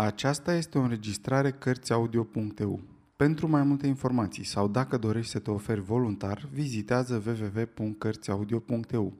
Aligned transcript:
Aceasta 0.00 0.54
este 0.54 0.78
o 0.78 0.80
înregistrare 0.80 1.50
Cărțiaudio.eu. 1.50 2.80
Pentru 3.16 3.48
mai 3.48 3.62
multe 3.62 3.86
informații 3.86 4.44
sau 4.44 4.68
dacă 4.68 4.96
dorești 4.96 5.30
să 5.30 5.38
te 5.38 5.50
oferi 5.50 5.80
voluntar, 5.80 6.48
vizitează 6.52 7.22
www.cărțiaudio.eu. 7.26 9.12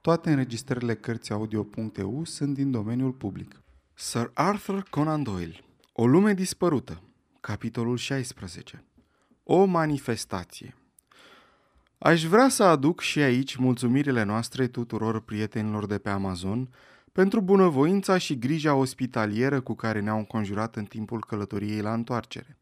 Toate 0.00 0.30
înregistrările 0.30 0.94
Cărțiaudio.eu 0.94 2.24
sunt 2.24 2.54
din 2.54 2.70
domeniul 2.70 3.12
public. 3.12 3.62
Sir 3.94 4.30
Arthur 4.34 4.82
Conan 4.90 5.22
Doyle 5.22 5.60
O 5.92 6.06
lume 6.06 6.34
dispărută 6.34 7.02
Capitolul 7.40 7.96
16 7.96 8.84
O 9.42 9.64
manifestație 9.64 10.74
Aș 11.98 12.24
vrea 12.24 12.48
să 12.48 12.62
aduc 12.62 13.00
și 13.00 13.20
aici 13.20 13.56
mulțumirile 13.56 14.22
noastre 14.22 14.66
tuturor 14.66 15.20
prietenilor 15.20 15.86
de 15.86 15.98
pe 15.98 16.10
Amazon 16.10 16.68
pentru 17.16 17.40
bunăvoința 17.40 18.18
și 18.18 18.38
grija 18.38 18.74
ospitalieră 18.74 19.60
cu 19.60 19.74
care 19.74 20.00
ne-au 20.00 20.18
înconjurat 20.18 20.76
în 20.76 20.84
timpul 20.84 21.24
călătoriei 21.24 21.80
la 21.80 21.92
întoarcere. 21.92 22.58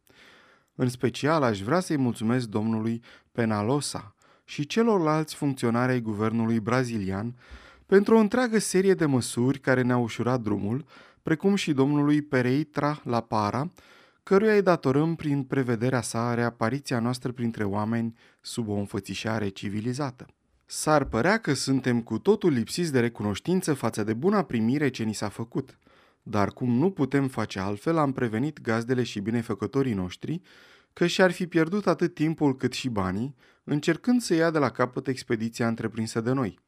În 0.74 0.88
special 0.88 1.42
aș 1.42 1.60
vrea 1.60 1.80
să-i 1.80 1.96
mulțumesc 1.96 2.46
domnului 2.46 3.02
Penalosa 3.32 4.14
și 4.44 4.66
celorlalți 4.66 5.34
funcționari 5.34 5.92
ai 5.92 6.00
guvernului 6.00 6.60
brazilian 6.60 7.34
pentru 7.86 8.14
o 8.14 8.18
întreagă 8.18 8.58
serie 8.58 8.94
de 8.94 9.04
măsuri 9.06 9.58
care 9.58 9.82
ne-au 9.82 10.02
ușurat 10.02 10.40
drumul, 10.40 10.84
precum 11.22 11.54
și 11.54 11.72
domnului 11.72 12.22
Pereitra 12.22 13.00
La 13.04 13.20
Para, 13.20 13.70
căruia 14.22 14.54
îi 14.54 14.62
datorăm 14.62 15.14
prin 15.14 15.42
prevederea 15.42 16.00
sa 16.00 16.34
reapariția 16.34 16.98
noastră 16.98 17.32
printre 17.32 17.64
oameni 17.64 18.14
sub 18.40 18.68
o 18.68 18.74
înfățișare 18.74 19.48
civilizată. 19.48 20.26
S-ar 20.66 21.04
părea 21.04 21.38
că 21.38 21.54
suntem 21.54 22.02
cu 22.02 22.18
totul 22.18 22.52
lipsiți 22.52 22.92
de 22.92 23.00
recunoștință 23.00 23.74
față 23.74 24.04
de 24.04 24.12
buna 24.12 24.42
primire 24.42 24.88
ce 24.88 25.02
ni 25.02 25.14
s-a 25.14 25.28
făcut. 25.28 25.78
Dar 26.22 26.52
cum 26.52 26.70
nu 26.70 26.90
putem 26.90 27.28
face 27.28 27.58
altfel, 27.58 27.96
am 27.96 28.12
prevenit 28.12 28.60
gazdele 28.60 29.02
și 29.02 29.20
binefăcătorii 29.20 29.94
noștri 29.94 30.40
că 30.92 31.06
și-ar 31.06 31.30
fi 31.30 31.46
pierdut 31.46 31.86
atât 31.86 32.14
timpul 32.14 32.56
cât 32.56 32.72
și 32.72 32.88
banii, 32.88 33.34
încercând 33.64 34.20
să 34.20 34.34
ia 34.34 34.50
de 34.50 34.58
la 34.58 34.70
capăt 34.70 35.06
expediția 35.06 35.68
întreprinsă 35.68 36.20
de 36.20 36.32
noi. 36.32 36.58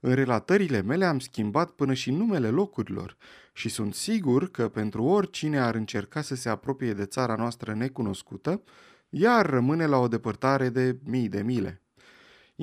În 0.00 0.14
relatările 0.14 0.82
mele 0.82 1.04
am 1.04 1.18
schimbat 1.18 1.70
până 1.70 1.92
și 1.92 2.10
numele 2.10 2.48
locurilor 2.48 3.16
și 3.52 3.68
sunt 3.68 3.94
sigur 3.94 4.50
că 4.50 4.68
pentru 4.68 5.02
oricine 5.02 5.58
ar 5.60 5.74
încerca 5.74 6.20
să 6.20 6.34
se 6.34 6.48
apropie 6.48 6.92
de 6.92 7.04
țara 7.04 7.34
noastră 7.34 7.74
necunoscută, 7.74 8.62
ea 9.10 9.32
ar 9.32 9.46
rămâne 9.46 9.86
la 9.86 9.96
o 9.96 10.08
depărtare 10.08 10.68
de 10.68 10.98
mii 11.04 11.28
de 11.28 11.42
mile. 11.42 11.81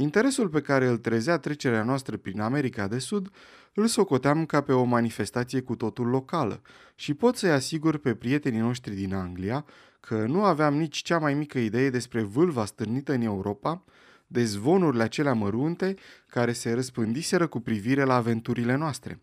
Interesul 0.02 0.50
pe 0.50 0.62
care 0.62 0.88
îl 0.88 0.98
trezea 0.98 1.38
trecerea 1.38 1.84
noastră 1.84 2.18
prin 2.18 2.40
America 2.40 2.88
de 2.88 3.00
Sud 3.00 3.30
îl 3.74 3.88
socoteam 3.88 4.46
ca 4.46 4.62
pe 4.62 4.72
o 4.72 4.84
manifestație 4.84 5.62
cu 5.62 5.76
totul 5.76 6.08
locală 6.08 6.62
și 6.96 7.14
pot 7.14 7.36
să-i 7.36 7.52
asigur 7.52 7.98
pe 7.98 8.16
prietenii 8.16 8.60
noștri 8.60 8.96
din 8.96 9.14
Anglia 9.14 9.66
că 10.00 10.26
nu 10.28 10.44
aveam 10.44 10.78
nici 10.78 10.98
cea 10.98 11.18
mai 11.18 11.34
mică 11.34 11.60
idee 11.60 11.90
despre 11.90 12.22
vâlva 12.22 12.66
stârnită 12.66 13.14
în 13.14 13.22
Europa, 13.22 13.84
de 14.28 14.44
zvonurile 14.44 15.04
acelea 15.04 15.34
mărunte 15.34 15.96
care 16.28 16.52
se 16.52 16.74
răspândiseră 16.74 17.48
cu 17.48 17.60
privire 17.60 18.04
la 18.04 18.16
aventurile 18.16 18.76
noastre. 18.76 19.22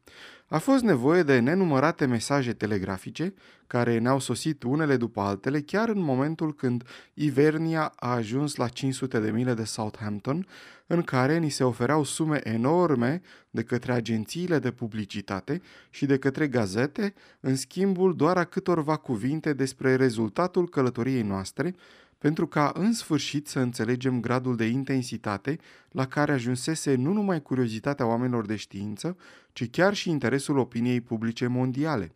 A 0.49 0.59
fost 0.59 0.83
nevoie 0.83 1.23
de 1.23 1.39
nenumărate 1.39 2.05
mesaje 2.05 2.53
telegrafice, 2.53 3.35
care 3.67 3.99
ne-au 3.99 4.19
sosit 4.19 4.63
unele 4.63 4.97
după 4.97 5.21
altele, 5.21 5.61
chiar 5.61 5.89
în 5.89 6.01
momentul 6.01 6.55
când 6.55 6.85
Ivernia 7.15 7.93
a 7.97 8.11
ajuns 8.11 8.57
la 8.57 8.69
500 8.69 9.21
de 9.21 9.31
mile 9.31 9.55
de 9.55 9.65
Southampton, 9.65 10.47
în 10.87 11.03
care 11.03 11.39
ni 11.39 11.49
se 11.49 11.65
ofereau 11.65 12.05
sume 12.05 12.41
enorme 12.49 13.23
de 13.51 13.63
către 13.63 13.93
agențiile 13.93 14.59
de 14.59 14.71
publicitate 14.71 15.63
și 15.91 16.07
de 16.07 16.19
către 16.19 16.47
gazete, 16.49 17.15
în 17.41 17.57
schimbul 17.57 18.17
doar 18.17 18.37
a 18.37 18.45
câtorva 18.45 18.97
cuvinte 18.97 19.53
despre 19.53 19.97
rezultatul 19.97 20.69
călătoriei 20.69 21.23
noastre, 21.23 21.75
pentru 22.19 22.47
ca 22.47 22.73
în 22.75 22.93
sfârșit 22.93 23.49
să 23.49 23.59
înțelegem 23.59 24.21
gradul 24.21 24.57
de 24.57 24.65
intensitate 24.65 25.59
la 25.91 26.07
care 26.07 26.33
ajunsese 26.33 26.95
nu 26.95 27.13
numai 27.13 27.43
curiozitatea 27.43 28.07
oamenilor 28.07 28.47
de 28.47 28.57
știință, 28.57 29.17
ci 29.53 29.71
chiar 29.71 29.95
și 29.95 30.11
interesul 30.11 30.59
opiniei 30.59 31.01
publice 31.01 31.47
mondiale. 31.47 32.15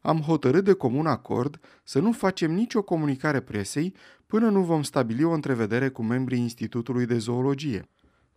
Am 0.00 0.20
hotărât 0.20 0.64
de 0.64 0.72
comun 0.72 1.06
acord 1.06 1.60
să 1.82 1.98
nu 1.98 2.12
facem 2.12 2.52
nicio 2.52 2.82
comunicare 2.82 3.40
presei 3.40 3.94
până 4.26 4.48
nu 4.48 4.62
vom 4.62 4.82
stabili 4.82 5.24
o 5.24 5.30
întrevedere 5.30 5.88
cu 5.88 6.02
membrii 6.02 6.40
Institutului 6.40 7.06
de 7.06 7.18
Zoologie. 7.18 7.88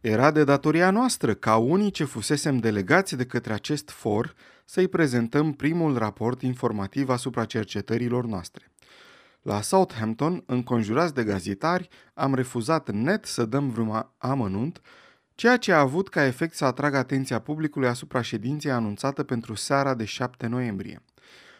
Era 0.02 0.32
de 0.32 0.44
datoria 0.44 0.92
noastră, 0.92 1.34
ca 1.34 1.58
unii 1.58 1.92
ce 1.92 2.04
fusesem 2.04 2.58
delegați 2.58 3.16
de 3.16 3.26
către 3.26 3.54
acest 3.54 3.90
for, 3.90 4.34
să-i 4.66 4.88
prezentăm 4.88 5.54
primul 5.54 5.98
raport 5.98 6.42
informativ 6.42 7.10
asupra 7.10 7.46
cercetărilor 7.46 8.26
noastre. 8.26 8.72
La 9.48 9.62
Southampton, 9.62 10.44
înconjurați 10.46 11.14
de 11.14 11.24
gazetari, 11.24 11.88
am 12.14 12.36
refuzat 12.36 12.92
net 12.92 13.26
să 13.26 13.46
dăm 13.46 13.70
vreun 13.70 14.10
amănunt, 14.18 14.82
ceea 15.36 15.58
ce 15.58 15.72
a 15.72 15.80
avut 15.80 16.10
ca 16.10 16.26
efect 16.26 16.56
să 16.56 16.66
atragă 16.66 16.98
atenția 16.98 17.40
publicului 17.40 17.88
asupra 17.88 18.22
ședinței 18.22 18.72
anunțată 18.72 19.24
pentru 19.24 19.56
seara 19.56 19.94
de 19.94 20.06
7 20.06 20.48
noiembrie. 20.48 21.04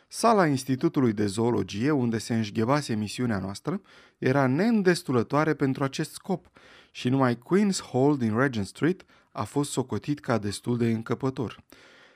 Sala 0.08 0.48
Institutului 0.48 1.14
de 1.14 1.26
Zoologie, 1.26 1.92
unde 1.92 2.18
se 2.18 2.36
înșghebase 2.36 2.92
emisiunea 2.92 3.40
noastră, 3.40 3.82
era 4.18 4.48
neîndestulătoare 4.48 5.54
pentru 5.54 5.84
acest 5.84 6.12
scop 6.12 6.46
și 6.92 7.10
numai 7.10 7.36
Queen's 7.36 7.92
Hall 7.92 8.18
din 8.18 8.38
Regent 8.38 8.66
Street 8.66 9.06
a 9.32 9.44
fost 9.44 9.72
socotit 9.72 10.20
ca 10.20 10.38
destul 10.38 10.78
de 10.78 10.92
încăpător. 10.92 11.64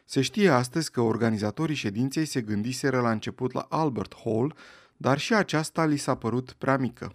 Se 0.05 0.21
știe 0.21 0.49
astăzi 0.49 0.91
că 0.91 1.01
organizatorii 1.01 1.75
ședinței 1.75 2.25
se 2.25 2.41
gândiseră 2.41 2.99
la 2.99 3.11
început 3.11 3.53
la 3.53 3.65
Albert 3.69 4.15
Hall, 4.23 4.55
dar 5.01 5.17
și 5.17 5.33
aceasta 5.33 5.85
li 5.85 5.97
s-a 5.97 6.15
părut 6.15 6.51
prea 6.51 6.77
mică. 6.77 7.13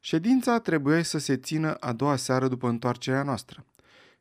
Ședința 0.00 0.58
trebuie 0.58 1.02
să 1.02 1.18
se 1.18 1.36
țină 1.36 1.74
a 1.74 1.92
doua 1.92 2.16
seară 2.16 2.48
după 2.48 2.68
întoarcerea 2.68 3.22
noastră. 3.22 3.64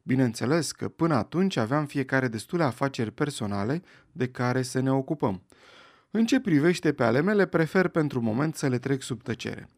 Bineînțeles 0.04 0.72
că 0.72 0.88
până 0.88 1.16
atunci 1.16 1.58
aveam 1.58 1.86
fiecare 1.86 2.28
destule 2.28 2.64
afaceri 2.64 3.12
personale 3.12 3.82
de 4.12 4.28
care 4.28 4.62
să 4.62 4.80
ne 4.80 4.92
ocupăm. 4.92 5.42
În 6.12 6.26
ce 6.26 6.40
privește 6.40 6.94
pe 6.94 7.04
ale 7.04 7.22
mele, 7.22 7.46
prefer 7.46 7.88
pentru 7.88 8.22
moment 8.22 8.56
să 8.56 8.68
le 8.68 8.78
trec 8.78 9.02
sub 9.02 9.24
tăcere. 9.24 9.70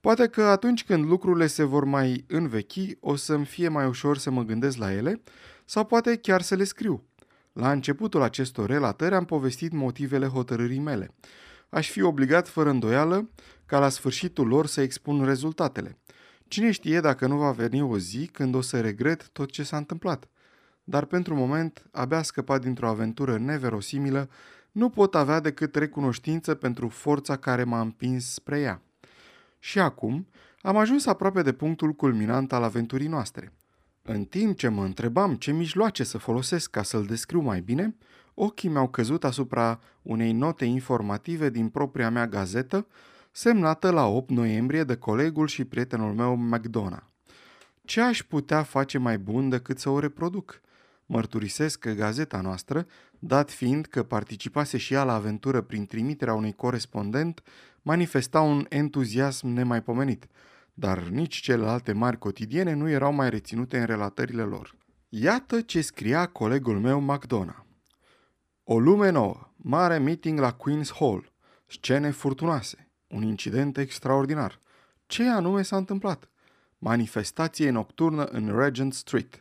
Poate 0.00 0.26
că 0.26 0.42
atunci 0.42 0.84
când 0.84 1.04
lucrurile 1.04 1.46
se 1.46 1.62
vor 1.62 1.84
mai 1.84 2.24
învechi, 2.28 2.98
o 3.00 3.16
să-mi 3.16 3.44
fie 3.44 3.68
mai 3.68 3.86
ușor 3.86 4.18
să 4.18 4.30
mă 4.30 4.42
gândesc 4.42 4.76
la 4.76 4.92
ele, 4.92 5.22
sau 5.64 5.84
poate 5.84 6.16
chiar 6.16 6.42
să 6.42 6.54
le 6.54 6.64
scriu. 6.64 7.04
La 7.52 7.70
începutul 7.70 8.22
acestor 8.22 8.68
relatări 8.68 9.14
am 9.14 9.24
povestit 9.24 9.72
motivele 9.72 10.26
hotărârii 10.26 10.78
mele 10.78 11.14
aș 11.68 11.90
fi 11.90 12.02
obligat 12.02 12.48
fără 12.48 12.70
îndoială 12.70 13.30
ca 13.66 13.78
la 13.78 13.88
sfârșitul 13.88 14.46
lor 14.46 14.66
să 14.66 14.80
expun 14.80 15.24
rezultatele. 15.24 15.98
Cine 16.48 16.70
știe 16.70 17.00
dacă 17.00 17.26
nu 17.26 17.36
va 17.36 17.50
veni 17.50 17.82
o 17.82 17.98
zi 17.98 18.26
când 18.26 18.54
o 18.54 18.60
să 18.60 18.80
regret 18.80 19.28
tot 19.28 19.50
ce 19.50 19.62
s-a 19.62 19.76
întâmplat. 19.76 20.28
Dar 20.84 21.04
pentru 21.04 21.34
moment, 21.34 21.86
abia 21.92 22.22
scăpat 22.22 22.60
dintr-o 22.60 22.88
aventură 22.88 23.38
neverosimilă, 23.38 24.28
nu 24.72 24.88
pot 24.88 25.14
avea 25.14 25.40
decât 25.40 25.74
recunoștință 25.74 26.54
pentru 26.54 26.88
forța 26.88 27.36
care 27.36 27.64
m-a 27.64 27.80
împins 27.80 28.32
spre 28.32 28.60
ea. 28.60 28.82
Și 29.58 29.78
acum 29.78 30.26
am 30.60 30.76
ajuns 30.76 31.06
aproape 31.06 31.42
de 31.42 31.52
punctul 31.52 31.92
culminant 31.92 32.52
al 32.52 32.62
aventurii 32.62 33.08
noastre. 33.08 33.52
În 34.02 34.24
timp 34.24 34.56
ce 34.56 34.68
mă 34.68 34.84
întrebam 34.84 35.34
ce 35.34 35.52
mijloace 35.52 36.04
să 36.04 36.18
folosesc 36.18 36.70
ca 36.70 36.82
să-l 36.82 37.04
descriu 37.04 37.40
mai 37.40 37.60
bine, 37.60 37.96
ochii 38.38 38.68
mi-au 38.68 38.88
căzut 38.88 39.24
asupra 39.24 39.80
unei 40.02 40.32
note 40.32 40.64
informative 40.64 41.50
din 41.50 41.68
propria 41.68 42.10
mea 42.10 42.26
gazetă, 42.26 42.86
semnată 43.30 43.90
la 43.90 44.06
8 44.06 44.30
noiembrie 44.30 44.84
de 44.84 44.96
colegul 44.96 45.46
și 45.46 45.64
prietenul 45.64 46.12
meu 46.14 46.36
McDonough. 46.36 47.06
Ce 47.84 48.00
aș 48.00 48.22
putea 48.22 48.62
face 48.62 48.98
mai 48.98 49.18
bun 49.18 49.48
decât 49.48 49.78
să 49.78 49.88
o 49.88 49.98
reproduc? 49.98 50.60
Mărturisesc 51.06 51.78
că 51.78 51.90
gazeta 51.90 52.40
noastră, 52.40 52.86
dat 53.18 53.50
fiind 53.50 53.86
că 53.86 54.02
participase 54.02 54.76
și 54.76 54.94
ea 54.94 55.04
la 55.04 55.14
aventură 55.14 55.60
prin 55.60 55.86
trimiterea 55.86 56.34
unui 56.34 56.52
corespondent, 56.52 57.42
manifesta 57.82 58.40
un 58.40 58.66
entuziasm 58.68 59.46
nemaipomenit, 59.46 60.26
dar 60.74 61.02
nici 61.02 61.36
celelalte 61.36 61.92
mari 61.92 62.18
cotidiene 62.18 62.72
nu 62.72 62.88
erau 62.88 63.12
mai 63.12 63.30
reținute 63.30 63.78
în 63.78 63.84
relatările 63.84 64.42
lor. 64.42 64.74
Iată 65.08 65.60
ce 65.60 65.80
scria 65.80 66.26
colegul 66.26 66.78
meu 66.80 67.00
McDonough. 67.00 67.66
O 68.70 68.78
lume 68.78 69.10
nouă, 69.10 69.50
mare 69.56 69.98
meeting 69.98 70.38
la 70.38 70.56
Queen's 70.56 70.90
Hall, 70.98 71.32
scene 71.66 72.10
furtunoase, 72.10 72.88
un 73.06 73.22
incident 73.22 73.76
extraordinar. 73.76 74.58
Ce 75.06 75.28
anume 75.28 75.62
s-a 75.62 75.76
întâmplat? 75.76 76.28
Manifestație 76.78 77.70
nocturnă 77.70 78.24
în 78.24 78.58
Regent 78.58 78.94
Street. 78.94 79.40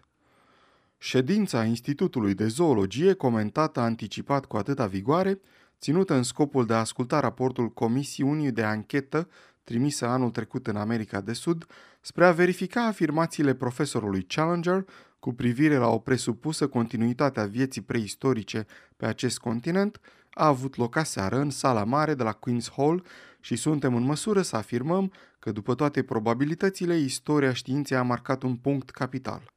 Ședința 0.98 1.64
Institutului 1.64 2.34
de 2.34 2.48
Zoologie, 2.48 3.14
comentată 3.14 3.80
anticipat 3.80 4.46
cu 4.46 4.58
atâta 4.58 4.86
vigoare, 4.86 5.40
ținută 5.80 6.14
în 6.14 6.24
scopul 6.24 6.66
de 6.66 6.74
a 6.74 6.80
asculta 6.80 7.20
raportul 7.20 7.70
Comisiunii 7.70 8.52
de 8.52 8.64
Anchetă 8.64 9.28
trimisă 9.68 10.06
anul 10.06 10.30
trecut 10.30 10.68
în 10.68 10.76
America 10.76 11.22
de 11.22 11.34
Sud, 11.34 11.66
spre 12.02 12.26
a 12.26 12.32
verifica 12.32 12.86
afirmațiile 12.86 13.54
profesorului 13.54 14.24
Challenger 14.24 14.86
cu 15.20 15.34
privire 15.34 15.76
la 15.76 15.88
o 15.88 16.00
presupusă 16.00 16.68
continuitate 16.68 17.40
a 17.40 17.46
vieții 17.46 17.82
preistorice 17.82 18.66
pe 18.98 19.06
acest 19.06 19.40
continent, 19.40 20.00
a 20.30 20.48
avut 20.48 20.76
loc 20.76 20.96
aseară 20.96 21.38
în 21.38 21.50
sala 21.50 21.84
mare 21.84 22.14
de 22.14 22.24
la 22.24 22.34
Queen's 22.34 22.74
Hall 22.76 23.06
și 23.40 23.56
suntem 23.56 23.96
în 23.96 24.04
măsură 24.04 24.42
să 24.42 24.56
afirmăm 24.56 25.12
că 25.40 25.52
după 25.52 25.76
toate 25.76 26.04
probabilitățile, 26.04 26.98
istoria 26.98 27.54
științei 27.54 27.98
a 27.98 28.02
marcat 28.02 28.44
un 28.44 28.56
punct 28.56 28.90
capital. 28.90 29.54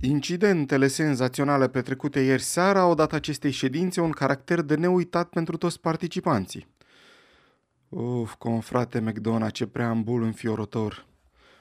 Incidentele 0.00 0.86
senzaționale 0.86 1.68
petrecute 1.68 2.20
ieri 2.20 2.42
seara 2.42 2.80
au 2.80 2.94
dat 2.94 3.12
acestei 3.12 3.50
ședințe 3.50 4.00
un 4.00 4.10
caracter 4.10 4.60
de 4.60 4.74
neuitat 4.74 5.28
pentru 5.28 5.56
toți 5.56 5.80
participanții. 5.80 6.66
Uf, 7.88 8.34
confrate 8.34 9.00
McDonough, 9.00 9.52
ce 9.52 9.66
preambul 9.66 10.22
înfiorător! 10.22 11.06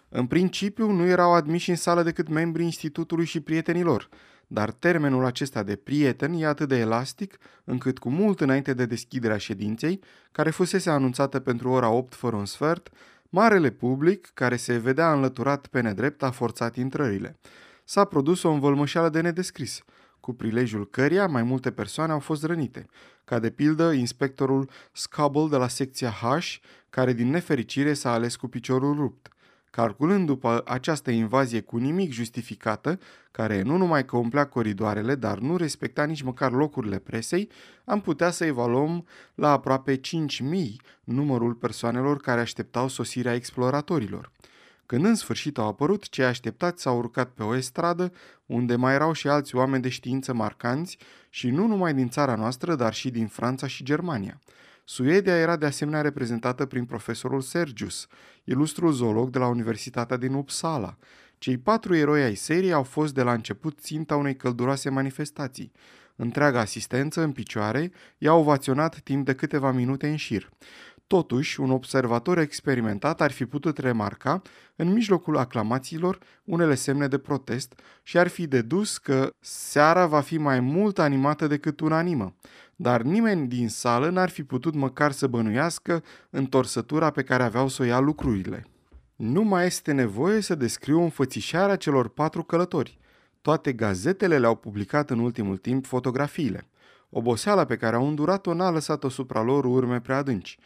În 0.10 0.28
principiu, 0.28 0.92
nu 0.92 1.06
erau 1.06 1.34
admiși 1.34 1.70
în 1.70 1.76
sală 1.76 2.04
decât 2.04 2.28
membrii 2.28 2.66
institutului 2.66 3.26
și 3.26 3.40
prietenilor, 3.40 4.10
dar 4.48 4.72
termenul 4.72 5.26
acesta 5.26 5.64
de 5.64 5.76
prieten 5.76 6.34
e 6.34 6.46
atât 6.46 6.68
de 6.68 6.78
elastic 6.78 7.38
încât 7.64 7.98
cu 7.98 8.10
mult 8.10 8.42
înainte 8.42 8.74
de 8.74 8.86
deschiderea 8.86 9.38
ședinței, 9.38 10.00
care 10.32 10.50
fusese 10.50 10.90
anunțată 10.90 11.40
pentru 11.40 11.70
ora 11.70 11.90
8 11.90 12.16
fără 12.16 12.36
un 12.36 12.46
sfert, 12.46 12.90
marele 13.30 13.70
public, 13.70 14.32
care 14.34 14.56
se 14.56 14.78
vedea 14.78 15.14
înlăturat 15.14 15.68
pe 15.68 15.82
nedrept, 15.82 16.24
a 16.24 16.32
forțat 16.32 16.76
intrările. 16.76 17.40
S-a 17.84 18.06
produs 18.06 18.44
o 18.44 18.52
învălmășeală 18.52 19.10
de 19.10 19.22
nedescris, 19.22 19.84
cu 20.20 20.34
prilejul 20.34 20.90
căreia 20.90 21.28
mai 21.28 21.44
multe 21.44 21.72
persoane 21.72 22.12
au 22.12 22.20
fost 22.20 22.44
rănite, 22.44 22.86
ca 23.26 23.40
de 23.40 23.50
pildă 23.50 23.92
inspectorul 23.92 24.70
Scubble 24.92 25.48
de 25.50 25.56
la 25.56 25.68
secția 25.68 26.10
H, 26.10 26.56
care 26.90 27.14
din 27.14 27.30
nefericire 27.30 27.94
s-a 27.94 28.12
ales 28.12 28.36
cu 28.36 28.48
piciorul 28.48 28.96
rupt 28.96 29.32
calculând 29.70 30.26
după 30.26 30.62
această 30.66 31.12
invazie 31.12 31.62
cu 31.62 31.78
nimic 31.78 32.12
justificată, 32.12 33.00
care 33.32 33.62
nu 33.62 33.78
numai 33.78 34.06
că 34.06 34.18
umplea 34.18 34.46
coridoarele, 34.46 35.16
dar 35.16 35.38
nu 35.40 35.58
respecta 35.58 36.04
nici 36.04 36.22
măcar 36.22 36.52
locurile 36.52 36.98
presei, 36.98 37.50
am 37.86 38.02
putea 38.02 38.30
să 38.30 38.46
evaluăm 38.46 39.06
la 39.36 39.52
aproape 39.52 40.00
5.000 40.00 40.02
numărul 41.04 41.54
persoanelor 41.54 42.18
care 42.18 42.42
așteptau 42.42 42.88
sosirea 42.88 43.34
exploratorilor. 43.34 44.32
Când 44.86 45.06
în 45.06 45.16
sfârșit 45.16 45.58
au 45.58 45.68
apărut, 45.68 46.10
cei 46.10 46.26
așteptați 46.26 46.82
s-au 46.82 46.98
urcat 46.98 47.30
pe 47.30 47.44
o 47.44 47.56
estradă, 47.56 48.12
unde 48.46 48.76
mai 48.76 48.94
erau 48.94 49.14
și 49.14 49.28
alți 49.28 49.56
oameni 49.56 49.82
de 49.82 49.90
știință 49.90 50.34
marcanți, 50.34 50.98
și 51.30 51.50
nu 51.50 51.68
numai 51.68 51.94
din 51.94 52.10
țara 52.10 52.36
noastră, 52.36 52.76
dar 52.76 52.94
și 52.94 53.10
din 53.10 53.28
Franța 53.28 53.68
și 53.68 53.84
Germania– 53.84 54.40
Suedia 54.90 55.38
era 55.38 55.56
de 55.56 55.66
asemenea 55.66 56.02
reprezentată 56.02 56.66
prin 56.66 56.86
profesorul 56.86 57.42
Sergius, 57.42 58.08
ilustrul 58.50 58.92
zoolog 58.92 59.30
de 59.30 59.40
la 59.40 59.48
Universitatea 59.48 60.18
din 60.18 60.34
Uppsala. 60.34 60.98
Cei 61.38 61.58
patru 61.58 61.96
eroi 61.96 62.24
ai 62.24 62.36
serii 62.36 62.72
au 62.72 62.84
fost 62.84 63.14
de 63.14 63.22
la 63.22 63.34
început 63.34 63.80
ținta 63.80 64.16
unei 64.16 64.36
călduroase 64.36 64.90
manifestații. 64.90 65.72
Întreaga 66.16 66.60
asistență 66.60 67.22
în 67.22 67.32
picioare 67.32 67.92
i-a 68.18 68.34
ovaționat 68.34 69.00
timp 69.00 69.26
de 69.26 69.34
câteva 69.34 69.72
minute 69.72 70.08
în 70.08 70.16
șir. 70.16 70.50
Totuși, 71.08 71.60
un 71.60 71.72
observator 71.72 72.38
experimentat 72.38 73.22
ar 73.22 73.32
fi 73.32 73.46
putut 73.46 73.78
remarca, 73.78 74.42
în 74.76 74.94
mijlocul 74.94 75.38
aclamațiilor, 75.38 76.20
unele 76.44 76.76
semne 76.76 77.08
de 77.08 77.18
protest 77.18 77.80
și 78.04 78.18
ar 78.18 78.28
fi 78.28 78.48
dedus 78.48 78.98
că 78.98 79.30
seara 79.40 80.06
va 80.06 80.22
fi 80.22 80.38
mai 80.38 80.60
mult 80.60 81.00
animată 81.00 81.48
decât 81.48 81.80
unanimă 81.80 82.36
dar 82.80 83.02
nimeni 83.02 83.48
din 83.48 83.70
sală 83.70 84.10
n-ar 84.10 84.30
fi 84.30 84.44
putut 84.44 84.74
măcar 84.74 85.12
să 85.12 85.28
bănuiască 85.28 86.04
întorsătura 86.30 87.10
pe 87.10 87.24
care 87.24 87.44
aveau 87.44 87.68
să 87.68 87.82
o 87.82 87.86
ia 87.86 88.00
lucrurile. 88.00 88.66
Nu 89.16 89.42
mai 89.42 89.66
este 89.66 89.92
nevoie 89.92 90.42
să 90.42 90.56
descriu 90.56 91.02
înfățișarea 91.02 91.76
celor 91.76 92.08
patru 92.08 92.44
călători. 92.44 92.98
Toate 93.42 93.74
gazetele 93.74 94.38
le-au 94.38 94.56
publicat 94.56 95.10
în 95.10 95.20
ultimul 95.20 95.58
timp 95.58 95.86
fotografiile. 95.86 96.68
Oboseala 97.10 97.66
pe 97.66 97.76
care 97.76 97.96
au 97.96 98.08
îndurat-o 98.08 98.54
n-a 98.54 98.70
lăsat 98.70 99.04
asupra 99.04 99.42
lor 99.42 99.66
urme 99.66 100.00
prea 100.00 100.18
adânci. 100.18 100.58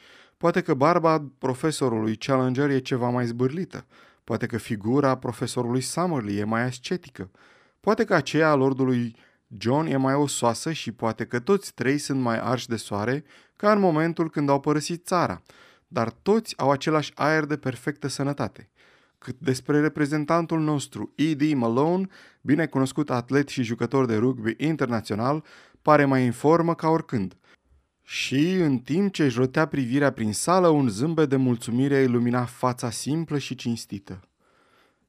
Poate 0.41 0.61
că 0.61 0.73
barba 0.73 1.25
profesorului 1.37 2.15
Challenger 2.15 2.69
e 2.69 2.79
ceva 2.79 3.09
mai 3.09 3.25
zbârlită. 3.25 3.85
Poate 4.23 4.45
că 4.45 4.57
figura 4.57 5.17
profesorului 5.17 5.81
Summerlee 5.81 6.39
e 6.39 6.43
mai 6.43 6.61
ascetică. 6.61 7.31
Poate 7.79 8.03
că 8.03 8.13
aceea 8.13 8.49
a 8.49 8.55
lordului 8.55 9.15
John 9.57 9.85
e 9.85 9.97
mai 9.97 10.13
osoasă 10.13 10.71
și 10.71 10.91
poate 10.91 11.25
că 11.25 11.39
toți 11.39 11.73
trei 11.73 11.97
sunt 11.97 12.21
mai 12.21 12.39
arși 12.39 12.67
de 12.67 12.75
soare 12.75 13.23
ca 13.55 13.71
în 13.71 13.79
momentul 13.79 14.29
când 14.29 14.49
au 14.49 14.59
părăsit 14.59 15.05
țara, 15.05 15.41
dar 15.87 16.09
toți 16.09 16.57
au 16.57 16.71
același 16.71 17.11
aer 17.15 17.45
de 17.45 17.57
perfectă 17.57 18.07
sănătate. 18.07 18.69
Cât 19.17 19.39
despre 19.39 19.79
reprezentantul 19.79 20.59
nostru, 20.59 21.13
E.D. 21.15 21.53
Malone, 21.53 22.07
bine 22.41 22.65
cunoscut 22.65 23.09
atlet 23.09 23.47
și 23.47 23.63
jucător 23.63 24.05
de 24.05 24.15
rugby 24.15 24.55
internațional, 24.57 25.43
pare 25.81 26.05
mai 26.05 26.25
în 26.25 26.31
formă 26.31 26.75
ca 26.75 26.87
oricând. 26.89 27.35
Și, 28.13 28.53
în 28.53 28.77
timp 28.77 29.13
ce 29.13 29.23
își 29.23 29.37
rotea 29.37 29.65
privirea 29.65 30.11
prin 30.11 30.33
sală, 30.33 30.67
un 30.67 30.89
zâmbet 30.89 31.29
de 31.29 31.35
mulțumire 31.35 32.01
ilumina 32.01 32.45
fața 32.45 32.89
simplă 32.89 33.37
și 33.37 33.55
cinstită. 33.55 34.19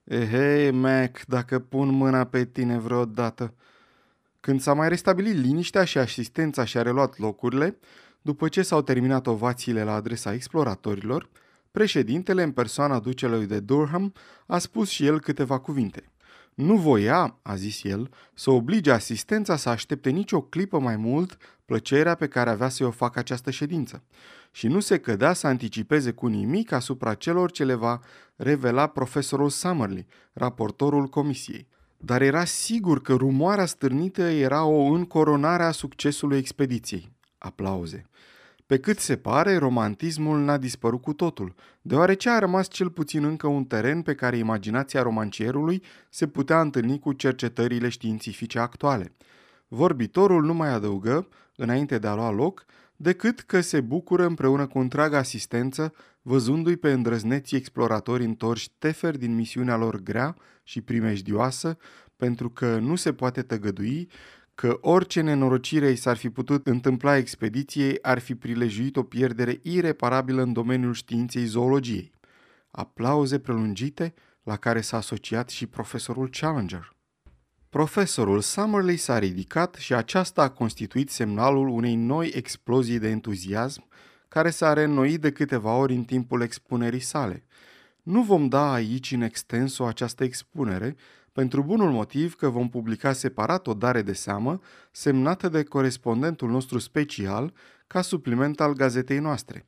Ehei, 0.04 0.70
Mac, 0.70 1.24
dacă 1.24 1.58
pun 1.58 1.88
mâna 1.88 2.24
pe 2.24 2.44
tine 2.44 2.78
vreodată, 2.78 3.54
când 4.40 4.60
s-a 4.60 4.72
mai 4.72 4.88
restabilit 4.88 5.34
liniștea 5.34 5.84
și 5.84 5.98
asistența 5.98 6.64
și-a 6.64 6.82
reluat 6.82 7.18
locurile, 7.18 7.78
după 8.20 8.48
ce 8.48 8.62
s-au 8.62 8.82
terminat 8.82 9.26
ovațiile 9.26 9.84
la 9.84 9.94
adresa 9.94 10.32
exploratorilor, 10.32 11.28
președintele, 11.70 12.42
în 12.42 12.52
persoana 12.52 12.98
ducelui 12.98 13.46
de 13.46 13.60
Durham, 13.60 14.12
a 14.46 14.58
spus 14.58 14.88
și 14.88 15.06
el 15.06 15.20
câteva 15.20 15.58
cuvinte. 15.58 16.10
Nu 16.54 16.76
voia, 16.76 17.38
a 17.42 17.54
zis 17.54 17.84
el, 17.84 18.10
să 18.34 18.50
oblige 18.50 18.90
asistența 18.90 19.56
să 19.56 19.68
aștepte 19.68 20.10
nicio 20.10 20.42
clipă 20.42 20.78
mai 20.78 20.96
mult 20.96 21.36
plăcerea 21.64 22.14
pe 22.14 22.28
care 22.28 22.50
avea 22.50 22.68
să-i 22.68 22.86
o 22.86 22.90
facă 22.90 23.18
această 23.18 23.50
ședință 23.50 24.02
și 24.50 24.66
nu 24.66 24.80
se 24.80 24.98
cădea 24.98 25.32
să 25.32 25.46
anticipeze 25.46 26.10
cu 26.10 26.26
nimic 26.26 26.72
asupra 26.72 27.14
celor 27.14 27.50
ce 27.50 27.64
le 27.64 27.74
va 27.74 28.00
revela 28.36 28.86
profesorul 28.86 29.48
Summerlee, 29.48 30.06
raportorul 30.32 31.06
comisiei 31.06 31.70
dar 32.04 32.22
era 32.22 32.44
sigur 32.44 33.02
că 33.02 33.14
rumoarea 33.14 33.66
stârnită 33.66 34.22
era 34.22 34.64
o 34.64 34.82
încoronare 34.82 35.62
a 35.62 35.70
succesului 35.70 36.38
expediției. 36.38 37.12
Aplauze. 37.38 38.06
Pe 38.72 38.78
cât 38.78 38.98
se 38.98 39.16
pare, 39.16 39.56
romantismul 39.56 40.38
n-a 40.38 40.56
dispărut 40.56 41.02
cu 41.02 41.12
totul, 41.12 41.54
deoarece 41.82 42.30
a 42.30 42.38
rămas 42.38 42.68
cel 42.68 42.90
puțin 42.90 43.24
încă 43.24 43.46
un 43.46 43.64
teren 43.64 44.02
pe 44.02 44.14
care 44.14 44.36
imaginația 44.36 45.02
romancierului 45.02 45.82
se 46.10 46.26
putea 46.26 46.60
întâlni 46.60 46.98
cu 46.98 47.12
cercetările 47.12 47.88
științifice 47.88 48.58
actuale. 48.58 49.12
Vorbitorul 49.68 50.44
nu 50.44 50.54
mai 50.54 50.68
adăugă, 50.68 51.28
înainte 51.56 51.98
de 51.98 52.06
a 52.06 52.14
lua 52.14 52.30
loc, 52.30 52.64
decât 52.96 53.40
că 53.40 53.60
se 53.60 53.80
bucură 53.80 54.26
împreună 54.26 54.66
cu 54.66 54.78
întreaga 54.78 55.18
asistență, 55.18 55.94
văzându-i 56.22 56.76
pe 56.76 56.92
îndrăzneții 56.92 57.56
exploratori 57.56 58.24
întorși 58.24 58.70
teferi 58.78 59.18
din 59.18 59.34
misiunea 59.34 59.76
lor 59.76 60.02
grea 60.02 60.36
și 60.62 60.80
primejdioasă, 60.80 61.76
pentru 62.16 62.50
că 62.50 62.78
nu 62.78 62.94
se 62.94 63.12
poate 63.12 63.42
tăgădui 63.42 64.08
că 64.54 64.78
orice 64.80 65.20
nenorocire 65.20 65.90
i 65.90 65.96
s-ar 65.96 66.16
fi 66.16 66.30
putut 66.30 66.66
întâmpla 66.66 67.16
expediției 67.16 68.02
ar 68.02 68.18
fi 68.18 68.34
prilejuit 68.34 68.96
o 68.96 69.02
pierdere 69.02 69.60
ireparabilă 69.62 70.42
în 70.42 70.52
domeniul 70.52 70.92
științei 70.92 71.44
zoologiei. 71.44 72.12
Aplauze 72.70 73.38
prelungite 73.38 74.14
la 74.42 74.56
care 74.56 74.80
s-a 74.80 74.96
asociat 74.96 75.48
și 75.48 75.66
profesorul 75.66 76.28
Challenger. 76.30 76.92
Profesorul 77.68 78.40
Summerlee 78.40 78.96
s-a 78.96 79.18
ridicat 79.18 79.74
și 79.74 79.94
aceasta 79.94 80.42
a 80.42 80.50
constituit 80.50 81.10
semnalul 81.10 81.68
unei 81.68 81.94
noi 81.94 82.30
explozii 82.34 82.98
de 82.98 83.08
entuziasm 83.08 83.88
care 84.28 84.50
s-a 84.50 84.72
reînnoit 84.72 85.20
de 85.20 85.32
câteva 85.32 85.74
ori 85.76 85.94
în 85.94 86.04
timpul 86.04 86.42
expunerii 86.42 87.00
sale. 87.00 87.44
Nu 88.02 88.22
vom 88.22 88.48
da 88.48 88.72
aici 88.72 89.12
în 89.12 89.20
extenso 89.20 89.86
această 89.86 90.24
expunere, 90.24 90.96
pentru 91.32 91.62
bunul 91.62 91.90
motiv 91.90 92.34
că 92.34 92.48
vom 92.48 92.68
publica 92.68 93.12
separat 93.12 93.66
o 93.66 93.74
dare 93.74 94.02
de 94.02 94.12
seamă 94.12 94.60
semnată 94.90 95.48
de 95.48 95.62
corespondentul 95.62 96.50
nostru 96.50 96.78
special 96.78 97.52
ca 97.86 98.00
supliment 98.02 98.60
al 98.60 98.72
gazetei 98.72 99.18
noastre. 99.18 99.64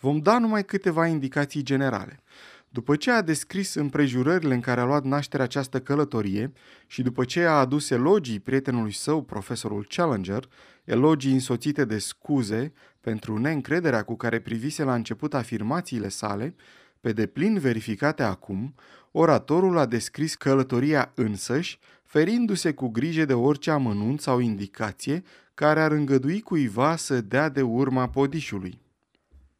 Vom 0.00 0.18
da 0.18 0.38
numai 0.38 0.64
câteva 0.64 1.06
indicații 1.06 1.62
generale. 1.62 2.22
După 2.68 2.96
ce 2.96 3.10
a 3.10 3.22
descris 3.22 3.74
împrejurările 3.74 4.54
în 4.54 4.60
care 4.60 4.80
a 4.80 4.84
luat 4.84 5.04
naștere 5.04 5.42
această 5.42 5.80
călătorie 5.80 6.52
și 6.86 7.02
după 7.02 7.24
ce 7.24 7.44
a 7.44 7.52
adus 7.52 7.90
elogii 7.90 8.40
prietenului 8.40 8.92
său, 8.92 9.22
profesorul 9.22 9.86
Challenger, 9.88 10.48
elogii 10.84 11.32
însoțite 11.32 11.84
de 11.84 11.98
scuze 11.98 12.72
pentru 13.00 13.38
neîncrederea 13.38 14.02
cu 14.02 14.16
care 14.16 14.38
privise 14.38 14.82
la 14.82 14.94
început 14.94 15.34
afirmațiile 15.34 16.08
sale, 16.08 16.54
pe 17.00 17.12
deplin 17.12 17.58
verificate 17.58 18.22
acum, 18.22 18.74
oratorul 19.10 19.78
a 19.78 19.86
descris 19.86 20.34
călătoria 20.34 21.12
însăși, 21.14 21.78
ferindu-se 22.04 22.72
cu 22.72 22.88
grijă 22.88 23.24
de 23.24 23.34
orice 23.34 23.70
amănunt 23.70 24.20
sau 24.20 24.38
indicație 24.38 25.22
care 25.54 25.80
ar 25.80 25.92
îngădui 25.92 26.40
cuiva 26.40 26.96
să 26.96 27.20
dea 27.20 27.48
de 27.48 27.62
urma 27.62 28.08
podișului. 28.08 28.80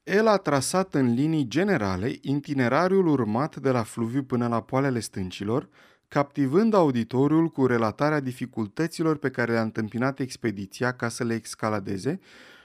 El 0.03 0.27
a 0.27 0.37
trasat 0.37 0.95
în 0.95 1.15
linii 1.15 1.49
generale 1.49 2.13
itinerariul 2.21 3.07
urmat 3.07 3.57
de 3.57 3.71
la 3.71 3.83
fluviu 3.83 4.23
până 4.23 4.49
la 4.49 4.63
poalele 4.63 5.01
stâncilor, 5.01 5.69
captivând 6.09 6.75
auditoriul 6.75 7.49
cu 7.49 7.67
relatarea 7.67 8.21
dificultăților 8.21 9.17
pe 9.17 9.31
care 9.31 9.53
le-a 9.53 9.63
întâmpinat 9.63 10.21
expediția 10.21 10.93
ca 10.93 11.09
să 11.09 11.25
le 11.25 11.35
escaladeze 11.35 12.21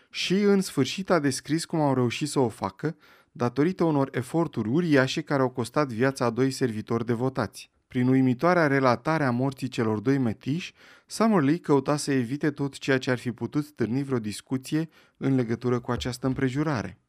și 0.10 0.34
în 0.34 0.62
sfârșit 0.62 1.10
a 1.10 1.20
descris 1.20 1.66
cum 1.66 1.80
au 1.80 1.94
reușit 1.94 2.30
să 2.30 2.40
o 2.40 2.50
facă, 2.50 2.96
datorită 3.32 3.84
unor 3.84 4.10
eforturi 4.12 4.70
uriașe 4.70 5.22
care 5.22 5.42
au 5.42 5.50
costat 5.50 5.88
viața 5.88 6.26
a 6.26 6.30
doi 6.30 6.52
servitori 6.52 7.06
devotați. 7.06 7.72
Prin 7.88 8.08
uimitoarea 8.08 8.68
relatare 8.68 9.24
a 9.24 9.32
morții 9.32 9.68
celor 9.68 10.00
doi 10.00 10.18
metiși, 10.18 10.74
Summerlee 11.06 11.58
căuta 11.58 11.98
să 11.98 12.12
evite 12.12 12.52
tot 12.52 12.78
ceea 12.78 12.98
ce 12.98 13.12
ar 13.12 13.18
fi 13.18 13.32
putut 13.32 13.66
stârni 13.66 14.04
vreo 14.04 14.20
discuție 14.20 14.90
în 15.18 15.36
legătură 15.36 15.80
cu 15.80 15.92
această 15.92 16.28
împrejurare. 16.28 17.00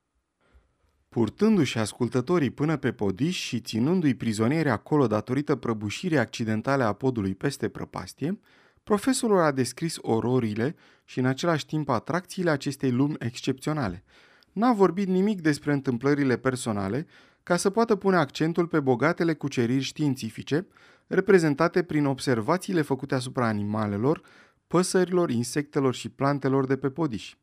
Purtându-și 1.08 1.78
ascultătorii 1.78 2.50
până 2.50 2.76
pe 2.76 2.92
podiș 2.92 3.36
și 3.36 3.60
ținându-i 3.60 4.14
prizonieri 4.14 4.68
acolo 4.68 5.06
datorită 5.06 5.56
prăbușirii 5.56 6.18
accidentale 6.18 6.82
a 6.82 6.92
podului 6.92 7.34
peste 7.34 7.68
prăpastie, 7.68 8.40
profesorul 8.82 9.40
a 9.40 9.50
descris 9.50 9.96
ororile 10.00 10.74
și 11.04 11.18
în 11.18 11.24
același 11.24 11.66
timp 11.66 11.88
atracțiile 11.88 12.50
acestei 12.50 12.90
lumi 12.90 13.14
excepționale. 13.18 14.04
N-a 14.52 14.72
vorbit 14.72 15.08
nimic 15.08 15.40
despre 15.40 15.72
întâmplările 15.72 16.36
personale, 16.36 17.06
ca 17.42 17.56
să 17.56 17.70
poată 17.70 17.96
pune 17.96 18.16
accentul 18.16 18.66
pe 18.66 18.80
bogatele 18.80 19.34
cuceriri 19.34 19.82
științifice, 19.82 20.66
reprezentate 21.06 21.82
prin 21.82 22.04
observațiile 22.04 22.82
făcute 22.82 23.14
asupra 23.14 23.46
animalelor, 23.46 24.22
păsărilor, 24.66 25.30
insectelor 25.30 25.94
și 25.94 26.08
plantelor 26.08 26.66
de 26.66 26.76
pe 26.76 26.90
podiș. 26.90 27.34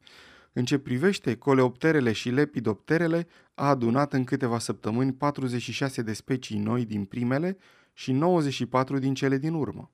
În 0.54 0.66
ce 0.66 0.78
privește 0.78 1.36
coleopterele 1.36 2.12
și 2.12 2.30
lepidopterele, 2.30 3.28
a 3.54 3.70
adunat 3.70 4.14
în 4.14 4.24
câteva 4.24 4.60
săptămâni 4.60 5.14
46 5.14 6.02
de 6.02 6.14
specii 6.14 6.58
noi 6.58 6.86
din 6.86 7.06
primele 7.06 7.58
și 7.94 8.12
94 8.12 9.00
din 9.00 9.14
cele 9.14 9.38
din 9.38 9.54
urmă. 9.54 9.92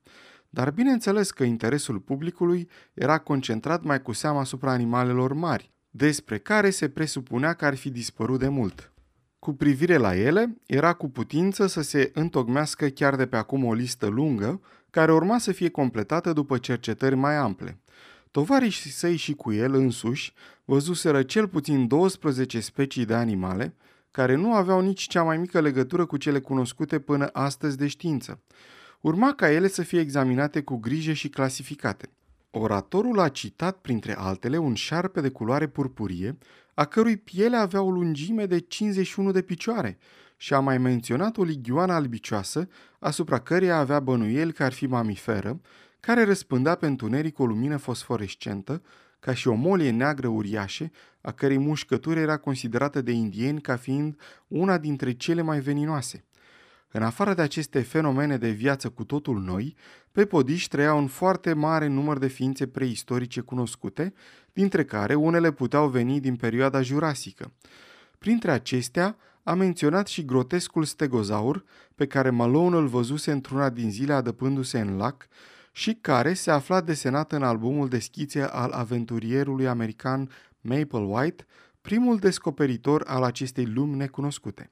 Dar 0.50 0.70
bineînțeles 0.70 1.30
că 1.30 1.44
interesul 1.44 1.98
publicului 1.98 2.68
era 2.94 3.18
concentrat 3.18 3.82
mai 3.82 4.02
cu 4.02 4.12
seamă 4.12 4.38
asupra 4.38 4.70
animalelor 4.70 5.32
mari, 5.32 5.72
despre 5.96 6.38
care 6.38 6.70
se 6.70 6.88
presupunea 6.88 7.52
că 7.52 7.64
ar 7.64 7.74
fi 7.74 7.90
dispărut 7.90 8.38
de 8.38 8.48
mult. 8.48 8.92
Cu 9.38 9.52
privire 9.52 9.96
la 9.96 10.16
ele, 10.16 10.56
era 10.66 10.92
cu 10.92 11.08
putință 11.08 11.66
să 11.66 11.82
se 11.82 12.10
întocmească 12.14 12.86
chiar 12.86 13.16
de 13.16 13.26
pe 13.26 13.36
acum 13.36 13.64
o 13.64 13.72
listă 13.72 14.06
lungă, 14.06 14.60
care 14.90 15.12
urma 15.12 15.38
să 15.38 15.52
fie 15.52 15.68
completată 15.68 16.32
după 16.32 16.58
cercetări 16.58 17.14
mai 17.14 17.36
ample. 17.36 17.80
Tovarășii 18.30 18.90
săi 18.90 19.16
și 19.16 19.34
cu 19.34 19.52
el 19.52 19.74
însuși 19.74 20.32
văzuseră 20.64 21.22
cel 21.22 21.48
puțin 21.48 21.86
12 21.86 22.60
specii 22.60 23.04
de 23.04 23.14
animale, 23.14 23.74
care 24.10 24.34
nu 24.34 24.54
aveau 24.54 24.80
nici 24.80 25.06
cea 25.06 25.22
mai 25.22 25.36
mică 25.36 25.60
legătură 25.60 26.06
cu 26.06 26.16
cele 26.16 26.40
cunoscute 26.40 26.98
până 26.98 27.28
astăzi 27.32 27.76
de 27.76 27.86
știință. 27.86 28.40
Urma 29.00 29.34
ca 29.34 29.50
ele 29.50 29.68
să 29.68 29.82
fie 29.82 30.00
examinate 30.00 30.62
cu 30.62 30.76
grijă 30.76 31.12
și 31.12 31.28
clasificate. 31.28 32.10
Oratorul 32.58 33.18
a 33.18 33.28
citat, 33.28 33.76
printre 33.76 34.16
altele, 34.18 34.56
un 34.56 34.74
șarpe 34.74 35.20
de 35.20 35.28
culoare 35.28 35.66
purpurie, 35.66 36.38
a 36.74 36.84
cărui 36.84 37.16
piele 37.16 37.56
avea 37.56 37.82
o 37.82 37.90
lungime 37.90 38.46
de 38.46 38.58
51 38.58 39.30
de 39.30 39.42
picioare 39.42 39.98
și 40.36 40.54
a 40.54 40.60
mai 40.60 40.78
menționat 40.78 41.36
o 41.36 41.42
ligioană 41.42 41.92
albicioasă, 41.92 42.68
asupra 42.98 43.38
căreia 43.38 43.76
avea 43.76 44.00
bănuieli 44.00 44.52
că 44.52 44.64
ar 44.64 44.72
fi 44.72 44.86
mamiferă, 44.86 45.60
care 46.00 46.24
răspândea 46.24 46.74
pe 46.74 46.86
întuneric 46.86 47.38
o 47.38 47.46
lumină 47.46 47.76
fosforescentă, 47.76 48.82
ca 49.18 49.34
și 49.34 49.48
o 49.48 49.54
molie 49.54 49.90
neagră 49.90 50.28
uriașă, 50.28 50.90
a 51.20 51.32
cărei 51.32 51.58
mușcătură 51.58 52.20
era 52.20 52.36
considerată 52.36 53.00
de 53.00 53.12
indieni 53.12 53.60
ca 53.60 53.76
fiind 53.76 54.20
una 54.46 54.78
dintre 54.78 55.12
cele 55.12 55.42
mai 55.42 55.60
veninoase. 55.60 56.24
În 56.96 57.02
afară 57.02 57.34
de 57.34 57.42
aceste 57.42 57.80
fenomene 57.80 58.36
de 58.36 58.50
viață 58.50 58.88
cu 58.88 59.04
totul 59.04 59.40
noi, 59.40 59.76
pe 60.16 60.24
podiș 60.24 60.66
trăia 60.66 60.94
un 60.94 61.06
foarte 61.06 61.52
mare 61.52 61.86
număr 61.86 62.18
de 62.18 62.26
ființe 62.26 62.66
preistorice 62.66 63.40
cunoscute, 63.40 64.12
dintre 64.52 64.84
care 64.84 65.14
unele 65.14 65.52
puteau 65.52 65.88
veni 65.88 66.20
din 66.20 66.36
perioada 66.36 66.82
jurasică. 66.82 67.52
Printre 68.18 68.50
acestea, 68.50 69.16
a 69.42 69.54
menționat 69.54 70.06
și 70.06 70.24
grotescul 70.24 70.84
stegozaur, 70.84 71.64
pe 71.94 72.06
care 72.06 72.30
Malone 72.30 72.76
îl 72.76 72.86
văzuse 72.86 73.32
într-una 73.32 73.70
din 73.70 73.90
zile 73.90 74.12
adăpându-se 74.12 74.80
în 74.80 74.96
lac 74.96 75.26
și 75.72 75.98
care 76.00 76.34
se 76.34 76.50
afla 76.50 76.80
desenat 76.80 77.32
în 77.32 77.42
albumul 77.42 77.88
de 77.88 77.98
schițe 77.98 78.42
al 78.42 78.70
aventurierului 78.70 79.68
american 79.68 80.30
Maple 80.60 80.98
White, 80.98 81.46
primul 81.80 82.18
descoperitor 82.18 83.04
al 83.06 83.22
acestei 83.22 83.66
lumi 83.66 83.96
necunoscute. 83.96 84.70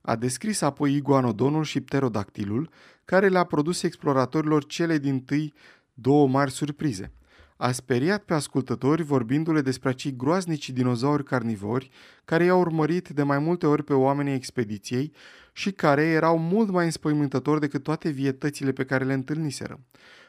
A 0.00 0.16
descris 0.16 0.60
apoi 0.60 0.94
iguanodonul 0.94 1.64
și 1.64 1.80
pterodactilul, 1.80 2.70
care 3.10 3.28
le-a 3.28 3.44
produs 3.44 3.82
exploratorilor 3.82 4.66
cele 4.66 4.98
din 4.98 5.20
tâi 5.20 5.54
două 5.94 6.28
mari 6.28 6.50
surprize. 6.50 7.12
A 7.56 7.72
speriat 7.72 8.22
pe 8.22 8.34
ascultători 8.34 9.02
vorbindu-le 9.02 9.60
despre 9.60 9.88
acei 9.88 10.16
groaznici 10.16 10.70
dinozauri 10.70 11.24
carnivori 11.24 11.90
care 12.24 12.44
i-au 12.44 12.60
urmărit 12.60 13.08
de 13.08 13.22
mai 13.22 13.38
multe 13.38 13.66
ori 13.66 13.84
pe 13.84 13.92
oamenii 13.92 14.34
expediției 14.34 15.12
și 15.52 15.72
care 15.72 16.02
erau 16.02 16.38
mult 16.38 16.70
mai 16.70 16.84
înspăimântători 16.84 17.60
decât 17.60 17.82
toate 17.82 18.08
vietățile 18.08 18.72
pe 18.72 18.84
care 18.84 19.04
le 19.04 19.12
întâlniseră. 19.12 19.80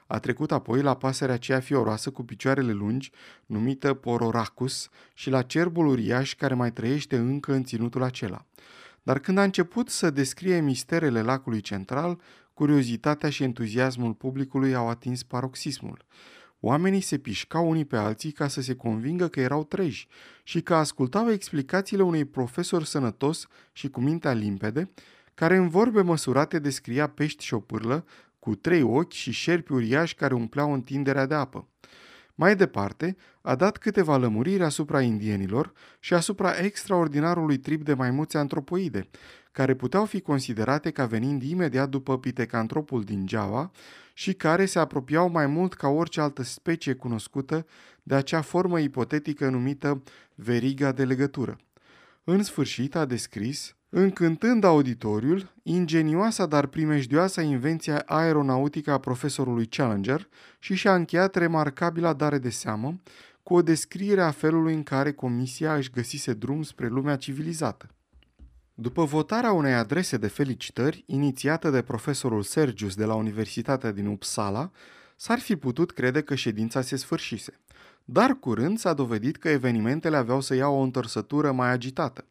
A 0.07 0.19
trecut 0.19 0.51
apoi 0.51 0.81
la 0.81 0.95
pasărea 0.95 1.33
aceea 1.33 1.59
fioroasă 1.59 2.09
cu 2.09 2.23
picioarele 2.23 2.71
lungi, 2.71 3.11
numită 3.45 3.93
Pororacus, 3.93 4.89
și 5.13 5.29
la 5.29 5.41
cerbul 5.41 5.87
uriaș 5.87 6.35
care 6.35 6.53
mai 6.53 6.71
trăiește 6.71 7.17
încă 7.17 7.53
în 7.53 7.63
ținutul 7.63 8.03
acela. 8.03 8.45
Dar 9.03 9.19
când 9.19 9.37
a 9.37 9.43
început 9.43 9.89
să 9.89 10.09
descrie 10.09 10.59
misterele 10.59 11.21
lacului 11.21 11.61
central, 11.61 12.19
curiozitatea 12.59 13.29
și 13.29 13.43
entuziasmul 13.43 14.13
publicului 14.13 14.75
au 14.75 14.89
atins 14.89 15.23
paroxismul. 15.23 16.05
Oamenii 16.59 17.01
se 17.01 17.17
pișcau 17.17 17.69
unii 17.69 17.85
pe 17.85 17.97
alții 17.97 18.31
ca 18.31 18.47
să 18.47 18.61
se 18.61 18.75
convingă 18.75 19.27
că 19.27 19.39
erau 19.39 19.63
treji 19.63 20.07
și 20.43 20.61
că 20.61 20.75
ascultau 20.75 21.31
explicațiile 21.31 22.03
unui 22.03 22.25
profesor 22.25 22.83
sănătos 22.83 23.47
și 23.71 23.89
cu 23.89 24.01
mintea 24.01 24.31
limpede, 24.31 24.91
care 25.33 25.55
în 25.55 25.69
vorbe 25.69 26.01
măsurate 26.01 26.59
descria 26.59 27.07
pești 27.07 27.43
și 27.43 27.53
o 27.53 27.59
pârlă, 27.59 28.05
cu 28.39 28.55
trei 28.55 28.81
ochi 28.81 29.11
și 29.11 29.31
șerpi 29.31 29.71
uriași 29.71 30.15
care 30.15 30.33
umpleau 30.33 30.73
întinderea 30.73 31.25
de 31.25 31.33
apă. 31.33 31.67
Mai 32.39 32.55
departe, 32.55 33.15
a 33.41 33.55
dat 33.55 33.77
câteva 33.77 34.17
lămuriri 34.17 34.63
asupra 34.63 35.01
indienilor 35.01 35.73
și 35.99 36.13
asupra 36.13 36.57
extraordinarului 36.57 37.57
trip 37.57 37.83
de 37.83 37.93
maimuțe 37.93 38.37
antropoide, 38.37 39.09
care 39.51 39.73
puteau 39.75 40.05
fi 40.05 40.21
considerate 40.21 40.91
ca 40.91 41.05
venind 41.05 41.43
imediat 41.43 41.89
după 41.89 42.19
pitecantropul 42.19 43.03
din 43.03 43.25
Java 43.27 43.71
și 44.13 44.33
care 44.33 44.65
se 44.65 44.79
apropiau 44.79 45.29
mai 45.29 45.47
mult 45.47 45.73
ca 45.73 45.87
orice 45.87 46.21
altă 46.21 46.43
specie 46.43 46.93
cunoscută 46.93 47.65
de 48.03 48.15
acea 48.15 48.41
formă 48.41 48.79
ipotetică 48.79 49.49
numită 49.49 50.03
veriga 50.35 50.91
de 50.91 51.05
legătură. 51.05 51.57
În 52.23 52.43
sfârșit 52.43 52.95
a 52.95 53.05
descris, 53.05 53.75
încântând 53.89 54.63
auditoriul, 54.63 55.53
ingenioasa, 55.63 56.45
dar 56.45 56.65
primejdioasa 56.65 57.41
invenția 57.41 58.03
aeronautică 58.05 58.91
a 58.91 58.97
profesorului 58.97 59.65
Challenger 59.65 60.27
și 60.59 60.75
și-a 60.75 60.95
încheiat 60.95 61.35
remarcabila 61.35 62.13
dare 62.13 62.37
de 62.37 62.49
seamă 62.49 62.99
cu 63.43 63.53
o 63.53 63.61
descriere 63.61 64.21
a 64.21 64.31
felului 64.31 64.73
în 64.73 64.83
care 64.83 65.11
comisia 65.11 65.75
își 65.75 65.91
găsise 65.91 66.33
drum 66.33 66.63
spre 66.63 66.87
lumea 66.87 67.15
civilizată. 67.15 67.89
După 68.73 69.03
votarea 69.03 69.51
unei 69.51 69.73
adrese 69.73 70.17
de 70.17 70.27
felicitări, 70.27 71.03
inițiată 71.05 71.69
de 71.69 71.81
profesorul 71.81 72.43
Sergius 72.43 72.95
de 72.95 73.05
la 73.05 73.15
Universitatea 73.15 73.91
din 73.91 74.07
Uppsala, 74.07 74.71
s-ar 75.15 75.39
fi 75.39 75.55
putut 75.55 75.91
crede 75.91 76.21
că 76.21 76.35
ședința 76.35 76.81
se 76.81 76.95
sfârșise. 76.95 77.59
Dar 78.05 78.33
curând 78.33 78.77
s-a 78.77 78.93
dovedit 78.93 79.37
că 79.37 79.49
evenimentele 79.49 80.17
aveau 80.17 80.41
să 80.41 80.55
iau 80.55 80.75
o 80.75 80.81
întărsătură 80.81 81.51
mai 81.51 81.71
agitată. 81.71 82.25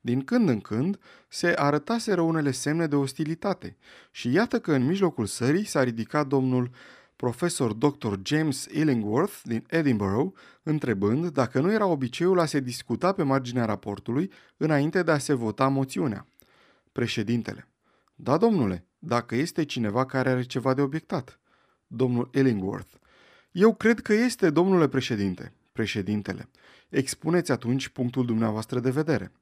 Din 0.00 0.24
când 0.24 0.48
în 0.48 0.60
când 0.60 0.98
se 1.28 1.54
arătaseră 1.56 2.20
unele 2.20 2.50
semne 2.50 2.86
de 2.86 2.96
ostilitate 2.96 3.76
și 4.10 4.32
iată 4.32 4.60
că 4.60 4.72
în 4.72 4.86
mijlocul 4.86 5.26
sării 5.26 5.64
s-a 5.64 5.82
ridicat 5.82 6.26
domnul 6.26 6.70
profesor 7.16 7.72
dr. 7.72 8.14
James 8.22 8.64
Illingworth 8.64 9.40
din 9.42 9.64
Edinburgh, 9.68 10.38
întrebând 10.62 11.28
dacă 11.28 11.60
nu 11.60 11.72
era 11.72 11.86
obiceiul 11.86 12.40
a 12.40 12.46
se 12.46 12.60
discuta 12.60 13.12
pe 13.12 13.22
marginea 13.22 13.64
raportului 13.64 14.30
înainte 14.56 15.02
de 15.02 15.10
a 15.10 15.18
se 15.18 15.32
vota 15.32 15.68
moțiunea. 15.68 16.26
Președintele. 16.92 17.68
Da, 18.14 18.36
domnule, 18.36 18.86
dacă 18.98 19.34
este 19.34 19.64
cineva 19.64 20.06
care 20.06 20.30
are 20.30 20.42
ceva 20.42 20.74
de 20.74 20.80
obiectat. 20.80 21.40
Domnul 21.86 22.30
Illingworth. 22.32 22.90
Eu 23.52 23.74
cred 23.74 24.00
că 24.00 24.12
este, 24.12 24.50
domnule 24.50 24.88
președinte. 24.88 25.52
Președintele. 25.72 26.48
Expuneți 26.88 27.52
atunci 27.52 27.88
punctul 27.88 28.26
dumneavoastră 28.26 28.80
de 28.80 28.90
vedere. 28.90 29.32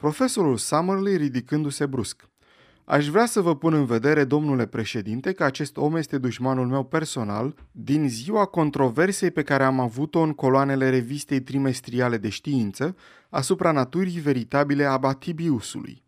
Profesorul 0.00 0.56
Summerlee 0.56 1.16
ridicându-se 1.16 1.86
brusc. 1.86 2.28
Aș 2.84 3.08
vrea 3.08 3.26
să 3.26 3.40
vă 3.40 3.56
pun 3.56 3.72
în 3.72 3.84
vedere, 3.84 4.24
domnule 4.24 4.66
președinte, 4.66 5.32
că 5.32 5.44
acest 5.44 5.76
om 5.76 5.96
este 5.96 6.18
dușmanul 6.18 6.66
meu 6.66 6.84
personal 6.84 7.54
din 7.72 8.08
ziua 8.08 8.44
controversei 8.44 9.30
pe 9.30 9.42
care 9.42 9.64
am 9.64 9.80
avut-o 9.80 10.20
în 10.20 10.32
coloanele 10.32 10.90
revistei 10.90 11.40
trimestriale 11.40 12.16
de 12.16 12.28
știință 12.28 12.96
asupra 13.30 13.70
naturii 13.72 14.20
veritabile 14.20 14.84
a 14.84 14.96
Batibiusului. 14.96 16.04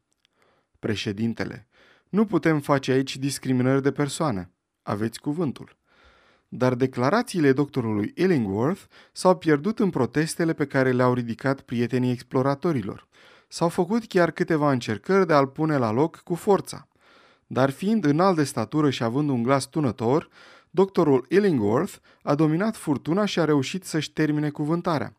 Președintele, 0.78 1.68
nu 2.08 2.24
putem 2.24 2.60
face 2.60 2.92
aici 2.92 3.16
discriminări 3.16 3.82
de 3.82 3.92
persoană. 3.92 4.50
Aveți 4.82 5.20
cuvântul. 5.20 5.76
dar 6.54 6.74
declarațiile 6.74 7.52
doctorului 7.52 8.12
Illingworth 8.16 8.82
s-au 9.12 9.36
pierdut 9.36 9.78
în 9.78 9.90
protestele 9.90 10.52
pe 10.52 10.66
care 10.66 10.92
le-au 10.92 11.14
ridicat 11.14 11.60
prietenii 11.60 12.10
exploratorilor. 12.10 13.10
S-au 13.54 13.68
făcut 13.68 14.06
chiar 14.06 14.30
câteva 14.30 14.70
încercări 14.70 15.26
de 15.26 15.32
a-l 15.32 15.46
pune 15.46 15.76
la 15.76 15.90
loc 15.90 16.16
cu 16.16 16.34
forța. 16.34 16.88
Dar 17.46 17.70
fiind 17.70 18.04
înalt 18.04 18.36
de 18.36 18.44
statură 18.44 18.90
și 18.90 19.02
având 19.02 19.28
un 19.28 19.42
glas 19.42 19.66
tunător, 19.66 20.28
doctorul 20.70 21.26
Illingworth 21.28 21.94
a 22.22 22.34
dominat 22.34 22.76
furtuna 22.76 23.24
și 23.24 23.38
a 23.38 23.44
reușit 23.44 23.84
să-și 23.84 24.12
termine 24.12 24.50
cuvântarea. 24.50 25.16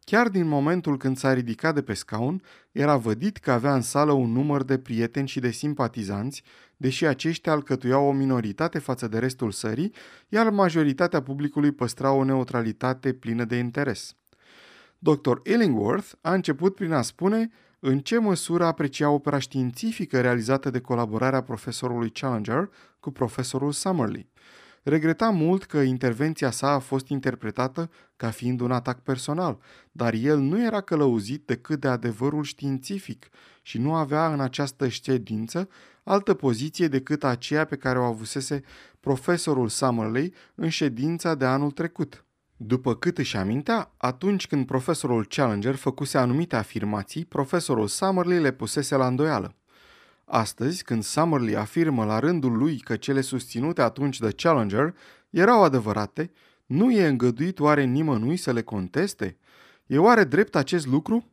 Chiar 0.00 0.28
din 0.28 0.46
momentul 0.46 0.96
când 0.96 1.16
s-a 1.16 1.32
ridicat 1.32 1.74
de 1.74 1.82
pe 1.82 1.94
scaun, 1.94 2.42
era 2.72 2.96
vădit 2.96 3.36
că 3.36 3.50
avea 3.52 3.74
în 3.74 3.82
sală 3.82 4.12
un 4.12 4.32
număr 4.32 4.62
de 4.62 4.78
prieteni 4.78 5.28
și 5.28 5.40
de 5.40 5.50
simpatizanți, 5.50 6.42
deși 6.76 7.06
aceștia 7.06 7.52
alcătuiau 7.52 8.06
o 8.06 8.12
minoritate 8.12 8.78
față 8.78 9.08
de 9.08 9.18
restul 9.18 9.50
sării, 9.50 9.92
iar 10.28 10.50
majoritatea 10.50 11.22
publicului 11.22 11.72
păstra 11.72 12.12
o 12.12 12.24
neutralitate 12.24 13.12
plină 13.12 13.44
de 13.44 13.56
interes. 13.56 14.16
Dr. 14.98 15.36
Illingworth 15.42 16.12
a 16.20 16.32
început 16.32 16.74
prin 16.74 16.92
a 16.92 17.02
spune 17.02 17.50
în 17.86 17.98
ce 17.98 18.18
măsură 18.18 18.64
aprecia 18.64 19.10
opera 19.10 19.38
științifică 19.38 20.20
realizată 20.20 20.70
de 20.70 20.80
colaborarea 20.80 21.42
profesorului 21.42 22.10
Challenger 22.10 22.70
cu 23.00 23.10
profesorul 23.10 23.72
Summerlee. 23.72 24.28
Regreta 24.82 25.30
mult 25.30 25.64
că 25.64 25.78
intervenția 25.78 26.50
sa 26.50 26.70
a 26.70 26.78
fost 26.78 27.08
interpretată 27.08 27.90
ca 28.16 28.30
fiind 28.30 28.60
un 28.60 28.72
atac 28.72 29.00
personal, 29.00 29.58
dar 29.92 30.14
el 30.14 30.38
nu 30.38 30.64
era 30.64 30.80
călăuzit 30.80 31.46
decât 31.46 31.80
de 31.80 31.88
adevărul 31.88 32.42
științific 32.42 33.28
și 33.62 33.78
nu 33.78 33.94
avea 33.94 34.32
în 34.32 34.40
această 34.40 34.88
ședință 34.88 35.68
altă 36.02 36.34
poziție 36.34 36.88
decât 36.88 37.24
aceea 37.24 37.64
pe 37.64 37.76
care 37.76 37.98
o 37.98 38.04
avusese 38.04 38.62
profesorul 39.00 39.68
Summerley 39.68 40.34
în 40.54 40.68
ședința 40.68 41.34
de 41.34 41.44
anul 41.44 41.70
trecut. 41.70 42.23
După 42.56 42.94
cât 42.94 43.18
își 43.18 43.36
amintea, 43.36 43.92
atunci 43.96 44.46
când 44.46 44.66
profesorul 44.66 45.26
Challenger 45.26 45.74
făcuse 45.74 46.18
anumite 46.18 46.56
afirmații, 46.56 47.24
profesorul 47.24 47.86
Summerley 47.86 48.40
le 48.40 48.52
pusese 48.52 48.96
la 48.96 49.06
îndoială. 49.06 49.54
Astăzi, 50.24 50.84
când 50.84 51.02
Summerlee 51.02 51.56
afirmă 51.56 52.04
la 52.04 52.18
rândul 52.18 52.56
lui 52.56 52.78
că 52.78 52.96
cele 52.96 53.20
susținute 53.20 53.82
atunci 53.82 54.18
de 54.18 54.32
Challenger 54.36 54.94
erau 55.30 55.62
adevărate, 55.62 56.32
nu 56.66 56.90
e 56.90 57.06
îngăduit 57.06 57.60
oare 57.60 57.84
nimănui 57.84 58.36
să 58.36 58.52
le 58.52 58.62
conteste? 58.62 59.36
E 59.86 59.98
oare 59.98 60.24
drept 60.24 60.56
acest 60.56 60.86
lucru? 60.86 61.24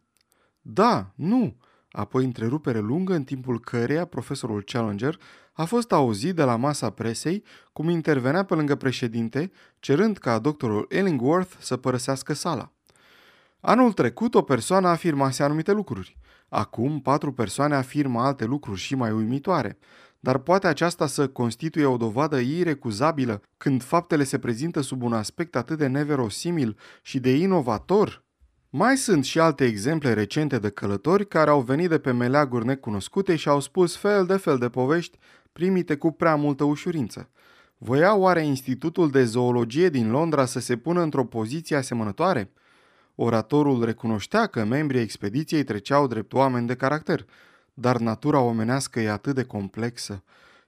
Da, 0.61 1.11
nu. 1.15 1.55
Apoi 1.91 2.23
întrerupere 2.23 2.79
lungă 2.79 3.13
în 3.13 3.23
timpul 3.23 3.59
căreia 3.59 4.05
profesorul 4.05 4.63
Challenger 4.63 5.19
a 5.53 5.65
fost 5.65 5.91
auzit 5.91 6.35
de 6.35 6.43
la 6.43 6.55
masa 6.55 6.89
presei 6.89 7.43
cum 7.73 7.89
intervenea 7.89 8.43
pe 8.43 8.53
lângă 8.53 8.75
președinte, 8.75 9.51
cerând 9.79 10.17
ca 10.17 10.39
doctorul 10.39 10.85
Ellingworth 10.89 11.53
să 11.59 11.77
părăsească 11.77 12.33
sala. 12.33 12.71
Anul 13.59 13.93
trecut 13.93 14.35
o 14.35 14.41
persoană 14.41 14.87
afirmase 14.87 15.43
anumite 15.43 15.71
lucruri. 15.71 16.17
Acum, 16.49 17.01
patru 17.01 17.33
persoane 17.33 17.75
afirmă 17.75 18.21
alte 18.21 18.45
lucruri 18.45 18.79
și 18.79 18.95
mai 18.95 19.11
uimitoare. 19.11 19.77
Dar 20.19 20.37
poate 20.37 20.67
aceasta 20.67 21.07
să 21.07 21.27
constituie 21.27 21.85
o 21.85 21.97
dovadă 21.97 22.39
irecuzabilă 22.39 23.41
când 23.57 23.83
faptele 23.83 24.23
se 24.23 24.39
prezintă 24.39 24.81
sub 24.81 25.01
un 25.01 25.13
aspect 25.13 25.55
atât 25.55 25.77
de 25.77 25.87
neverosimil 25.87 26.77
și 27.01 27.19
de 27.19 27.35
inovator? 27.35 28.23
Mai 28.73 28.97
sunt 28.97 29.25
și 29.25 29.39
alte 29.39 29.65
exemple 29.65 30.13
recente 30.13 30.59
de 30.59 30.69
călători 30.69 31.27
care 31.27 31.49
au 31.49 31.61
venit 31.61 31.89
de 31.89 31.99
pe 31.99 32.11
meleaguri 32.11 32.65
necunoscute 32.65 33.35
și 33.35 33.49
au 33.49 33.59
spus 33.59 33.95
fel 33.95 34.25
de 34.25 34.37
fel 34.37 34.57
de 34.57 34.69
povești 34.69 35.17
primite 35.51 35.95
cu 35.95 36.11
prea 36.11 36.35
multă 36.35 36.63
ușurință. 36.63 37.29
Voia 37.77 38.15
oare 38.15 38.45
Institutul 38.45 39.09
de 39.09 39.23
Zoologie 39.23 39.89
din 39.89 40.11
Londra 40.11 40.45
să 40.45 40.59
se 40.59 40.77
pună 40.77 41.01
într-o 41.01 41.25
poziție 41.25 41.75
asemănătoare? 41.75 42.51
Oratorul 43.15 43.85
recunoștea 43.85 44.45
că 44.45 44.63
membrii 44.63 45.01
expediției 45.01 45.63
treceau 45.63 46.07
drept 46.07 46.33
oameni 46.33 46.67
de 46.67 46.75
caracter, 46.75 47.25
dar 47.73 47.97
natura 47.97 48.39
omenească 48.39 48.99
e 48.99 49.09
atât 49.09 49.35
de 49.35 49.43
complexă. 49.43 50.23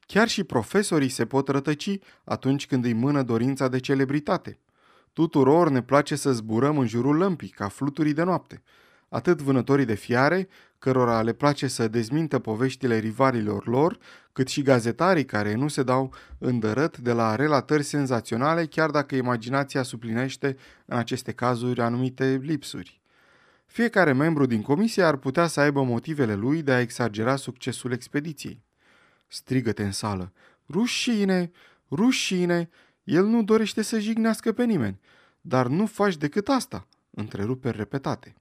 Chiar 0.05 0.27
și 0.27 0.43
profesorii 0.43 1.09
se 1.09 1.25
pot 1.25 1.47
rătăci 1.47 1.99
atunci 2.23 2.67
când 2.67 2.85
îi 2.85 2.93
mână 2.93 3.21
dorința 3.21 3.67
de 3.67 3.79
celebritate. 3.79 4.57
Tuturor 5.13 5.69
ne 5.69 5.81
place 5.81 6.15
să 6.15 6.31
zburăm 6.31 6.77
în 6.77 6.87
jurul 6.87 7.15
lămpii, 7.15 7.49
ca 7.49 7.67
fluturii 7.67 8.13
de 8.13 8.23
noapte. 8.23 8.61
Atât 9.09 9.41
vânătorii 9.41 9.85
de 9.85 9.93
fiare, 9.93 10.47
cărora 10.79 11.21
le 11.21 11.33
place 11.33 11.67
să 11.67 11.87
dezmintă 11.87 12.39
poveștile 12.39 12.97
rivalilor 12.97 13.67
lor, 13.67 13.97
cât 14.31 14.47
și 14.47 14.61
gazetarii 14.61 15.25
care 15.25 15.55
nu 15.55 15.67
se 15.67 15.83
dau 15.83 16.13
îndărât 16.37 16.97
de 16.97 17.11
la 17.11 17.35
relatări 17.35 17.83
senzaționale, 17.83 18.65
chiar 18.65 18.89
dacă 18.89 19.15
imaginația 19.15 19.83
suplinește 19.83 20.57
în 20.85 20.97
aceste 20.97 21.31
cazuri 21.31 21.81
anumite 21.81 22.39
lipsuri. 22.43 23.01
Fiecare 23.65 24.13
membru 24.13 24.45
din 24.45 24.61
comisie 24.61 25.03
ar 25.03 25.15
putea 25.15 25.47
să 25.47 25.59
aibă 25.59 25.83
motivele 25.83 26.35
lui 26.35 26.61
de 26.61 26.71
a 26.71 26.79
exagera 26.79 27.35
succesul 27.35 27.91
expediției. 27.91 28.63
Strigă-te 29.27 29.83
în 29.83 29.91
sală. 29.91 30.33
Rușine! 30.69 31.51
Rușine! 31.91 32.69
El 33.03 33.25
nu 33.25 33.43
dorește 33.43 33.81
să 33.81 33.99
jignească 33.99 34.51
pe 34.51 34.63
nimeni. 34.63 34.99
Dar 35.41 35.67
nu 35.67 35.85
faci 35.85 36.17
decât 36.17 36.49
asta, 36.49 36.87
întreruperi 37.09 37.77
repetate. 37.77 38.35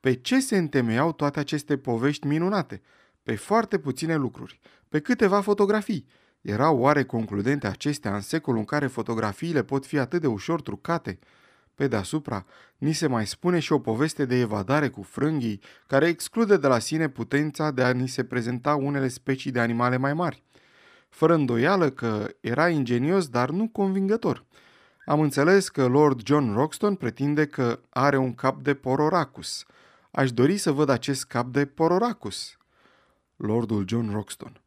Pe 0.00 0.14
ce 0.14 0.40
se 0.40 0.56
întemeiau 0.56 1.12
toate 1.12 1.38
aceste 1.38 1.76
povești 1.76 2.26
minunate? 2.26 2.82
Pe 3.22 3.34
foarte 3.34 3.78
puține 3.78 4.16
lucruri, 4.16 4.60
pe 4.88 5.00
câteva 5.00 5.40
fotografii. 5.40 6.06
Erau 6.40 6.78
oare 6.78 7.04
concludente 7.04 7.66
acestea 7.66 8.14
în 8.14 8.20
secolul 8.20 8.58
în 8.58 8.64
care 8.64 8.86
fotografiile 8.86 9.62
pot 9.62 9.86
fi 9.86 9.98
atât 9.98 10.20
de 10.20 10.26
ușor 10.26 10.62
trucate? 10.62 11.18
Pe 11.74 11.88
deasupra, 11.88 12.46
ni 12.78 12.92
se 12.92 13.06
mai 13.06 13.26
spune 13.26 13.58
și 13.58 13.72
o 13.72 13.78
poveste 13.78 14.24
de 14.24 14.38
evadare 14.38 14.88
cu 14.88 15.02
frânghii, 15.02 15.60
care 15.86 16.06
exclude 16.06 16.56
de 16.56 16.66
la 16.66 16.78
sine 16.78 17.08
putența 17.08 17.70
de 17.70 17.82
a 17.82 17.92
ni 17.92 18.08
se 18.08 18.24
prezenta 18.24 18.74
unele 18.74 19.08
specii 19.08 19.50
de 19.50 19.60
animale 19.60 19.96
mai 19.96 20.14
mari. 20.14 20.42
Fără 21.08 21.34
îndoială 21.34 21.90
că 21.90 22.28
era 22.40 22.68
ingenios, 22.68 23.28
dar 23.28 23.50
nu 23.50 23.68
convingător. 23.68 24.44
Am 25.04 25.20
înțeles 25.20 25.68
că 25.68 25.86
Lord 25.86 26.26
John 26.26 26.52
Roxton 26.52 26.94
pretinde 26.94 27.46
că 27.46 27.80
are 27.88 28.16
un 28.16 28.34
cap 28.34 28.62
de 28.62 28.74
pororacus– 28.74 29.64
Aș 30.18 30.32
dori 30.32 30.56
să 30.56 30.72
văd 30.72 30.88
acest 30.88 31.24
cap 31.24 31.46
de 31.46 31.66
pororacus. 31.66 32.56
Lordul 33.36 33.84
John 33.88 34.10
Roxton. 34.10 34.60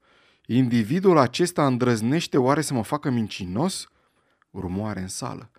Individul 0.45 1.17
acesta 1.17 1.65
îndrăznește 1.67 2.37
oare 2.37 2.61
să 2.61 2.73
mă 2.73 2.83
facă 2.83 3.09
mincinos? 3.09 3.87
Rumoare 4.53 4.99
în 4.99 5.07
sală. 5.07 5.51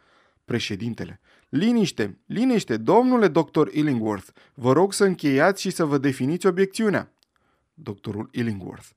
Președintele. 0.45 1.21
Liniște, 1.49 2.19
liniște, 2.27 2.77
domnule 2.77 3.29
doctor 3.29 3.69
Illingworth. 3.73 4.29
Vă 4.55 4.73
rog 4.73 4.93
să 4.93 5.05
încheiați 5.05 5.61
și 5.61 5.71
să 5.71 5.85
vă 5.85 5.99
definiți 5.99 6.47
obiecțiunea. 6.47 7.13
Doctorul 7.75 8.29
Illingworth. 8.33 8.89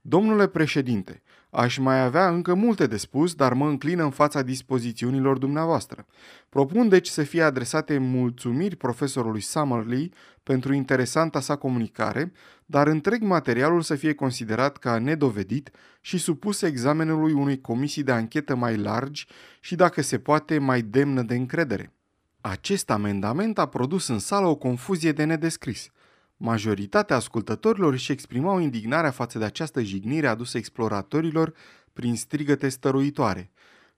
Domnule 0.00 0.46
președinte, 0.46 1.22
aș 1.50 1.78
mai 1.78 2.02
avea 2.02 2.28
încă 2.28 2.54
multe 2.54 2.86
de 2.86 2.96
spus, 2.96 3.34
dar 3.34 3.52
mă 3.52 3.68
înclin 3.68 4.00
în 4.00 4.10
fața 4.10 4.42
dispozițiunilor 4.42 5.38
dumneavoastră. 5.38 6.06
Propun 6.48 6.88
deci 6.88 7.06
să 7.06 7.22
fie 7.22 7.42
adresate 7.42 7.98
mulțumiri 7.98 8.76
profesorului 8.76 9.40
Summerlee 9.40 10.08
pentru 10.42 10.72
interesanta 10.72 11.40
sa 11.40 11.56
comunicare, 11.56 12.32
dar 12.66 12.86
întreg 12.86 13.22
materialul 13.22 13.80
să 13.80 13.94
fie 13.94 14.14
considerat 14.14 14.76
ca 14.76 14.98
nedovedit 14.98 15.70
și 16.00 16.18
supus 16.18 16.62
examenului 16.62 17.32
unei 17.32 17.60
comisii 17.60 18.02
de 18.02 18.12
anchetă 18.12 18.54
mai 18.54 18.76
largi 18.76 19.26
și, 19.60 19.74
dacă 19.74 20.02
se 20.02 20.18
poate, 20.18 20.58
mai 20.58 20.82
demnă 20.82 21.22
de 21.22 21.34
încredere. 21.34 21.92
Acest 22.40 22.90
amendament 22.90 23.58
a 23.58 23.66
produs 23.66 24.08
în 24.08 24.18
sală 24.18 24.46
o 24.46 24.56
confuzie 24.56 25.12
de 25.12 25.24
nedescris– 25.24 25.88
Majoritatea 26.40 27.16
ascultătorilor 27.16 27.92
își 27.92 28.12
exprimau 28.12 28.58
indignarea 28.58 29.10
față 29.10 29.38
de 29.38 29.44
această 29.44 29.82
jignire 29.82 30.26
adusă 30.26 30.58
exploratorilor 30.58 31.54
prin 31.92 32.16
strigăte 32.16 32.68
stăruitoare. 32.68 33.50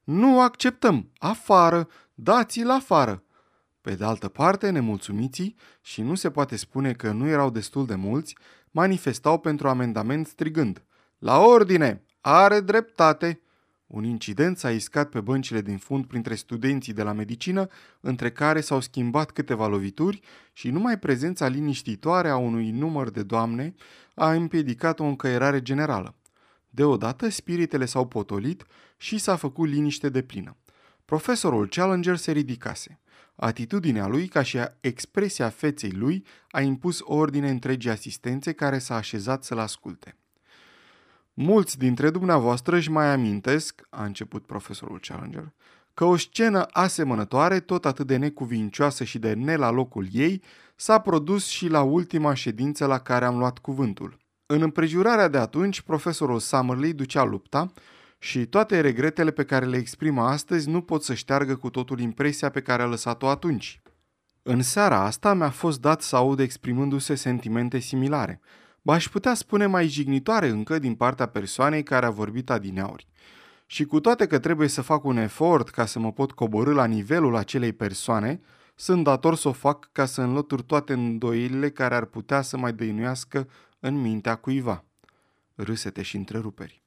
Nu 0.05 0.41
acceptăm! 0.41 1.11
Afară! 1.19 1.89
Dați-l 2.15 2.71
afară! 2.71 3.23
Pe 3.81 3.95
de 3.95 4.05
altă 4.05 4.29
parte, 4.29 4.71
nemulțumiții, 4.71 5.57
și 5.81 6.03
nu 6.03 6.15
se 6.15 6.31
poate 6.31 6.57
spune 6.57 6.93
că 6.93 7.11
nu 7.11 7.27
erau 7.29 7.51
destul 7.51 7.87
de 7.87 7.95
mulți, 7.95 8.37
manifestau 8.71 9.39
pentru 9.39 9.69
amendament 9.69 10.27
strigând 10.27 10.85
La 11.19 11.39
ordine! 11.39 12.05
Are 12.21 12.61
dreptate! 12.61 13.41
Un 13.91 14.05
incident 14.05 14.59
s-a 14.59 14.71
iscat 14.71 15.09
pe 15.09 15.21
băncile 15.21 15.61
din 15.61 15.79
fund 15.79 16.07
printre 16.07 16.35
studenții 16.35 16.93
de 16.93 17.03
la 17.03 17.13
medicină, 17.13 17.69
între 18.01 18.31
care 18.31 18.61
s-au 18.61 18.81
schimbat 18.81 19.31
câteva 19.31 19.67
lovituri 19.67 20.21
și 20.53 20.71
numai 20.71 20.99
prezența 20.99 21.47
liniștitoare 21.47 22.29
a 22.29 22.37
unui 22.37 22.71
număr 22.71 23.11
de 23.11 23.23
doamne 23.23 23.75
a 24.15 24.33
împiedicat 24.33 25.01
o 25.01 25.05
încăierare 25.05 25.63
generală. 25.63 26.15
Deodată, 26.69 27.29
spiritele 27.29 27.85
s-au 27.85 28.07
potolit 28.07 28.65
și 28.97 29.19
s-a 29.19 29.37
făcut 29.37 29.69
liniște 29.69 30.09
de 30.09 30.23
plină. 30.23 30.57
Profesorul 31.05 31.69
Challenger 31.69 32.17
se 32.17 32.33
ridicase. 32.33 33.01
Atitudinea 33.37 34.07
lui, 34.07 34.29
ca 34.29 34.43
și 34.43 34.59
expresia 34.81 35.49
feței 35.49 35.91
lui, 35.91 36.25
a 36.51 36.61
impus 36.61 37.01
ordine 37.03 37.51
întregii 37.51 37.91
asistențe 37.91 38.53
care 38.53 38.79
s-a 38.79 38.95
așezat 38.95 39.45
să-l 39.45 39.59
asculte. 39.59 40.15
Mulți 41.43 41.79
dintre 41.79 42.11
dumneavoastră 42.11 42.77
își 42.77 42.91
mai 42.91 43.07
amintesc, 43.07 43.87
a 43.91 44.05
început 44.05 44.47
profesorul 44.47 44.99
Challenger, 45.01 45.53
că 45.95 46.05
o 46.05 46.17
scenă 46.17 46.67
asemănătoare, 46.71 47.61
tot 47.61 47.85
atât 47.85 48.07
de 48.07 48.17
necuvincioasă 48.17 49.05
și 49.05 49.19
de 49.19 49.33
ne 49.33 49.57
la 49.57 49.71
locul 49.71 50.07
ei, 50.13 50.43
s-a 50.77 50.99
produs 50.99 51.47
și 51.47 51.69
la 51.69 51.83
ultima 51.83 52.35
ședință 52.35 52.87
la 52.87 52.99
care 52.99 53.25
am 53.25 53.39
luat 53.39 53.59
cuvântul. 53.59 54.19
În 54.47 54.63
împrejurarea 54.63 55.29
de 55.29 55.39
atunci, 55.39 55.81
profesorul 55.81 56.39
Summerlee 56.39 56.93
ducea 56.93 57.25
lupta 57.25 57.73
și 58.19 58.47
toate 58.47 58.81
regretele 58.81 59.31
pe 59.31 59.45
care 59.45 59.67
le 59.67 59.77
exprimă 59.77 60.23
astăzi 60.23 60.69
nu 60.69 60.81
pot 60.81 61.03
să 61.03 61.15
șteargă 61.15 61.57
cu 61.57 61.71
totul 61.71 62.01
impresia 62.01 62.51
pe 62.51 62.61
care 62.61 62.83
a 62.83 62.87
lăsat-o 62.87 63.29
atunci. 63.29 63.81
În 64.43 64.63
seara 64.63 65.05
asta 65.05 65.35
mi-a 65.35 65.51
fost 65.51 65.81
dat 65.81 66.03
să 66.03 66.17
aud 66.17 66.41
exprimându-se 66.41 67.15
sentimente 67.15 67.79
similare, 67.79 68.41
ba 68.43 68.49
aș 68.85 69.09
putea 69.09 69.35
spune 69.35 69.67
mai 69.67 69.89
jignitoare 69.89 70.49
încă 70.49 70.79
din 70.79 70.95
partea 70.95 71.27
persoanei 71.27 71.83
care 71.83 72.07
a 72.07 72.11
vorbit 72.11 72.51
adineauri. 72.51 73.09
Și 73.67 73.85
cu 73.85 74.01
toate 74.01 74.27
că 74.27 74.39
trebuie 74.39 74.69
să 74.69 74.83
fac 74.83 75.05
un 75.05 75.17
efort 75.17 75.69
ca 75.69 75.87
să 75.87 75.99
mă 75.99 76.13
pot 76.13 76.33
coborâ 76.33 76.73
la 76.73 76.85
nivelul 76.85 77.37
acelei 77.37 77.73
persoane, 77.73 78.41
sunt 78.75 79.05
dator 79.05 79.37
să 79.37 79.49
o 79.49 79.53
fac 79.53 79.89
ca 79.93 80.05
să 80.05 80.23
înlătur 80.23 80.63
toate 80.63 80.93
îndoielile 80.93 81.71
care 81.71 81.95
ar 81.95 82.05
putea 82.05 82.43
să 82.43 82.57
mai 82.57 82.73
dăinuiască 82.73 83.49
în 83.81 84.01
mintea 84.01 84.35
cuiva. 84.35 84.85
Râsete 85.55 86.03
și 86.03 86.17
întreruperi. 86.17 86.80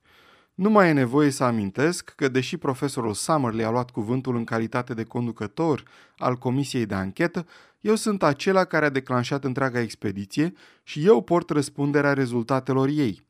Nu 0.53 0.69
mai 0.69 0.89
e 0.89 0.91
nevoie 0.91 1.29
să 1.29 1.43
amintesc 1.43 2.13
că, 2.15 2.27
deși 2.27 2.57
profesorul 2.57 3.13
Summerley 3.13 3.65
a 3.65 3.69
luat 3.69 3.89
cuvântul 3.89 4.35
în 4.35 4.43
calitate 4.43 4.93
de 4.93 5.03
conducător 5.03 5.83
al 6.17 6.35
comisiei 6.35 6.85
de 6.85 6.93
anchetă, 6.93 7.45
eu 7.81 7.95
sunt 7.95 8.23
acela 8.23 8.65
care 8.65 8.85
a 8.85 8.89
declanșat 8.89 9.43
întreaga 9.43 9.79
expediție 9.79 10.53
și 10.83 11.05
eu 11.05 11.21
port 11.21 11.49
răspunderea 11.49 12.13
rezultatelor 12.13 12.87
ei. 12.87 13.25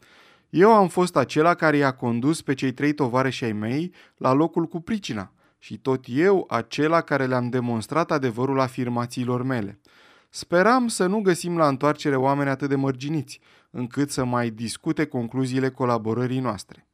Eu 0.50 0.74
am 0.74 0.88
fost 0.88 1.16
acela 1.16 1.54
care 1.54 1.78
i-a 1.78 1.92
condus 1.92 2.42
pe 2.42 2.54
cei 2.54 2.72
trei 2.72 2.94
tovarăși 2.94 3.44
ai 3.44 3.52
mei 3.52 3.94
la 4.18 4.34
locul 4.34 4.66
cu 4.66 4.80
pricina 4.82 5.32
și 5.60 5.78
tot 5.78 6.06
eu 6.08 6.46
acela 6.50 7.02
care 7.02 7.26
le-am 7.26 7.50
demonstrat 7.50 8.12
adevărul 8.12 8.60
afirmațiilor 8.60 9.44
mele. 9.44 9.80
Speram 10.30 10.88
să 10.88 11.06
nu 11.06 11.22
găsim 11.22 11.58
la 11.58 11.68
întoarcere 11.68 12.16
oameni 12.16 12.50
atât 12.50 12.70
de 12.70 12.76
mărginiți, 12.76 13.40
încât 13.70 14.12
să 14.12 14.24
mai 14.24 14.50
discute 14.50 15.06
concluziile 15.06 15.70
colaborării 15.70 16.40
noastre. 16.40 16.88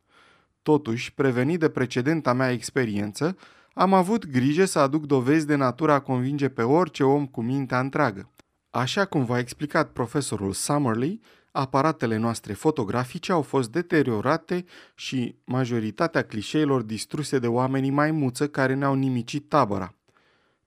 Totuși, 0.62 1.13
prevenit 1.13 1.60
de 1.60 1.69
precedenta 1.69 2.34
mea 2.34 2.52
experiență, 2.52 3.38
am 3.74 3.93
avut 3.93 4.28
grijă 4.28 4.65
să 4.65 4.80
aduc 4.80 5.06
dovezi 5.06 5.45
de 5.45 5.56
natura 5.56 5.93
a 5.93 6.00
convinge 6.00 6.50
pe 6.50 6.62
orice 6.62 7.04
om 7.04 7.28
cu 7.28 7.41
mintea 7.41 7.80
întreagă. 7.80 8.30
Așa 8.69 9.06
cum 9.06 9.26
v-a 9.26 9.39
explicat 9.39 9.91
profesorul 9.91 10.54
Summerlee, 10.54 11.19
aparatele 11.52 12.17
noastre 12.17 12.54
fotografice 12.54 13.32
au 13.32 13.41
fost 13.41 13.72
deteriorate 13.72 14.65
și 14.95 15.36
majoritatea 15.43 16.24
clișeilor 16.24 16.82
distruse 16.82 17.39
de 17.39 17.48
oamenii 17.48 17.89
maimuță 17.89 18.48
care 18.48 18.74
ne-au 18.74 18.93
nimicit 18.93 19.50
tabăra. 19.50 19.93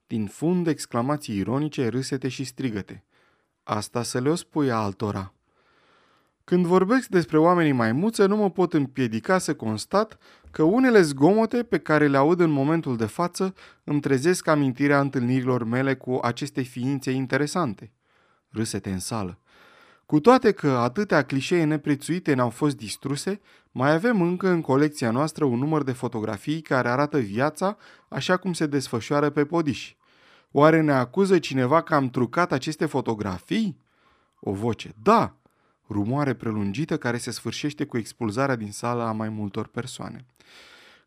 Din 0.07 0.27
fund 0.27 0.67
exclamații 0.67 1.37
ironice, 1.37 1.89
râsete 1.89 2.29
și 2.29 2.45
strigăte. 2.45 3.05
Asta 3.63 4.03
să 4.03 4.21
le-o 4.21 4.35
spui 4.35 4.71
altora. 4.71 5.35
Când 6.45 6.67
vorbesc 6.67 7.09
despre 7.09 7.39
oamenii 7.39 7.73
maimuță, 7.73 8.27
nu 8.27 8.37
mă 8.37 8.51
pot 8.51 8.73
împiedica 8.73 9.39
să 9.39 9.55
constat 9.55 10.19
că 10.51 10.63
unele 10.63 11.03
zgomote 11.03 11.63
pe 11.63 11.79
care 11.79 12.09
le 12.09 12.17
aud 12.17 12.41
în 12.41 12.51
momentul 12.51 12.97
de 12.97 13.07
față 13.07 13.55
îmi 13.85 14.01
trezesc 14.01 14.47
amintirea 14.47 15.01
întâlnirilor 15.01 15.65
mele 15.65 15.95
cu 15.95 16.19
aceste 16.23 16.61
ființe 16.61 17.11
interesante. 17.11 17.93
Râsete 18.49 18.91
în 18.91 18.99
sală. 18.99 19.39
Cu 20.07 20.21
toate 20.21 20.53
că 20.53 20.71
atâtea 20.71 21.23
clișee 21.23 21.65
neprețuite 21.65 22.35
ne-au 22.35 22.51
fost 22.51 22.77
distruse, 22.77 23.41
mai 23.71 23.93
avem 23.93 24.23
încă 24.23 24.49
în 24.49 24.61
colecția 24.61 25.11
noastră 25.11 25.45
un 25.45 25.59
număr 25.59 25.83
de 25.83 25.93
fotografii 25.93 26.61
care 26.61 26.89
arată 26.89 27.19
viața 27.19 27.77
așa 28.09 28.37
cum 28.37 28.53
se 28.53 28.67
desfășoară 28.67 29.31
pe 29.31 29.45
podiși. 29.45 29.97
Oare 30.51 30.81
ne 30.81 30.93
acuză 30.93 31.39
cineva 31.39 31.83
că 31.83 31.95
am 31.95 32.09
trucat 32.11 32.53
aceste 32.53 32.87
fotografii? 32.87 33.81
O 34.41 34.53
voce. 34.53 34.95
Da! 35.03 35.37
Rumoare 35.89 36.35
prelungită 36.35 36.99
care 36.99 37.17
se 37.17 37.31
sfârșește 37.31 37.85
cu 37.85 37.97
expulzarea 37.97 38.57
din 38.57 38.73
sală 38.73 39.03
a 39.03 39.13
mai 39.13 39.29
multor 39.29 39.67
persoane. 39.67 40.27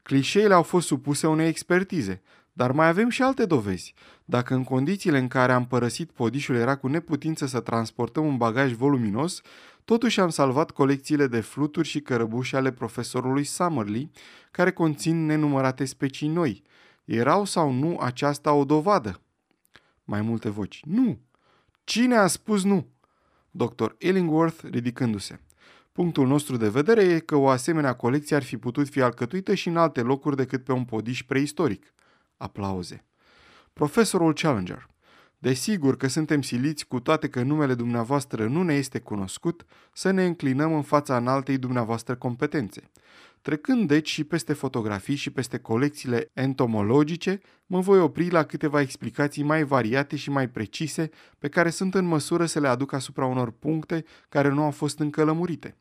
Clișeile 0.01 0.53
au 0.53 0.63
fost 0.63 0.88
supuse 0.88 1.27
unei 1.27 1.47
expertize, 1.47 2.21
dar 2.53 2.71
mai 2.71 2.88
avem 2.88 3.09
și 3.09 3.21
alte 3.21 3.45
dovezi. 3.45 3.93
Dacă 4.25 4.53
în 4.53 4.63
condițiile 4.63 5.17
în 5.17 5.27
care 5.27 5.51
am 5.51 5.67
părăsit 5.67 6.11
podișul 6.11 6.55
era 6.55 6.75
cu 6.75 6.88
neputință 6.88 7.45
să 7.45 7.59
transportăm 7.59 8.25
un 8.25 8.38
bagaj 8.38 8.73
voluminos, 8.73 9.41
totuși 9.85 10.19
am 10.19 10.29
salvat 10.29 10.71
colecțiile 10.71 11.27
de 11.27 11.39
fluturi 11.39 11.88
și 11.88 11.99
cărăbuși 12.01 12.55
ale 12.55 12.71
profesorului 12.71 13.43
Summerlee, 13.43 14.09
care 14.51 14.71
conțin 14.71 15.25
nenumărate 15.25 15.85
specii 15.85 16.27
noi. 16.27 16.63
Erau 17.05 17.45
sau 17.45 17.71
nu 17.71 17.97
aceasta 17.97 18.53
o 18.53 18.65
dovadă? 18.65 19.21
Mai 20.03 20.21
multe 20.21 20.49
voci. 20.49 20.81
Nu! 20.85 21.19
Cine 21.83 22.15
a 22.15 22.27
spus 22.27 22.63
nu? 22.63 22.88
Dr. 23.58 23.91
Illingworth 23.98 24.63
ridicându-se. 24.72 25.39
Punctul 25.91 26.28
nostru 26.28 26.58
de 26.58 26.70
vedere 26.70 27.04
e 27.04 27.20
că 27.20 27.36
o 27.36 27.48
asemenea 27.48 27.94
colecție 27.94 28.36
ar 28.36 28.44
fi 28.44 28.58
putut 28.58 28.89
fi 28.89 29.02
alcătuită 29.02 29.54
și 29.54 29.68
în 29.68 29.78
alte 29.78 30.02
locuri 30.02 30.36
decât 30.36 30.63
pe 30.63 30.72
un 30.72 30.86
podiș 30.86 31.24
preistoric. 31.24 31.94
Aplauze. 32.38 33.06
Profesorul 33.74 34.34
Challenger. 34.34 34.88
Desigur 35.38 35.98
că 35.98 36.08
suntem 36.08 36.41
siliți, 36.41 36.88
cu 36.88 37.00
toate 37.00 37.30
că 37.30 37.41
numele 37.41 37.74
dumneavoastră 37.74 38.48
nu 38.48 38.63
ne 38.63 38.74
este 38.74 39.00
cunoscut, 39.00 39.65
să 39.94 40.12
ne 40.12 40.26
înclinăm 40.26 40.74
în 40.74 40.82
fața 40.82 41.18
înaltei 41.18 41.58
dumneavoastră 41.58 42.15
competențe. 42.15 42.91
Trecând 43.45 43.88
deci 43.88 44.10
și 44.10 44.23
peste 44.23 44.53
fotografii 44.53 45.15
și 45.15 45.29
peste 45.29 45.58
colecțiile 45.58 46.29
entomologice, 46.34 47.39
mă 47.65 47.79
voi 47.79 47.99
opri 47.99 48.29
la 48.29 48.43
câteva 48.43 48.81
explicații 48.81 49.43
mai 49.43 49.63
variate 49.63 50.15
și 50.15 50.29
mai 50.29 50.49
precise 50.49 51.10
pe 51.39 51.49
care 51.49 51.69
sunt 51.69 51.95
în 51.95 52.05
măsură 52.05 52.45
să 52.45 52.60
le 52.60 52.67
aduc 52.67 52.93
asupra 52.93 53.25
unor 53.25 53.51
puncte 53.51 54.05
care 54.29 54.49
nu 54.49 54.63
au 54.63 54.71
fost 54.71 54.99
încă 54.99 55.23
lămurite. 55.23 55.77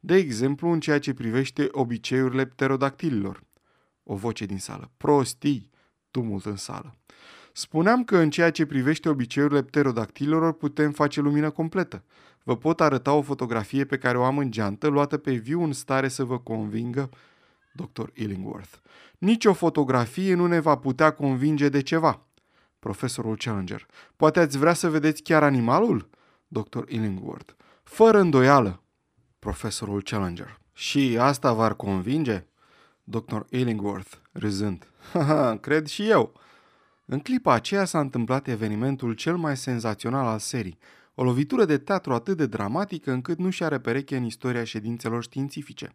De 0.00 0.14
exemplu, 0.14 0.68
în 0.68 0.80
ceea 0.80 0.98
ce 0.98 1.14
privește 1.14 1.68
obiceiurile 1.70 2.46
pterodactililor. 2.46 3.42
O 4.02 4.14
voce 4.14 4.46
din 4.46 4.58
sală. 4.58 4.90
Prostii! 4.96 5.70
Tumult 6.10 6.44
în 6.44 6.56
sală. 6.56 6.96
Spuneam 7.52 8.04
că 8.04 8.16
în 8.18 8.30
ceea 8.30 8.50
ce 8.50 8.66
privește 8.66 9.08
obiceiurile 9.08 9.62
pterodactililor 9.62 10.52
putem 10.52 10.92
face 10.92 11.20
lumină 11.20 11.50
completă. 11.50 12.04
Vă 12.42 12.56
pot 12.56 12.80
arăta 12.80 13.12
o 13.12 13.22
fotografie 13.22 13.84
pe 13.84 13.98
care 13.98 14.18
o 14.18 14.24
am 14.24 14.38
în 14.38 14.50
geantă, 14.50 14.86
luată 14.86 15.16
pe 15.16 15.32
viu 15.32 15.62
în 15.62 15.72
stare 15.72 16.08
să 16.08 16.24
vă 16.24 16.38
convingă 16.38 17.10
Dr. 17.72 18.08
Illingworth. 18.12 18.72
Nici 19.18 19.44
o 19.44 19.52
fotografie 19.52 20.34
nu 20.34 20.46
ne 20.46 20.60
va 20.60 20.76
putea 20.76 21.10
convinge 21.10 21.68
de 21.68 21.82
ceva. 21.82 22.26
Profesorul 22.78 23.36
Challenger. 23.36 23.86
Poate 24.16 24.40
ați 24.40 24.58
vrea 24.58 24.72
să 24.72 24.90
vedeți 24.90 25.22
chiar 25.22 25.42
animalul? 25.42 26.08
Dr. 26.48 26.82
Illingworth. 26.88 27.52
Fără 27.82 28.18
îndoială. 28.18 28.82
Profesorul 29.38 30.02
Challenger. 30.02 30.60
Și 30.72 31.16
asta 31.20 31.52
v-ar 31.52 31.74
convinge? 31.74 32.46
Dr. 33.04 33.40
Illingworth, 33.48 34.10
râzând. 34.32 34.88
Haha, 35.12 35.56
cred 35.66 35.86
și 35.86 36.08
eu. 36.08 36.32
În 37.04 37.18
clipa 37.18 37.52
aceea 37.52 37.84
s-a 37.84 38.00
întâmplat 38.00 38.48
evenimentul 38.48 39.12
cel 39.12 39.36
mai 39.36 39.56
senzațional 39.56 40.26
al 40.26 40.38
serii, 40.38 40.78
o 41.14 41.24
lovitură 41.24 41.64
de 41.64 41.78
teatru 41.78 42.12
atât 42.12 42.36
de 42.36 42.46
dramatică 42.46 43.12
încât 43.12 43.38
nu 43.38 43.50
și 43.50 43.64
are 43.64 43.78
pereche 43.78 44.16
în 44.16 44.24
istoria 44.24 44.64
ședințelor 44.64 45.22
științifice. 45.22 45.94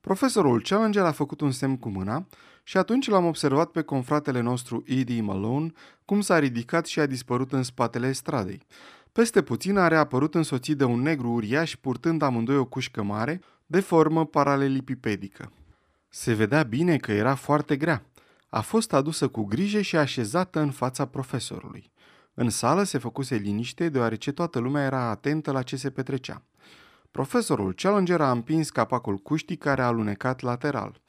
Profesorul 0.00 0.62
Challenger 0.62 1.04
a 1.04 1.12
făcut 1.12 1.40
un 1.40 1.50
semn 1.50 1.76
cu 1.76 1.88
mâna 1.88 2.26
și 2.62 2.76
atunci 2.76 3.08
l-am 3.08 3.26
observat 3.26 3.70
pe 3.70 3.82
confratele 3.82 4.40
nostru 4.40 4.84
E.D. 4.86 5.20
Malone 5.20 5.72
cum 6.04 6.20
s-a 6.20 6.38
ridicat 6.38 6.86
și 6.86 7.00
a 7.00 7.06
dispărut 7.06 7.52
în 7.52 7.62
spatele 7.62 8.12
stradei. 8.12 8.66
Peste 9.12 9.42
puțin 9.42 9.76
a 9.76 9.88
reapărut 9.88 10.34
însoțit 10.34 10.76
de 10.76 10.84
un 10.84 11.00
negru 11.00 11.30
uriaș 11.30 11.76
purtând 11.76 12.22
amândoi 12.22 12.56
o 12.56 12.64
cușcă 12.64 13.02
mare 13.02 13.40
de 13.66 13.80
formă 13.80 14.26
paralelipipedică. 14.26 15.52
Se 16.08 16.32
vedea 16.32 16.62
bine 16.62 16.96
că 16.96 17.12
era 17.12 17.34
foarte 17.34 17.76
grea. 17.76 18.04
A 18.50 18.60
fost 18.60 18.92
adusă 18.92 19.28
cu 19.28 19.44
grijă 19.44 19.80
și 19.80 19.96
așezată 19.96 20.60
în 20.60 20.70
fața 20.70 21.06
profesorului. 21.06 21.92
În 22.34 22.50
sală 22.50 22.82
se 22.82 22.98
făcuse 22.98 23.34
liniște 23.34 23.88
deoarece 23.88 24.32
toată 24.32 24.58
lumea 24.58 24.84
era 24.84 25.00
atentă 25.00 25.52
la 25.52 25.62
ce 25.62 25.76
se 25.76 25.90
petrecea. 25.90 26.42
Profesorul 27.10 27.74
Challenger 27.74 28.20
a 28.20 28.30
împins 28.30 28.70
capacul 28.70 29.16
cuștii 29.16 29.56
care 29.56 29.82
a 29.82 29.86
alunecat 29.86 30.40
lateral. 30.40 31.00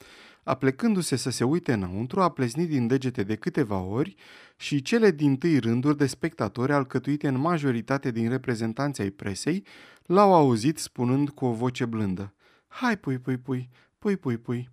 Aplecându-se 0.44 1.16
să 1.16 1.30
se 1.30 1.44
uite 1.44 1.74
înăuntru, 1.74 2.22
a 2.22 2.30
pleznit 2.30 2.70
din 2.70 2.88
degete 2.88 3.24
de 3.24 3.36
câteva 3.36 3.78
ori 3.78 4.16
și 4.56 4.82
cele 4.82 5.12
din 5.12 5.38
tâi 5.38 5.60
rânduri 5.60 5.98
de 5.98 6.06
spectatori 6.06 6.74
alcătuite 6.74 7.28
în 7.28 7.38
majoritate 7.38 8.12
din 8.12 8.30
reprezentanții 8.30 9.04
ai 9.04 9.10
presei 9.10 9.66
l-au 10.06 10.34
auzit 10.34 10.78
spunând 10.78 11.30
cu 11.30 11.46
o 11.46 11.54
voce 11.54 11.86
blândă. 11.86 12.34
Hai, 12.68 12.98
pui, 12.98 13.18
pui, 13.18 13.38
pui, 13.38 13.70
pui, 14.00 14.18
pui, 14.18 14.38
pui. 14.38 14.70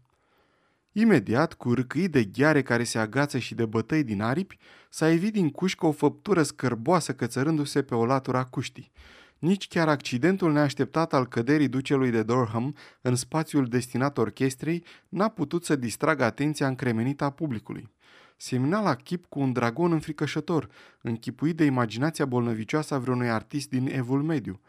Imediat, 1.00 1.54
cu 1.54 1.74
râcâi 1.74 2.08
de 2.08 2.24
gheare 2.24 2.62
care 2.62 2.84
se 2.84 2.98
agață 2.98 3.38
și 3.38 3.54
de 3.54 3.64
bătăi 3.66 4.04
din 4.04 4.22
aripi, 4.22 4.58
s-a 4.90 5.10
evit 5.10 5.32
din 5.32 5.50
cușcă 5.50 5.86
o 5.86 5.92
făptură 5.92 6.42
scârboasă 6.42 7.14
cățărându-se 7.14 7.82
pe 7.82 7.94
o 7.94 8.06
latura 8.06 8.44
cuștii. 8.44 8.92
nici 9.38 9.68
chiar 9.68 9.88
accidentul 9.88 10.52
neașteptat 10.52 11.12
al 11.12 11.26
căderii 11.26 11.68
ducelui 11.68 12.10
de 12.10 12.22
Durham 12.22 12.76
în 13.00 13.14
spațiul 13.14 13.66
destinat 13.66 14.18
orchestrei 14.18 14.84
n-a 15.08 15.28
putut 15.28 15.64
să 15.64 15.76
distragă 15.76 16.24
atenția 16.24 16.66
încremenită 16.66 17.24
a 17.24 17.30
publicului. 17.30 17.88
Semina 18.36 18.82
la 18.82 18.94
chip 18.94 19.26
cu 19.28 19.40
un 19.40 19.52
dragon 19.52 19.92
înfricoșător, 19.92 20.68
închipuit 21.02 21.56
de 21.56 21.64
imaginația 21.64 22.24
bolnăvicioasă 22.24 22.94
a 22.94 22.98
vreunui 22.98 23.30
artist 23.30 23.68
din 23.68 23.88
evul 23.92 24.22
mediu. 24.22 24.60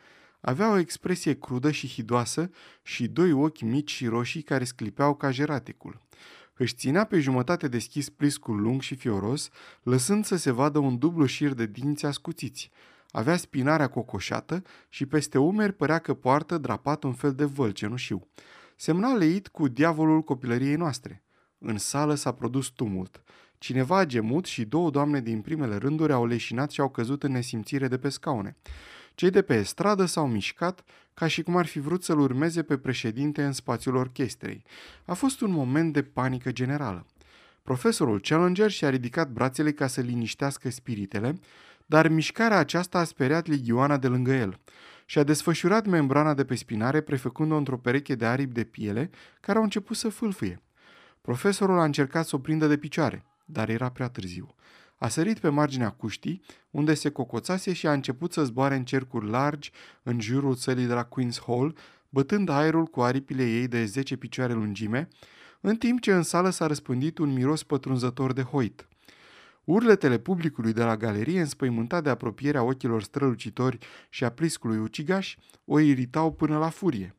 Avea 0.41 0.71
o 0.71 0.77
expresie 0.77 1.39
crudă 1.39 1.71
și 1.71 1.87
hidoasă 1.87 2.49
și 2.81 3.07
doi 3.07 3.31
ochi 3.31 3.61
mici 3.61 3.91
și 3.91 4.07
roșii 4.07 4.41
care 4.41 4.63
sclipeau 4.63 5.15
ca 5.15 5.31
jeraticul. 5.31 6.01
Își 6.53 6.75
ținea 6.75 7.03
pe 7.03 7.19
jumătate 7.19 7.67
deschis 7.67 8.09
pliscul 8.09 8.61
lung 8.61 8.81
și 8.81 8.95
fioros, 8.95 9.49
lăsând 9.83 10.25
să 10.25 10.35
se 10.35 10.51
vadă 10.51 10.79
un 10.79 10.97
dublu 10.97 11.25
șir 11.25 11.53
de 11.53 11.65
dinți 11.65 12.05
ascuțiți. 12.05 12.71
Avea 13.11 13.37
spinarea 13.37 13.87
cocoșată 13.87 14.61
și 14.89 15.05
peste 15.05 15.37
umeri 15.37 15.73
părea 15.73 15.99
că 15.99 16.13
poartă 16.13 16.57
drapat 16.57 17.03
un 17.03 17.13
fel 17.13 17.33
de 17.33 17.43
văl 17.45 17.71
cenușiu. 17.71 18.27
Semna 18.75 19.13
leit 19.13 19.47
cu 19.47 19.67
diavolul 19.67 20.21
copilăriei 20.21 20.75
noastre. 20.75 21.23
În 21.57 21.77
sală 21.77 22.13
s-a 22.15 22.31
produs 22.31 22.67
tumult. 22.67 23.23
Cineva 23.57 23.97
a 23.97 24.05
gemut 24.05 24.45
și 24.45 24.65
două 24.65 24.89
doamne 24.89 25.21
din 25.21 25.41
primele 25.41 25.75
rânduri 25.75 26.13
au 26.13 26.25
leșinat 26.25 26.71
și 26.71 26.81
au 26.81 26.89
căzut 26.89 27.23
în 27.23 27.31
nesimțire 27.31 27.87
de 27.87 27.97
pe 27.97 28.09
scaune. 28.09 28.57
Cei 29.19 29.29
de 29.29 29.41
pe 29.41 29.61
stradă 29.63 30.05
s-au 30.05 30.27
mișcat 30.27 30.83
ca 31.13 31.27
și 31.27 31.41
cum 31.41 31.57
ar 31.57 31.65
fi 31.65 31.79
vrut 31.79 32.03
să-l 32.03 32.19
urmeze 32.19 32.63
pe 32.63 32.77
președinte 32.77 33.43
în 33.43 33.51
spațiul 33.51 33.95
orchestrei. 33.95 34.63
A 35.05 35.13
fost 35.13 35.41
un 35.41 35.51
moment 35.51 35.93
de 35.93 36.03
panică 36.03 36.51
generală. 36.51 37.05
Profesorul 37.63 38.19
Challenger 38.19 38.71
și-a 38.71 38.89
ridicat 38.89 39.29
brațele 39.29 39.71
ca 39.71 39.87
să 39.87 40.01
liniștească 40.01 40.69
spiritele, 40.69 41.39
dar 41.85 42.07
mișcarea 42.07 42.57
aceasta 42.57 42.99
a 42.99 43.03
speriat 43.03 43.47
ligioana 43.47 43.97
de 43.97 44.07
lângă 44.07 44.31
el 44.31 44.59
și 45.05 45.19
a 45.19 45.23
desfășurat 45.23 45.85
membrana 45.85 46.33
de 46.33 46.45
pe 46.45 46.55
spinare, 46.55 47.01
prefăcând-o 47.01 47.55
într-o 47.55 47.77
pereche 47.77 48.15
de 48.15 48.25
aripi 48.25 48.53
de 48.53 48.63
piele, 48.63 49.09
care 49.39 49.57
au 49.57 49.63
început 49.63 49.95
să 49.95 50.09
fâlfâie. 50.09 50.61
Profesorul 51.21 51.79
a 51.79 51.83
încercat 51.83 52.25
să 52.25 52.35
o 52.35 52.39
prindă 52.39 52.67
de 52.67 52.77
picioare, 52.77 53.25
dar 53.45 53.69
era 53.69 53.89
prea 53.89 54.07
târziu. 54.07 54.55
A 54.99 55.07
sărit 55.07 55.39
pe 55.39 55.49
marginea 55.49 55.89
cuștii, 55.89 56.41
unde 56.71 56.93
se 56.93 57.09
cocoțase 57.09 57.73
și 57.73 57.87
a 57.87 57.93
început 57.93 58.33
să 58.33 58.43
zboare 58.43 58.75
în 58.75 58.85
cercuri 58.85 59.29
largi 59.29 59.71
în 60.03 60.19
jurul 60.19 60.55
sălii 60.55 60.85
de 60.85 60.93
la 60.93 61.07
Queen's 61.07 61.43
Hall, 61.45 61.77
bătând 62.09 62.49
aerul 62.49 62.85
cu 62.85 63.01
aripile 63.01 63.43
ei 63.43 63.67
de 63.67 63.85
10 63.85 64.15
picioare 64.15 64.53
lungime, 64.53 65.07
în 65.61 65.75
timp 65.75 66.01
ce 66.01 66.13
în 66.13 66.23
sală 66.23 66.49
s-a 66.49 66.67
răspândit 66.67 67.17
un 67.17 67.33
miros 67.33 67.63
pătrunzător 67.63 68.33
de 68.33 68.41
hoit. 68.41 68.87
Urletele 69.63 70.17
publicului 70.17 70.73
de 70.73 70.83
la 70.83 70.97
galerie, 70.97 71.39
înspăimântat 71.39 72.03
de 72.03 72.09
apropierea 72.09 72.63
ochilor 72.63 73.03
strălucitori 73.03 73.77
și 74.09 74.23
a 74.23 74.29
pliscului 74.29 74.77
ucigaș, 74.77 75.35
o 75.65 75.79
iritau 75.79 76.31
până 76.31 76.57
la 76.57 76.69
furie. 76.69 77.15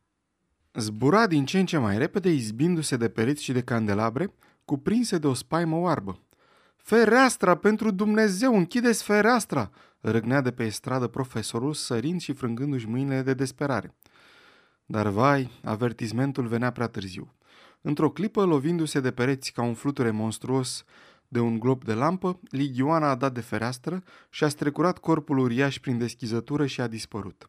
Zbura 0.75 1.27
din 1.27 1.45
ce 1.45 1.59
în 1.59 1.67
ce 1.67 1.79
mai 1.79 1.99
repede, 1.99 2.33
izbindu-se 2.33 2.97
de 2.97 3.09
pereți 3.09 3.43
și 3.43 3.53
de 3.53 3.63
candelabre, 3.63 4.35
cuprinse 4.65 5.19
de 5.19 5.27
o 5.27 5.35
spaimă 5.35 5.77
oarbă. 5.77 6.21
Fereastra, 6.83 7.55
pentru 7.55 7.91
Dumnezeu, 7.91 8.57
închideți 8.57 9.03
fereastra!" 9.03 9.71
râgnea 10.01 10.41
de 10.41 10.51
pe 10.51 10.69
stradă 10.69 11.07
profesorul, 11.07 11.75
sărind 11.75 12.21
și 12.21 12.33
frângându-și 12.33 12.89
mâinile 12.89 13.23
de 13.23 13.35
desperare. 13.35 13.95
Dar 14.87 15.09
vai, 15.09 15.51
avertismentul 15.65 16.47
venea 16.47 16.71
prea 16.71 16.87
târziu. 16.87 17.35
Într-o 17.81 18.11
clipă, 18.11 18.45
lovindu-se 18.45 19.01
de 19.01 19.11
pereți 19.11 19.53
ca 19.53 19.63
un 19.63 19.75
fluture 19.75 20.11
monstruos 20.11 20.85
de 21.29 21.41
un 21.41 21.59
glob 21.59 21.85
de 21.85 21.95
lampă, 21.95 22.41
Ligioana 22.51 23.11
a 23.11 23.15
dat 23.15 23.33
de 23.33 23.41
fereastră 23.41 24.03
și 24.31 24.45
a 24.45 24.49
strecurat 24.49 24.99
corpul 24.99 25.39
uriaș 25.39 25.79
prin 25.79 25.99
deschizătură 25.99 26.67
și 26.67 26.81
a 26.81 26.87
dispărut. 26.87 27.49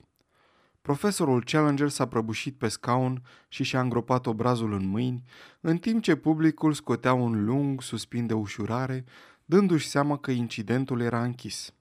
Profesorul 0.82 1.44
Challenger 1.44 1.90
s-a 1.90 2.08
prăbușit 2.08 2.58
pe 2.58 2.68
scaun 2.68 3.22
și 3.48 3.64
și-a 3.64 3.80
îngropat 3.82 4.26
obrazul 4.26 4.74
în 4.74 4.88
mâini, 4.88 5.24
în 5.60 5.78
timp 5.78 6.02
ce 6.02 6.16
publicul 6.16 6.74
scotea 6.74 7.14
un 7.14 7.46
lung 7.46 7.82
suspin 7.82 8.28
de 8.28 8.34
ușurare, 8.34 9.04
dându-și 9.46 9.88
seama 9.88 10.18
că 10.18 10.32
incidentul 10.32 11.02
era 11.02 11.24
închis. 11.24 11.74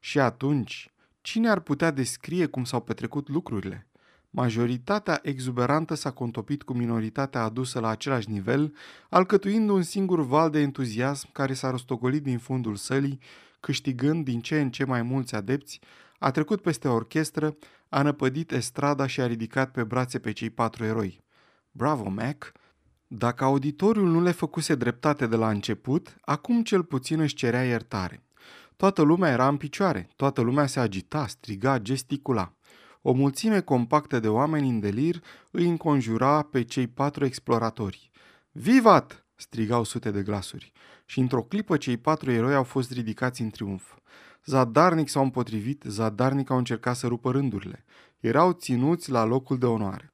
Și 0.00 0.18
atunci, 0.18 0.90
cine 1.20 1.48
ar 1.48 1.60
putea 1.60 1.90
descrie 1.90 2.46
cum 2.46 2.64
s-au 2.64 2.80
petrecut 2.80 3.28
lucrurile? 3.28 3.86
Majoritatea 4.30 5.18
exuberantă 5.22 5.94
s-a 5.94 6.10
contopit 6.10 6.62
cu 6.62 6.72
minoritatea 6.72 7.42
adusă 7.42 7.80
la 7.80 7.88
același 7.88 8.30
nivel, 8.30 8.74
alcătuind 9.08 9.68
un 9.68 9.82
singur 9.82 10.20
val 10.20 10.50
de 10.50 10.60
entuziasm 10.60 11.32
care 11.32 11.52
s-a 11.52 11.70
rostogolit 11.70 12.22
din 12.22 12.38
fundul 12.38 12.76
sălii, 12.76 13.20
câștigând 13.60 14.24
din 14.24 14.40
ce 14.40 14.60
în 14.60 14.70
ce 14.70 14.84
mai 14.84 15.02
mulți 15.02 15.34
adepți, 15.34 15.80
a 16.18 16.30
trecut 16.30 16.60
peste 16.60 16.88
orchestră, 16.88 17.56
a 17.88 18.02
năpădit 18.02 18.52
estrada 18.52 19.06
și 19.06 19.20
a 19.20 19.26
ridicat 19.26 19.70
pe 19.70 19.84
brațe 19.84 20.18
pe 20.18 20.32
cei 20.32 20.50
patru 20.50 20.84
eroi. 20.84 21.24
Bravo, 21.70 22.08
Mac! 22.08 22.52
Dacă 23.06 23.44
auditoriul 23.44 24.08
nu 24.08 24.22
le 24.22 24.30
făcuse 24.30 24.74
dreptate 24.74 25.26
de 25.26 25.36
la 25.36 25.48
început, 25.48 26.16
acum 26.20 26.62
cel 26.62 26.82
puțin 26.82 27.20
își 27.20 27.34
cerea 27.34 27.64
iertare. 27.64 28.22
Toată 28.76 29.02
lumea 29.02 29.30
era 29.30 29.48
în 29.48 29.56
picioare, 29.56 30.08
toată 30.16 30.40
lumea 30.40 30.66
se 30.66 30.80
agita, 30.80 31.26
striga, 31.26 31.78
gesticula. 31.78 32.52
O 33.02 33.12
mulțime 33.12 33.60
compactă 33.60 34.20
de 34.20 34.28
oameni 34.28 34.68
în 34.68 34.80
delir 34.80 35.22
îi 35.50 35.68
înconjura 35.68 36.42
pe 36.42 36.62
cei 36.62 36.86
patru 36.86 37.24
exploratori. 37.24 38.10
Vivat! 38.50 39.26
strigau 39.34 39.84
sute 39.84 40.10
de 40.10 40.22
glasuri. 40.22 40.72
Și 41.04 41.20
într-o 41.20 41.42
clipă 41.42 41.76
cei 41.76 41.96
patru 41.96 42.30
eroi 42.30 42.54
au 42.54 42.64
fost 42.64 42.92
ridicați 42.92 43.40
în 43.40 43.50
triumf. 43.50 43.94
Zadarnic 44.44 45.08
s-au 45.08 45.22
împotrivit, 45.22 45.84
zadarnic 45.86 46.50
au 46.50 46.58
încercat 46.58 46.96
să 46.96 47.06
rupă 47.06 47.30
rândurile. 47.30 47.84
Erau 48.18 48.52
ținuți 48.52 49.10
la 49.10 49.24
locul 49.24 49.58
de 49.58 49.66
onoare. 49.66 50.12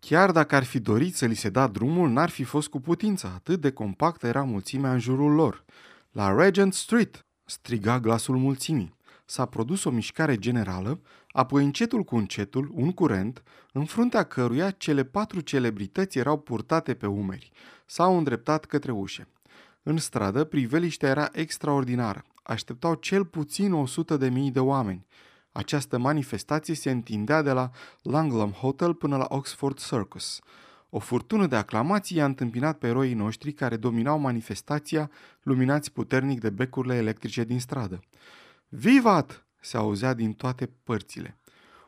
Chiar 0.00 0.30
dacă 0.30 0.54
ar 0.54 0.64
fi 0.64 0.80
dorit 0.80 1.16
să 1.16 1.26
li 1.26 1.34
se 1.34 1.50
da 1.50 1.66
drumul, 1.66 2.10
n-ar 2.10 2.28
fi 2.28 2.44
fost 2.44 2.68
cu 2.68 2.80
putință, 2.80 3.32
atât 3.34 3.60
de 3.60 3.70
compactă 3.70 4.26
era 4.26 4.42
mulțimea 4.42 4.92
în 4.92 4.98
jurul 4.98 5.32
lor. 5.32 5.64
La 6.10 6.34
Regent 6.34 6.74
Street, 6.74 7.26
striga 7.44 8.00
glasul 8.00 8.36
mulțimii. 8.36 8.96
S-a 9.24 9.46
produs 9.46 9.84
o 9.84 9.90
mișcare 9.90 10.36
generală, 10.36 11.00
apoi 11.28 11.64
încetul 11.64 12.02
cu 12.02 12.16
încetul, 12.16 12.70
un 12.74 12.92
curent, 12.92 13.42
în 13.72 13.84
fruntea 13.84 14.22
căruia 14.22 14.70
cele 14.70 15.04
patru 15.04 15.40
celebrități 15.40 16.18
erau 16.18 16.38
purtate 16.38 16.94
pe 16.94 17.06
umeri. 17.06 17.52
S-au 17.86 18.16
îndreptat 18.16 18.64
către 18.64 18.92
ușe. 18.92 19.28
În 19.82 19.96
stradă, 19.96 20.44
priveliștea 20.44 21.08
era 21.08 21.28
extraordinară 21.32 22.24
așteptau 22.42 22.94
cel 22.94 23.24
puțin 23.24 23.72
100 23.72 24.16
de 24.16 24.28
mii 24.28 24.50
de 24.50 24.60
oameni. 24.60 25.06
Această 25.52 25.98
manifestație 25.98 26.74
se 26.74 26.90
întindea 26.90 27.42
de 27.42 27.52
la 27.52 27.70
Langlum 28.02 28.50
Hotel 28.50 28.94
până 28.94 29.16
la 29.16 29.26
Oxford 29.28 29.78
Circus. 29.78 30.40
O 30.90 30.98
furtună 30.98 31.46
de 31.46 31.56
aclamații 31.56 32.16
i-a 32.16 32.24
întâmpinat 32.24 32.78
pe 32.78 32.86
eroii 32.86 33.14
noștri 33.14 33.52
care 33.52 33.76
dominau 33.76 34.18
manifestația, 34.18 35.10
luminați 35.42 35.92
puternic 35.92 36.40
de 36.40 36.50
becurile 36.50 36.94
electrice 36.94 37.44
din 37.44 37.60
stradă. 37.60 38.00
Vivat! 38.68 39.46
se 39.60 39.76
auzea 39.76 40.14
din 40.14 40.32
toate 40.32 40.66
părțile. 40.66 41.38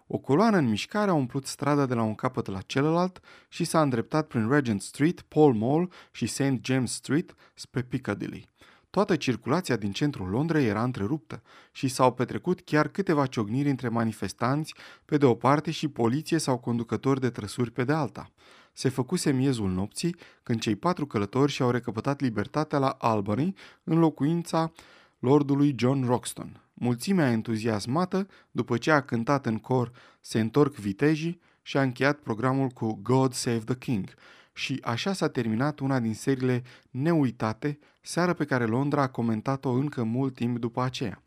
O 0.07 0.19
coloană 0.19 0.57
în 0.57 0.69
mișcare 0.69 1.11
a 1.11 1.15
umplut 1.15 1.47
strada 1.47 1.87
de 1.87 1.95
la 1.95 2.03
un 2.03 2.15
capăt 2.15 2.47
la 2.47 2.61
celălalt 2.61 3.21
și 3.49 3.65
s-a 3.65 3.83
îndreptat 3.83 4.27
prin 4.27 4.49
Regent 4.49 4.83
Street, 4.83 5.21
Paul 5.21 5.55
Mall 5.55 5.93
și 6.13 6.27
St. 6.27 6.59
James 6.63 6.93
Street 6.93 7.35
spre 7.55 7.83
Piccadilly. 7.83 8.49
Toată 8.95 9.17
circulația 9.17 9.77
din 9.77 9.93
centrul 9.93 10.29
Londrei 10.29 10.67
era 10.67 10.83
întreruptă 10.83 11.43
și 11.73 11.89
s-au 11.89 12.13
petrecut 12.13 12.61
chiar 12.61 12.89
câteva 12.89 13.27
ciogniri 13.27 13.71
între 13.71 13.89
manifestanți 13.89 14.75
pe 15.05 15.17
de 15.17 15.27
o 15.27 15.35
parte 15.35 15.71
și 15.71 15.89
poliție 15.89 16.39
sau 16.39 16.59
conducători 16.59 17.21
de 17.21 17.31
trăsuri 17.31 17.71
pe 17.71 17.85
de 17.85 17.93
alta. 17.93 18.31
Se 18.73 18.89
făcuse 18.89 19.33
miezul 19.33 19.71
nopții 19.71 20.17
când 20.43 20.61
cei 20.61 20.77
patru 20.77 21.07
călători 21.07 21.53
și-au 21.53 21.71
recăpătat 21.71 22.21
libertatea 22.21 22.79
la 22.79 22.97
Albany 22.99 23.55
în 23.85 23.99
locuința 23.99 24.73
lordului 25.19 25.75
John 25.79 26.05
Roxton. 26.07 26.61
Mulțimea 26.75 27.31
entuziasmată, 27.31 28.27
după 28.51 28.77
ce 28.77 28.91
a 28.91 29.01
cântat 29.01 29.47
în 29.47 29.59
cor 29.59 29.93
Se 30.21 30.41
întorc 30.41 30.75
vitejii, 30.75 31.41
și-a 31.63 31.83
încheiat 31.83 32.19
programul 32.19 32.69
cu 32.69 32.99
God 33.03 33.33
Save 33.33 33.65
the 33.65 33.77
King– 33.79 34.15
și 34.55 34.79
așa 34.83 35.13
s-a 35.13 35.29
terminat 35.29 35.79
una 35.79 36.01
din 36.01 36.15
seriile 36.15 36.63
neuitate, 36.91 37.79
seară 38.01 38.33
pe 38.33 38.45
care 38.45 38.65
Londra 38.65 39.03
a 39.03 39.09
comentat-o 39.09 39.71
încă 39.71 40.03
mult 40.03 40.35
timp 40.35 40.59
după 40.59 40.83
aceea. 40.83 41.23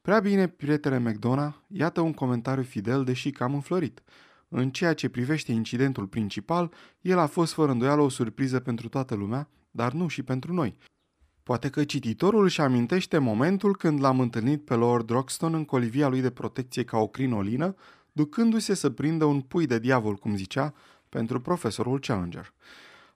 Prea 0.00 0.20
bine, 0.20 0.48
prietene 0.48 0.98
McDonough, 0.98 1.54
iată 1.66 2.00
un 2.00 2.12
comentariu 2.12 2.62
fidel, 2.62 3.04
deși 3.04 3.30
cam 3.30 3.54
înflorit. 3.54 4.02
În 4.48 4.70
ceea 4.70 4.94
ce 4.94 5.08
privește 5.08 5.52
incidentul 5.52 6.06
principal, 6.06 6.72
el 7.00 7.18
a 7.18 7.26
fost 7.26 7.52
fără 7.52 7.70
îndoială 7.70 8.02
o 8.02 8.08
surpriză 8.08 8.60
pentru 8.60 8.88
toată 8.88 9.14
lumea, 9.14 9.48
dar 9.70 9.92
nu 9.92 10.08
și 10.08 10.22
pentru 10.22 10.52
noi. 10.52 10.76
Poate 11.42 11.68
că 11.68 11.84
cititorul 11.84 12.44
își 12.44 12.60
amintește 12.60 13.18
momentul 13.18 13.76
când 13.76 14.00
l-am 14.00 14.20
întâlnit 14.20 14.64
pe 14.64 14.74
Lord 14.74 15.10
Roxton 15.10 15.54
în 15.54 15.64
colivia 15.64 16.08
lui 16.08 16.20
de 16.20 16.30
protecție 16.30 16.84
ca 16.84 16.98
o 16.98 17.06
crinolină, 17.06 17.74
ducându-se 18.12 18.74
să 18.74 18.90
prindă 18.90 19.24
un 19.24 19.40
pui 19.40 19.66
de 19.66 19.78
diavol, 19.78 20.14
cum 20.14 20.36
zicea, 20.36 20.74
pentru 21.14 21.40
profesorul 21.40 22.00
Challenger. 22.00 22.52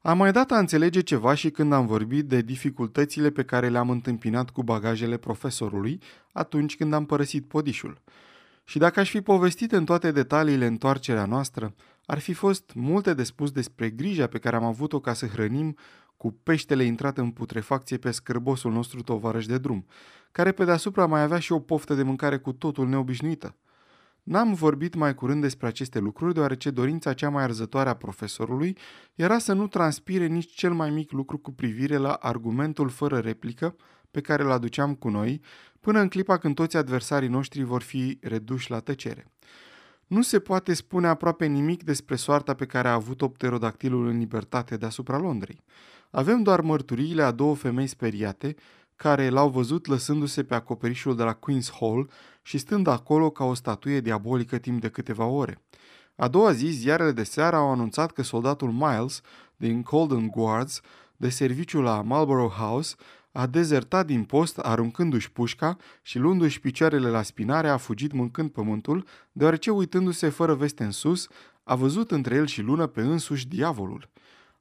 Am 0.00 0.16
mai 0.16 0.32
dat 0.32 0.50
a 0.50 0.58
înțelege 0.58 1.00
ceva 1.00 1.34
și 1.34 1.50
când 1.50 1.72
am 1.72 1.87
vorbit 1.87 2.24
de 2.24 2.40
dificultățile 2.40 3.30
pe 3.30 3.42
care 3.42 3.68
le-am 3.68 3.90
întâmpinat 3.90 4.50
cu 4.50 4.62
bagajele 4.62 5.16
profesorului 5.16 6.00
atunci 6.32 6.76
când 6.76 6.92
am 6.92 7.06
părăsit 7.06 7.44
podișul. 7.46 8.00
Și 8.64 8.78
dacă 8.78 9.00
aș 9.00 9.11
fi 9.11 9.20
povestit 9.20 9.72
în 9.72 9.84
toate 9.84 10.11
detaliile 10.11 10.66
întoarcerea 10.66 11.24
noastră, 11.24 11.74
ar 12.06 12.18
fi 12.18 12.32
fost 12.32 12.72
multe 12.74 13.14
de 13.14 13.22
spus 13.22 13.50
despre 13.50 13.90
grija 13.90 14.26
pe 14.26 14.38
care 14.38 14.56
am 14.56 14.64
avut-o 14.64 15.00
ca 15.00 15.12
să 15.12 15.26
hrănim 15.26 15.76
cu 16.16 16.37
peștele 16.42 16.84
intrat 16.84 17.18
în 17.18 17.30
putrefacție 17.30 17.96
pe 17.96 18.11
scârbosul 18.11 18.72
nostru 18.72 19.02
tovarăș 19.02 19.46
de 19.46 19.58
drum, 19.58 19.87
care 20.32 20.52
pe 20.52 20.64
deasupra 20.64 21.06
mai 21.06 21.22
avea 21.22 21.38
și 21.38 21.52
o 21.52 21.58
poftă 21.58 21.94
de 21.94 22.02
mâncare 22.02 22.38
cu 22.38 22.52
totul 22.52 22.88
neobișnuită. 22.88 23.54
N-am 24.28 24.54
vorbit 24.54 24.94
mai 24.94 25.14
curând 25.14 25.40
despre 25.40 25.66
aceste 25.66 25.98
lucruri, 25.98 26.34
deoarece 26.34 26.70
dorința 26.70 27.12
cea 27.12 27.28
mai 27.28 27.42
arzătoare 27.42 27.88
a 27.88 27.94
profesorului 27.94 28.76
era 29.14 29.38
să 29.38 29.52
nu 29.52 29.66
transpire 29.66 30.26
nici 30.26 30.54
cel 30.54 30.72
mai 30.72 30.90
mic 30.90 31.12
lucru 31.12 31.38
cu 31.38 31.52
privire 31.52 31.96
la 31.96 32.12
argumentul 32.12 32.88
fără 32.88 33.18
replică 33.18 33.76
pe 34.10 34.20
care 34.20 34.42
îl 34.42 34.50
aduceam 34.50 34.94
cu 34.94 35.08
noi, 35.08 35.40
până 35.80 36.00
în 36.00 36.08
clipa 36.08 36.38
când 36.38 36.54
toți 36.54 36.76
adversarii 36.76 37.28
noștri 37.28 37.62
vor 37.62 37.82
fi 37.82 38.18
reduși 38.20 38.70
la 38.70 38.80
tăcere. 38.80 39.32
Nu 40.06 40.22
se 40.22 40.38
poate 40.38 40.74
spune 40.74 41.06
aproape 41.06 41.46
nimic 41.46 41.82
despre 41.82 42.16
soarta 42.16 42.54
pe 42.54 42.66
care 42.66 42.88
a 42.88 42.92
avut-o 42.92 43.28
pterodactilul 43.28 44.06
în 44.06 44.18
libertate 44.18 44.76
deasupra 44.76 45.18
Londrei. 45.18 45.62
Avem 46.10 46.42
doar 46.42 46.60
mărturiile 46.60 47.22
a 47.22 47.30
două 47.30 47.54
femei 47.54 47.86
speriate, 47.86 48.54
care 48.96 49.28
l-au 49.28 49.48
văzut 49.48 49.86
lăsându-se 49.86 50.44
pe 50.44 50.54
acoperișul 50.54 51.16
de 51.16 51.22
la 51.22 51.38
Queen's 51.38 51.78
Hall 51.80 52.10
și 52.48 52.58
stând 52.58 52.87
acolo 52.87 53.30
ca 53.30 53.44
o 53.44 53.54
statuie 53.54 54.00
diabolică 54.00 54.58
timp 54.58 54.80
de 54.80 54.88
câteva 54.88 55.24
ore. 55.24 55.62
A 56.16 56.28
doua 56.28 56.52
zi, 56.52 56.66
ziarele 56.66 57.12
de 57.12 57.22
seară 57.22 57.56
au 57.56 57.70
anunțat 57.70 58.12
că 58.12 58.22
soldatul 58.22 58.70
Miles, 58.70 59.20
din 59.56 59.82
Colden 59.82 60.26
Guards, 60.28 60.80
de 61.16 61.28
serviciu 61.28 61.80
la 61.80 62.02
Marlborough 62.02 62.52
House, 62.52 62.94
a 63.32 63.46
dezertat 63.46 64.06
din 64.06 64.24
post 64.24 64.58
aruncându-și 64.58 65.32
pușca 65.32 65.76
și 66.02 66.18
luându-și 66.18 66.61
picioarele 66.61 67.08
la 67.08 67.22
spinare 67.22 67.68
a 67.68 67.76
fugit 67.76 68.12
mâncând 68.12 68.50
pământul, 68.50 69.06
deoarece 69.32 69.70
uitându-se 69.70 70.28
fără 70.28 70.54
veste 70.54 70.84
în 70.84 70.90
sus, 70.90 71.28
a 71.64 71.74
văzut 71.74 72.11
între 72.11 72.34
el 72.34 72.46
și 72.46 72.61
lună 72.61 72.87
pe 72.87 73.00
însuși 73.00 73.48
diavolul. 73.48 74.08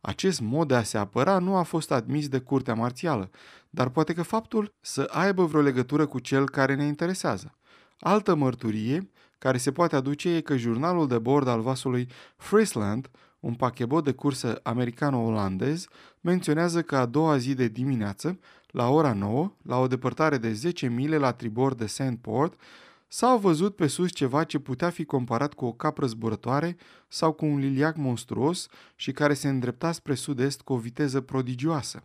Acest 0.02 0.42
mod 0.42 0.68
de 0.68 0.76
a 0.76 0.84
se 0.84 0.98
apăra 0.98 1.40
nu 1.40 1.56
a 1.56 1.64
fost 1.64 1.92
admis 1.92 2.28
de 2.28 2.40
curtea 2.40 2.74
marțială, 2.74 3.30
dar 3.70 3.90
poate 3.90 4.14
că 4.14 4.22
faptul 4.22 4.74
să 4.82 5.10
aibă 5.12 5.46
vreo 5.46 5.62
legătură 5.62 6.06
cu 6.06 6.20
cel 6.20 6.50
care 6.50 6.76
ne 6.76 6.84
interesează. 6.84 7.57
Altă 8.00 8.36
mărturie 8.36 9.10
care 9.38 9.58
se 9.58 9.72
poate 9.72 9.96
aduce 9.96 10.30
e 10.30 10.42
că 10.42 10.58
jurnalul 10.58 11.08
de 11.08 11.18
bord 11.18 11.48
al 11.48 11.62
vasului 11.62 12.08
Friesland, 12.36 13.10
un 13.40 13.54
pachebot 13.54 14.04
de 14.04 14.12
cursă 14.12 14.60
americano-olandez, 14.64 15.88
menționează 16.22 16.82
că 16.82 16.98
a 16.98 17.06
doua 17.06 17.38
zi 17.38 17.54
de 17.54 17.68
dimineață, 17.68 18.40
la 18.68 18.90
ora 18.90 19.14
9, 19.14 19.52
la 19.62 19.78
o 19.78 19.88
depărtare 19.88 20.38
de 20.38 20.54
10 20.54 20.88
mile 20.88 21.18
la 21.18 21.32
tribord 21.32 21.78
de 21.78 21.86
Sandport, 21.86 22.60
s-a 23.08 23.36
văzut 23.36 23.76
pe 23.76 23.88
sus 23.88 24.12
ceva 24.12 24.44
ce 24.44 24.60
putea 24.60 24.90
fi 24.90 25.06
comparat 25.06 25.54
cu 25.54 25.66
o 25.66 25.72
capră 25.72 26.06
zburătoare 26.06 26.78
sau 27.08 27.32
cu 27.32 27.46
un 27.46 27.58
liliac 27.60 27.96
monstruos 27.96 28.68
și 28.96 29.12
care 29.12 29.34
se 29.34 29.48
îndrepta 29.48 29.92
spre 29.92 30.16
sud-est 30.16 30.62
cu 30.62 30.74
o 30.74 30.78
viteză 30.78 31.22
prodigioasă. 31.22 32.04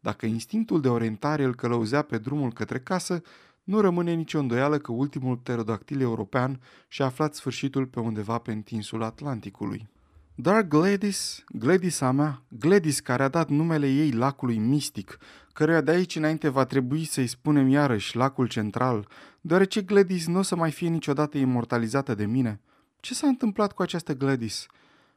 Dacă 0.00 0.26
instinctul 0.26 0.80
de 0.80 0.88
orientare 0.88 1.44
îl 1.44 1.54
călăuzea 1.54 2.02
pe 2.02 2.18
drumul 2.18 2.52
către 2.52 2.78
casă, 2.78 3.22
nu 3.64 3.80
rămâne 3.80 4.12
nicio 4.12 4.38
îndoială 4.38 4.78
că 4.78 4.92
ultimul 4.92 5.36
pterodactil 5.36 6.00
european 6.00 6.60
și-a 6.88 7.04
aflat 7.04 7.34
sfârșitul 7.34 7.86
pe 7.86 8.00
undeva 8.00 8.38
pe 8.38 8.52
întinsul 8.52 9.02
Atlanticului. 9.02 9.88
Dar 10.34 10.62
Gladys, 10.62 11.44
Gladys 11.48 12.00
a 12.00 12.10
mea, 12.10 12.42
Gladys 12.48 13.00
care 13.00 13.22
a 13.22 13.28
dat 13.28 13.48
numele 13.48 13.88
ei 13.88 14.10
lacului 14.10 14.58
mistic, 14.58 15.18
căruia 15.52 15.80
de 15.80 15.90
aici 15.90 16.16
înainte 16.16 16.48
va 16.48 16.64
trebui 16.64 17.04
să-i 17.04 17.26
spunem 17.26 17.68
iarăși 17.68 18.16
lacul 18.16 18.48
central, 18.48 19.08
deoarece 19.40 19.82
Gladys 19.82 20.26
nu 20.26 20.38
o 20.38 20.42
să 20.42 20.56
mai 20.56 20.70
fie 20.70 20.88
niciodată 20.88 21.38
imortalizată 21.38 22.14
de 22.14 22.26
mine. 22.26 22.60
Ce 23.00 23.14
s-a 23.14 23.26
întâmplat 23.26 23.72
cu 23.72 23.82
această 23.82 24.14
Gladys? 24.14 24.66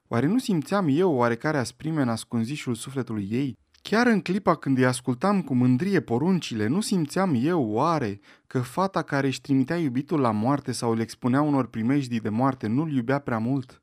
Oare 0.07 0.25
nu 0.27 0.39
simțeam 0.39 0.85
eu 0.89 1.13
oarecare 1.13 1.57
asprime 1.57 2.01
în 2.01 2.09
ascunzișul 2.09 2.75
sufletului 2.75 3.27
ei? 3.31 3.57
Chiar 3.89 4.07
în 4.07 4.21
clipa 4.21 4.55
când 4.55 4.77
îi 4.77 4.85
ascultam 4.85 5.41
cu 5.41 5.53
mândrie 5.53 5.99
poruncile, 5.99 6.67
nu 6.67 6.81
simțeam 6.81 7.37
eu, 7.41 7.69
oare, 7.69 8.19
că 8.47 8.61
fata 8.61 9.01
care 9.01 9.27
își 9.27 9.41
trimitea 9.41 9.77
iubitul 9.77 10.19
la 10.19 10.31
moarte 10.31 10.71
sau 10.71 10.91
îl 10.91 10.99
expunea 10.99 11.41
unor 11.41 11.67
primejdii 11.67 12.19
de 12.19 12.29
moarte 12.29 12.67
nu-l 12.67 12.91
iubea 12.91 13.19
prea 13.19 13.37
mult? 13.37 13.81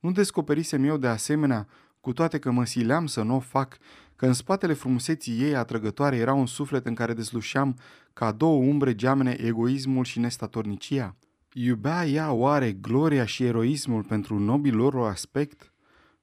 Nu 0.00 0.12
descoperisem 0.12 0.84
eu 0.84 0.96
de 0.96 1.06
asemenea, 1.06 1.68
cu 2.00 2.12
toate 2.12 2.38
că 2.38 2.50
mă 2.50 2.64
sileam 2.64 3.06
să 3.06 3.22
nu 3.22 3.34
o 3.34 3.38
fac, 3.38 3.76
că 4.16 4.26
în 4.26 4.32
spatele 4.32 4.72
frumuseții 4.72 5.40
ei 5.40 5.56
atrăgătoare 5.56 6.16
era 6.16 6.32
un 6.32 6.46
suflet 6.46 6.86
în 6.86 6.94
care 6.94 7.14
deslușeam 7.14 7.76
ca 8.12 8.32
două 8.32 8.62
umbre 8.62 8.94
geamene 8.94 9.36
egoismul 9.40 10.04
și 10.04 10.18
nestatornicia? 10.18 11.16
Iubea 11.52 12.06
ea 12.06 12.32
oare 12.32 12.72
gloria 12.72 13.24
și 13.24 13.44
eroismul 13.44 14.02
pentru 14.02 14.38
nobil 14.38 14.76
lor 14.76 14.96
aspect? 14.96 15.69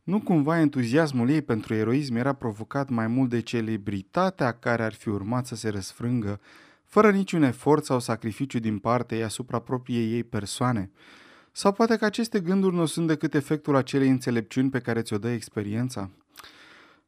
Nu 0.08 0.20
cumva 0.20 0.60
entuziasmul 0.60 1.30
ei 1.30 1.42
pentru 1.42 1.74
eroism 1.74 2.16
era 2.16 2.34
provocat 2.34 2.90
mai 2.90 3.08
mult 3.08 3.30
de 3.30 3.40
celebritatea 3.40 4.52
care 4.52 4.84
ar 4.84 4.94
fi 4.94 5.10
urmat 5.10 5.46
să 5.46 5.56
se 5.56 5.70
răsfrângă, 5.70 6.40
fără 6.84 7.12
niciun 7.12 7.44
efort 7.44 7.86
sau 7.86 8.00
sacrificiu 8.00 8.60
din 8.60 8.78
partea 8.78 9.18
ei 9.18 9.24
asupra 9.24 9.60
propriei 9.60 10.14
ei 10.14 10.24
persoane? 10.24 10.92
Sau 11.52 11.72
poate 11.72 11.98
că 11.98 12.06
aceste 12.06 12.40
gânduri 12.40 12.76
nu 12.76 12.86
sunt 12.86 13.08
decât 13.08 13.34
efectul 13.34 13.76
acelei 13.76 14.10
înțelepciuni 14.10 14.70
pe 14.70 14.80
care 14.80 15.02
ți-o 15.02 15.18
dă 15.18 15.30
experiența? 15.30 16.10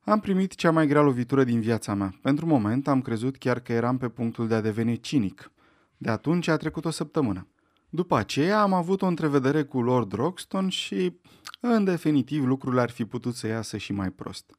Am 0.03 0.19
primit 0.19 0.55
cea 0.55 0.71
mai 0.71 0.87
grea 0.87 1.01
lovitură 1.01 1.43
din 1.43 1.59
viața 1.59 1.93
mea. 1.93 2.13
Pentru 2.21 2.45
moment 2.45 2.87
am 2.87 3.01
crezut 3.01 3.37
chiar 3.37 3.59
că 3.59 3.73
eram 3.73 3.97
pe 3.97 4.09
punctul 4.09 4.47
de 4.47 4.55
a 4.55 4.61
deveni 4.61 4.99
cinic. 4.99 5.51
De 5.97 6.09
atunci 6.09 6.47
a 6.47 6.57
trecut 6.57 6.85
o 6.85 6.89
săptămână. 6.89 7.47
După 7.89 8.17
aceea 8.17 8.61
am 8.61 8.73
avut 8.73 9.01
o 9.01 9.05
întrevedere 9.05 9.63
cu 9.63 9.81
Lord 9.81 10.11
Roxton 10.11 10.69
și, 10.69 11.19
în 11.59 11.83
definitiv, 11.83 12.45
lucrurile 12.45 12.81
ar 12.81 12.89
fi 12.89 13.05
putut 13.05 13.35
să 13.35 13.47
iasă 13.47 13.77
și 13.77 13.93
mai 13.93 14.09
prost. 14.09 14.57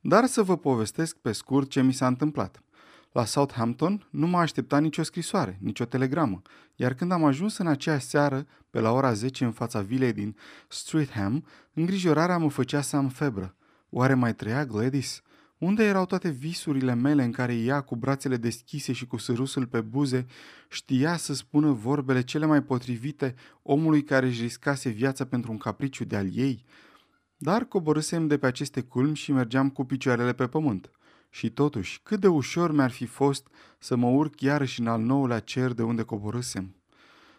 Dar 0.00 0.26
să 0.26 0.42
vă 0.42 0.56
povestesc 0.56 1.16
pe 1.16 1.32
scurt 1.32 1.70
ce 1.70 1.82
mi 1.82 1.92
s-a 1.92 2.06
întâmplat. 2.06 2.62
La 3.12 3.24
Southampton 3.24 4.06
nu 4.10 4.26
m-a 4.26 4.40
așteptat 4.40 4.82
nicio 4.82 5.02
scrisoare, 5.02 5.58
nicio 5.60 5.84
telegramă, 5.84 6.42
iar 6.76 6.94
când 6.94 7.12
am 7.12 7.24
ajuns 7.24 7.56
în 7.56 7.66
aceeași 7.66 8.06
seară, 8.06 8.46
pe 8.70 8.80
la 8.80 8.90
ora 8.90 9.12
10 9.12 9.44
în 9.44 9.52
fața 9.52 9.80
vilei 9.80 10.12
din 10.12 10.36
Streatham, 10.68 11.44
îngrijorarea 11.72 12.38
mă 12.38 12.50
făcea 12.50 12.80
să 12.80 12.96
am 12.96 13.08
febră. 13.08 13.56
Oare 13.90 14.14
mai 14.14 14.34
trăia 14.34 14.64
Gladys? 14.64 15.22
Unde 15.64 15.84
erau 15.84 16.06
toate 16.06 16.28
visurile 16.28 16.94
mele 16.94 17.24
în 17.24 17.32
care 17.32 17.54
ea, 17.54 17.80
cu 17.80 17.96
brațele 17.96 18.36
deschise 18.36 18.92
și 18.92 19.06
cu 19.06 19.16
sârusul 19.16 19.66
pe 19.66 19.80
buze, 19.80 20.26
știa 20.68 21.16
să 21.16 21.34
spună 21.34 21.70
vorbele 21.70 22.22
cele 22.22 22.46
mai 22.46 22.62
potrivite 22.62 23.34
omului 23.62 24.02
care 24.02 24.26
își 24.26 24.42
riscase 24.42 24.88
viața 24.88 25.24
pentru 25.24 25.52
un 25.52 25.58
capriciu 25.58 26.04
de 26.04 26.16
al 26.16 26.36
ei? 26.36 26.64
Dar 27.36 27.64
coborâsem 27.64 28.26
de 28.26 28.38
pe 28.38 28.46
aceste 28.46 28.80
culmi 28.80 29.16
și 29.16 29.32
mergeam 29.32 29.70
cu 29.70 29.84
picioarele 29.84 30.32
pe 30.32 30.46
pământ. 30.46 30.90
Și 31.30 31.50
totuși, 31.50 32.00
cât 32.02 32.20
de 32.20 32.28
ușor 32.28 32.72
mi-ar 32.72 32.90
fi 32.90 33.06
fost 33.06 33.46
să 33.78 33.96
mă 33.96 34.08
urc 34.08 34.40
iarăși 34.40 34.80
în 34.80 34.86
al 34.86 35.00
nouălea 35.00 35.40
cer 35.40 35.72
de 35.72 35.82
unde 35.82 36.02
coborâsem. 36.02 36.74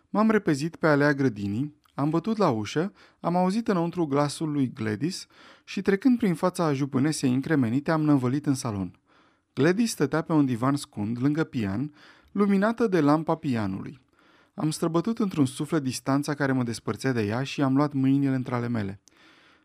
M-am 0.09 0.29
repezit 0.29 0.75
pe 0.75 0.87
alea 0.87 1.13
grădinii, 1.13 1.75
am 1.93 2.09
bătut 2.09 2.37
la 2.37 2.49
ușă, 2.49 2.93
am 3.19 3.35
auzit 3.35 3.67
înăuntru 3.67 4.05
glasul 4.05 4.51
lui 4.51 4.71
Gladys 4.73 5.27
și 5.65 5.81
trecând 5.81 6.17
prin 6.17 6.33
fața 6.33 6.73
jupânesei 6.73 7.33
încremenite 7.33 7.91
am 7.91 8.01
năvălit 8.01 8.45
în 8.45 8.53
salon. 8.53 8.99
Gladys 9.53 9.91
stătea 9.91 10.21
pe 10.21 10.33
un 10.33 10.45
divan 10.45 10.75
scund, 10.75 11.21
lângă 11.21 11.43
pian, 11.43 11.93
luminată 12.31 12.87
de 12.87 13.01
lampa 13.01 13.35
pianului. 13.35 13.99
Am 14.53 14.71
străbătut 14.71 15.19
într-un 15.19 15.45
suflet 15.45 15.83
distanța 15.83 16.33
care 16.33 16.51
mă 16.51 16.63
despărțea 16.63 17.11
de 17.11 17.25
ea 17.25 17.43
și 17.43 17.61
am 17.61 17.75
luat 17.75 17.93
mâinile 17.93 18.35
între 18.35 18.55
ale 18.55 18.67
mele. 18.67 19.01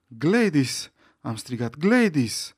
Gladys! 0.06 0.92
Am 1.20 1.36
strigat, 1.36 1.76
Gladys! 1.76 2.56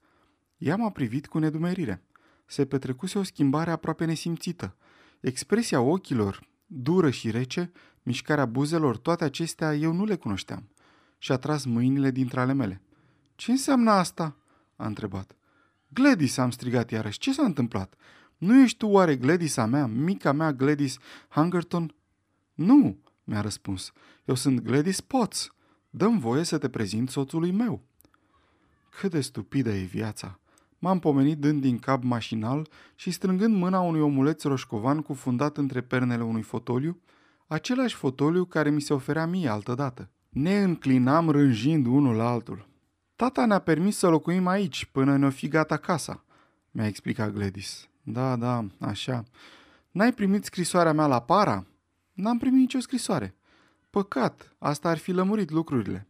Ea 0.59 0.77
m-a 0.77 0.91
privit 0.91 1.27
cu 1.27 1.39
nedumerire. 1.39 2.03
Se 2.47 2.65
petrecuse 2.65 3.19
o 3.19 3.23
schimbare 3.23 3.71
aproape 3.71 4.05
nesimțită. 4.05 4.77
Expresia 5.21 5.81
ochilor, 5.81 6.41
dură 6.67 7.11
și 7.11 7.31
rece, 7.31 7.73
mișcarea 8.03 8.47
buzelor, 8.47 8.97
toate 8.97 9.25
acestea 9.25 9.75
eu 9.75 9.93
nu 9.93 10.05
le 10.05 10.17
cunoșteam. 10.17 10.69
Și 11.19 11.33
a 11.33 11.37
tras 11.37 11.65
mâinile 11.65 12.11
dintre 12.11 12.41
ale 12.41 12.53
mele. 12.53 12.83
Ce 13.43 13.51
înseamnă 13.51 13.91
asta?" 13.91 14.37
a 14.77 14.87
întrebat. 14.87 15.37
Gladys, 15.89 16.37
am 16.37 16.51
strigat 16.51 16.91
iarăși. 16.91 17.19
Ce 17.19 17.33
s-a 17.33 17.43
întâmplat? 17.43 17.95
Nu 18.37 18.63
ești 18.63 18.77
tu 18.77 18.87
oare 18.87 19.17
Gladys 19.17 19.57
a 19.57 19.65
mea, 19.65 19.87
mica 19.87 20.33
mea 20.33 20.53
Gladys 20.53 20.97
Hungerton? 21.29 21.95
Nu, 22.55 22.99
mi-a 23.25 23.41
răspuns. 23.41 23.93
Eu 24.25 24.35
sunt 24.35 24.61
Gladys 24.61 25.01
Potts. 25.01 25.55
Dăm 25.91 26.19
voie 26.19 26.43
să 26.43 26.59
te 26.59 26.69
prezint 26.69 27.11
soțului 27.11 27.51
meu. 27.51 27.83
Cât 29.01 29.11
de 29.11 29.21
stupidă 29.21 29.71
e 29.71 29.83
viața. 29.83 30.39
M-am 30.79 30.99
pomenit 30.99 31.39
dând 31.39 31.61
din 31.61 31.79
cap 31.79 32.03
mașinal 32.03 32.69
și 32.95 33.11
strângând 33.11 33.57
mâna 33.57 33.81
unui 33.81 34.01
omuleț 34.01 34.43
roșcovan 34.43 35.01
cufundat 35.01 35.57
între 35.57 35.81
pernele 35.81 36.23
unui 36.23 36.43
fotoliu, 36.43 37.01
același 37.47 37.95
fotoliu 37.95 38.45
care 38.45 38.71
mi 38.71 38.81
se 38.81 38.95
oferea 38.95 39.27
mie 39.27 39.49
altădată. 39.49 40.11
Ne 40.29 40.63
înclinam 40.63 41.31
rânjind 41.31 41.87
unul 41.87 42.15
la 42.15 42.29
altul. 42.29 42.71
Tata 43.23 43.47
ne-a 43.47 43.59
permis 43.59 43.97
să 43.97 44.09
locuim 44.09 44.47
aici 44.47 44.85
până 44.85 45.17
ne-o 45.17 45.31
fi 45.31 45.49
gata 45.49 45.77
casa, 45.77 46.25
mi-a 46.71 46.87
explicat 46.87 47.33
Gladys. 47.33 47.89
Da, 48.03 48.37
da, 48.37 48.67
așa. 48.81 49.25
N-ai 49.91 50.13
primit 50.13 50.45
scrisoarea 50.45 50.93
mea 50.93 51.07
la 51.07 51.21
para? 51.21 51.67
N-am 52.13 52.39
primit 52.39 52.59
nicio 52.59 52.81
scrisoare. 52.81 53.35
Păcat, 53.91 54.55
asta 54.59 54.89
ar 54.89 54.99
fi 54.99 55.13
lămurit 55.13 55.51
lucrurile. 55.51 56.09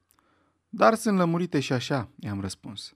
Dar 0.68 0.94
sunt 0.94 1.16
lămurite 1.16 1.60
și 1.60 1.72
așa, 1.72 2.08
i-am 2.18 2.40
răspuns. 2.40 2.92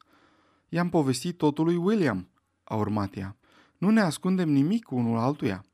I-am 0.69 0.89
povestit 0.89 1.37
totul 1.37 1.65
lui 1.65 1.77
William, 1.77 2.29
a 2.65 2.75
urmat 2.75 3.17
ea. 3.17 3.37
Nu 3.79 3.91
ne 3.91 4.01
ascundem 4.01 4.49
nimic 4.49 4.91
unul 4.91 5.19
altuia. 5.19 5.65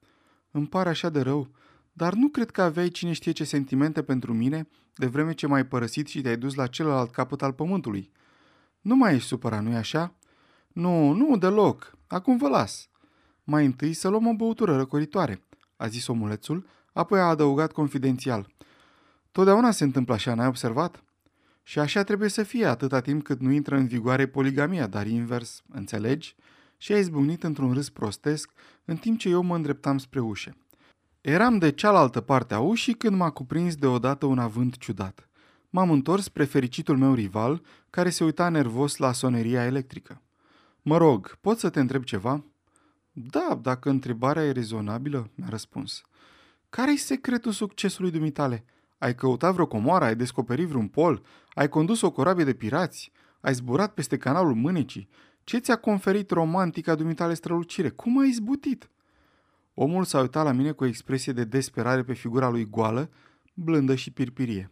Îmi 0.50 0.66
pare 0.66 0.88
așa 0.88 1.08
de 1.08 1.20
rău, 1.20 1.48
dar 1.92 2.14
nu 2.14 2.28
cred 2.28 2.50
că 2.50 2.62
aveai 2.62 2.88
cine 2.88 3.12
știe 3.12 3.32
ce 3.32 3.44
sentimente 3.44 4.02
pentru 4.02 4.32
mine 4.32 4.68
de 4.94 5.06
vreme 5.06 5.32
ce 5.32 5.46
m-ai 5.46 5.66
părăsit 5.66 6.06
și 6.06 6.20
te-ai 6.20 6.36
dus 6.36 6.54
la 6.54 6.66
celălalt 6.66 7.10
capăt 7.10 7.42
al 7.42 7.52
pământului. 7.52 8.10
Nu 8.82 8.96
mai 8.96 9.14
ești 9.14 9.28
supărat, 9.28 9.62
nu-i 9.62 9.76
așa? 9.76 10.14
Nu, 10.68 11.12
nu, 11.12 11.36
deloc. 11.36 11.98
Acum 12.06 12.36
vă 12.36 12.48
las. 12.48 12.88
Mai 13.44 13.64
întâi 13.64 13.92
să 13.92 14.08
luăm 14.08 14.26
o 14.26 14.34
băutură 14.34 14.76
răcoritoare, 14.76 15.42
a 15.76 15.86
zis 15.86 16.06
omulețul, 16.06 16.66
apoi 16.92 17.20
a 17.20 17.28
adăugat 17.28 17.72
confidențial. 17.72 18.46
Totdeauna 19.32 19.70
se 19.70 19.84
întâmplă 19.84 20.14
așa, 20.14 20.34
n-ai 20.34 20.46
observat? 20.46 21.04
Și 21.62 21.78
așa 21.78 22.02
trebuie 22.02 22.28
să 22.28 22.42
fie 22.42 22.66
atâta 22.66 23.00
timp 23.00 23.22
cât 23.22 23.40
nu 23.40 23.50
intră 23.50 23.76
în 23.76 23.86
vigoare 23.86 24.26
poligamia, 24.26 24.86
dar 24.86 25.06
invers, 25.06 25.62
înțelegi? 25.68 26.36
Și 26.76 26.92
a 26.92 26.98
izbucnit 26.98 27.42
într-un 27.42 27.72
râs 27.72 27.88
prostesc, 27.88 28.50
în 28.84 28.96
timp 28.96 29.18
ce 29.18 29.28
eu 29.28 29.42
mă 29.42 29.54
îndreptam 29.54 29.98
spre 29.98 30.20
ușă. 30.20 30.56
Eram 31.20 31.58
de 31.58 31.70
cealaltă 31.72 32.20
parte 32.20 32.54
a 32.54 32.60
ușii 32.60 32.94
când 32.94 33.16
m-a 33.16 33.30
cuprins 33.30 33.74
deodată 33.74 34.26
un 34.26 34.38
avânt 34.38 34.76
ciudat. 34.76 35.28
M-am 35.70 35.90
întors 35.90 36.24
spre 36.24 36.44
fericitul 36.44 36.96
meu 36.96 37.14
rival, 37.14 37.62
care 37.92 38.10
se 38.10 38.24
uita 38.24 38.48
nervos 38.48 38.96
la 38.96 39.12
soneria 39.12 39.64
electrică. 39.64 40.22
Mă 40.82 40.96
rog, 40.96 41.36
pot 41.40 41.58
să 41.58 41.70
te 41.70 41.80
întreb 41.80 42.04
ceva?" 42.04 42.44
Da, 43.12 43.58
dacă 43.62 43.90
întrebarea 43.90 44.44
e 44.44 44.52
rezonabilă," 44.52 45.30
mi-a 45.34 45.48
răspuns. 45.48 46.02
Care-i 46.70 46.96
secretul 46.96 47.52
succesului 47.52 48.10
dumitale? 48.10 48.64
Ai 48.98 49.14
căutat 49.14 49.52
vreo 49.52 49.66
comoară, 49.66 50.04
ai 50.04 50.16
descoperit 50.16 50.66
vreun 50.66 50.88
pol, 50.88 51.22
ai 51.54 51.68
condus 51.68 52.00
o 52.00 52.10
corabie 52.10 52.44
de 52.44 52.52
pirați, 52.52 53.12
ai 53.40 53.54
zburat 53.54 53.94
peste 53.94 54.16
canalul 54.16 54.54
Mânecii. 54.54 55.08
Ce 55.44 55.58
ți-a 55.58 55.76
conferit 55.76 56.30
romantica 56.30 56.94
dumitale 56.94 57.34
strălucire? 57.34 57.88
Cum 57.88 58.18
ai 58.18 58.28
izbutit?" 58.28 58.90
Omul 59.74 60.04
s-a 60.04 60.20
uitat 60.20 60.44
la 60.44 60.52
mine 60.52 60.72
cu 60.72 60.84
o 60.84 60.86
expresie 60.86 61.32
de 61.32 61.44
desperare 61.44 62.02
pe 62.02 62.12
figura 62.12 62.48
lui 62.48 62.68
goală, 62.70 63.10
blândă 63.54 63.94
și 63.94 64.10
pirpirie. 64.10 64.70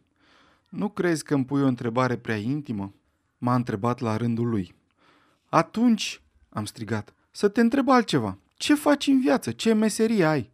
Nu 0.68 0.88
crezi 0.88 1.24
că 1.24 1.34
îmi 1.34 1.44
pui 1.44 1.62
o 1.62 1.66
întrebare 1.66 2.16
prea 2.16 2.36
intimă?" 2.36 2.94
M-a 3.42 3.54
întrebat 3.54 4.00
la 4.00 4.16
rândul 4.16 4.48
lui. 4.48 4.74
Atunci, 5.48 6.22
am 6.48 6.64
strigat, 6.64 7.14
să 7.30 7.48
te 7.48 7.60
întreb 7.60 7.88
altceva. 7.88 8.38
Ce 8.56 8.74
faci 8.74 9.06
în 9.06 9.20
viață? 9.20 9.50
Ce 9.50 9.72
meserie 9.72 10.24
ai? 10.24 10.50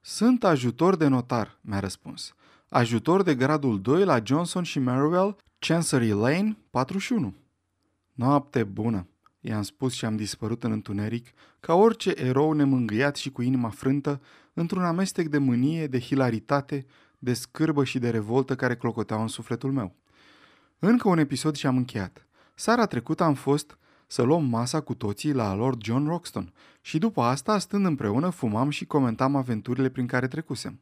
Sunt 0.00 0.44
ajutor 0.44 0.96
de 0.96 1.06
notar, 1.06 1.58
mi-a 1.60 1.78
răspuns. 1.78 2.34
Ajutor 2.68 3.22
de 3.22 3.34
gradul 3.34 3.80
2 3.80 4.04
la 4.04 4.20
Johnson 4.24 4.62
și 4.62 4.78
Merriwell, 4.78 5.36
Chancery 5.58 6.10
Lane, 6.10 6.56
41. 6.70 7.34
Noapte 8.12 8.64
bună, 8.64 9.06
i-am 9.40 9.62
spus 9.62 9.92
și 9.92 10.04
am 10.04 10.16
dispărut 10.16 10.64
în 10.64 10.72
întuneric, 10.72 11.28
ca 11.60 11.74
orice 11.74 12.12
erou 12.16 12.52
nemângâiat 12.52 13.16
și 13.16 13.30
cu 13.30 13.42
inima 13.42 13.68
frântă, 13.68 14.20
într-un 14.52 14.84
amestec 14.84 15.28
de 15.28 15.38
mânie, 15.38 15.86
de 15.86 16.00
hilaritate, 16.00 16.86
de 17.18 17.34
scârbă 17.34 17.84
și 17.84 17.98
de 17.98 18.10
revoltă 18.10 18.54
care 18.54 18.76
clocoteau 18.76 19.20
în 19.20 19.28
sufletul 19.28 19.72
meu. 19.72 19.94
Încă 20.84 21.08
un 21.08 21.18
episod 21.18 21.56
și 21.56 21.66
am 21.66 21.76
încheiat. 21.76 22.26
Sara 22.54 22.86
trecută 22.86 23.22
am 23.22 23.34
fost 23.34 23.78
să 24.06 24.22
luăm 24.22 24.44
masa 24.44 24.80
cu 24.80 24.94
toții 24.94 25.32
la 25.32 25.54
Lord 25.54 25.82
John 25.82 26.06
Roxton 26.06 26.52
și 26.80 26.98
după 26.98 27.22
asta, 27.22 27.58
stând 27.58 27.84
împreună, 27.84 28.30
fumam 28.30 28.70
și 28.70 28.84
comentam 28.84 29.36
aventurile 29.36 29.88
prin 29.88 30.06
care 30.06 30.28
trecusem. 30.28 30.80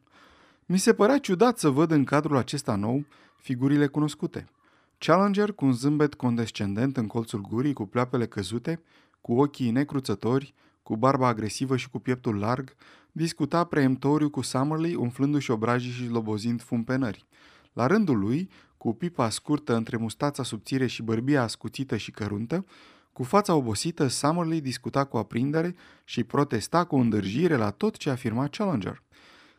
Mi 0.65 0.77
se 0.77 0.93
părea 0.93 1.17
ciudat 1.17 1.57
să 1.57 1.69
văd 1.69 1.91
în 1.91 2.03
cadrul 2.03 2.37
acesta 2.37 2.75
nou 2.75 3.05
figurile 3.35 3.87
cunoscute. 3.87 4.49
Challenger 4.97 5.51
cu 5.51 5.65
un 5.65 5.73
zâmbet 5.73 6.13
condescendent 6.13 6.97
în 6.97 7.07
colțul 7.07 7.41
gurii, 7.41 7.73
cu 7.73 7.85
pleoapele 7.85 8.25
căzute, 8.25 8.81
cu 9.21 9.33
ochii 9.33 9.71
necruțători, 9.71 10.53
cu 10.83 10.97
barba 10.97 11.27
agresivă 11.27 11.77
și 11.77 11.89
cu 11.89 11.99
pieptul 11.99 12.35
larg, 12.35 12.75
discuta 13.11 13.63
preemptoriu 13.63 14.29
cu 14.29 14.41
Summerly, 14.41 14.95
umflându-și 14.95 15.51
obrajii 15.51 15.91
și 15.91 16.07
lobozind 16.07 16.61
fumpenări. 16.61 17.25
La 17.73 17.87
rândul 17.87 18.19
lui, 18.19 18.49
cu 18.81 18.93
pipa 18.93 19.29
scurtă 19.29 19.75
între 19.75 19.97
mustața 19.97 20.43
subțire 20.43 20.87
și 20.87 21.01
bărbia 21.01 21.41
ascuțită 21.41 21.97
și 21.97 22.11
căruntă, 22.11 22.65
cu 23.13 23.23
fața 23.23 23.55
obosită, 23.55 24.07
Summerly 24.07 24.61
discuta 24.61 25.03
cu 25.03 25.17
aprindere 25.17 25.75
și 26.03 26.23
protesta 26.23 26.83
cu 26.83 26.95
îndârjire 26.95 27.55
la 27.55 27.71
tot 27.71 27.97
ce 27.97 28.09
afirma 28.09 28.47
Challenger. 28.47 29.03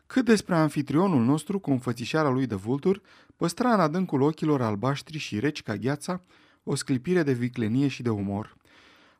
Cât 0.07 0.25
despre 0.25 0.55
anfitrionul 0.55 1.23
nostru 1.23 1.59
cu 1.59 1.71
înfățișarea 1.71 2.29
lui 2.29 2.45
de 2.45 2.55
vultur, 2.55 3.01
păstra 3.35 3.73
în 3.73 3.79
adâncul 3.79 4.21
ochilor 4.21 4.61
albaștri 4.61 5.17
și 5.17 5.39
reci 5.39 5.63
ca 5.63 5.75
gheața 5.75 6.21
o 6.63 6.75
sclipire 6.75 7.23
de 7.23 7.33
viclenie 7.33 7.87
și 7.87 8.01
de 8.01 8.09
umor. 8.09 8.57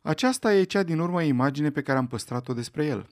Aceasta 0.02 0.54
e 0.54 0.64
cea 0.64 0.84
din 0.84 1.00
urmă 1.00 1.22
imagine 1.22 1.70
pe 1.70 1.82
care 1.82 1.98
am 1.98 2.08
păstrat-o 2.08 2.54
despre 2.54 2.86
el. 2.86 3.08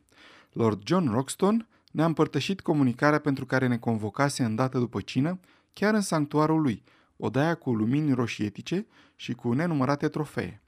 Lord 0.51 0.81
John 0.85 1.11
Roxton 1.11 1.67
ne-a 1.91 2.05
împărtășit 2.05 2.61
comunicarea 2.61 3.19
pentru 3.19 3.45
care 3.45 3.67
ne 3.67 3.77
convocase 3.77 4.43
îndată 4.43 4.77
după 4.77 5.01
cină, 5.01 5.39
chiar 5.73 5.93
în 5.93 6.01
sanctuarul 6.01 6.61
lui, 6.61 6.83
odaia 7.17 7.55
cu 7.55 7.73
lumini 7.73 8.13
roșietice 8.13 8.85
și 9.15 9.33
cu 9.33 9.53
nenumărate 9.53 10.07
trofee. 10.07 10.61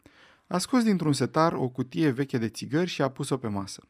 A 0.48 0.58
scos 0.58 0.84
dintr-un 0.84 1.14
setar 1.14 1.54
o 1.54 1.68
cutie 1.68 2.10
veche 2.10 2.38
de 2.38 2.50
țigări 2.50 2.90
și 2.90 3.02
a 3.02 3.10
pus-o 3.10 3.38
pe 3.38 3.48
masă. 3.48 3.84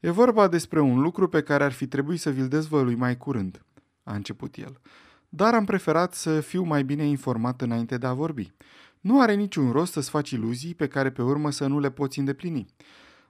E 0.00 0.10
vorba 0.10 0.48
despre 0.48 0.80
un 0.80 1.00
lucru 1.00 1.28
pe 1.28 1.42
care 1.42 1.64
ar 1.64 1.72
fi 1.72 1.86
trebuit 1.86 2.20
să 2.20 2.30
vi-l 2.30 2.48
dezvălui 2.48 2.94
mai 2.94 3.16
curând, 3.16 3.62
a 4.02 4.14
început 4.14 4.56
el. 4.56 4.80
Dar 5.28 5.54
am 5.54 5.64
preferat 5.64 6.14
să 6.14 6.40
fiu 6.40 6.62
mai 6.62 6.84
bine 6.84 7.06
informat 7.06 7.60
înainte 7.60 7.98
de 7.98 8.06
a 8.06 8.12
vorbi. 8.12 8.52
Nu 9.00 9.20
are 9.20 9.34
niciun 9.34 9.70
rost 9.70 9.92
să-ți 9.92 10.10
faci 10.10 10.30
iluzii 10.30 10.74
pe 10.74 10.88
care 10.88 11.10
pe 11.10 11.22
urmă 11.22 11.50
să 11.50 11.66
nu 11.66 11.78
le 11.78 11.90
poți 11.90 12.18
îndeplini. 12.18 12.66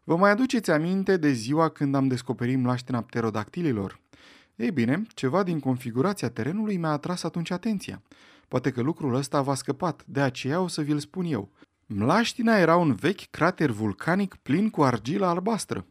Vă 0.05 0.17
mai 0.17 0.31
aduceți 0.31 0.71
aminte 0.71 1.17
de 1.17 1.33
ziua 1.33 1.69
când 1.69 1.95
am 1.95 2.09
descoperit 2.09 2.59
mlaștena 2.59 3.03
pterodactililor? 3.03 4.01
Ei 4.57 4.71
bine, 4.71 5.03
ceva 5.15 5.43
din 5.43 5.61
configurația 5.61 6.31
terenului 6.31 6.77
mi-a 6.77 6.91
atras 6.91 7.23
atunci 7.23 7.51
atenția. 7.51 8.03
Poate 8.49 8.71
că 8.71 8.81
lucrul 8.81 9.15
ăsta 9.15 9.43
v-a 9.43 9.55
scăpat, 9.55 10.05
de 10.07 10.21
aceea 10.21 10.61
o 10.61 10.69
să 10.69 10.83
vi-l 10.83 10.99
spun 10.99 11.25
eu. 11.25 11.51
Mlaștina 11.87 12.57
era 12.59 12.77
un 12.77 12.95
vechi 12.95 13.31
crater 13.31 13.71
vulcanic 13.71 14.35
plin 14.35 14.71
cu 14.71 14.83
argilă 14.83 15.27
albastră. 15.27 15.87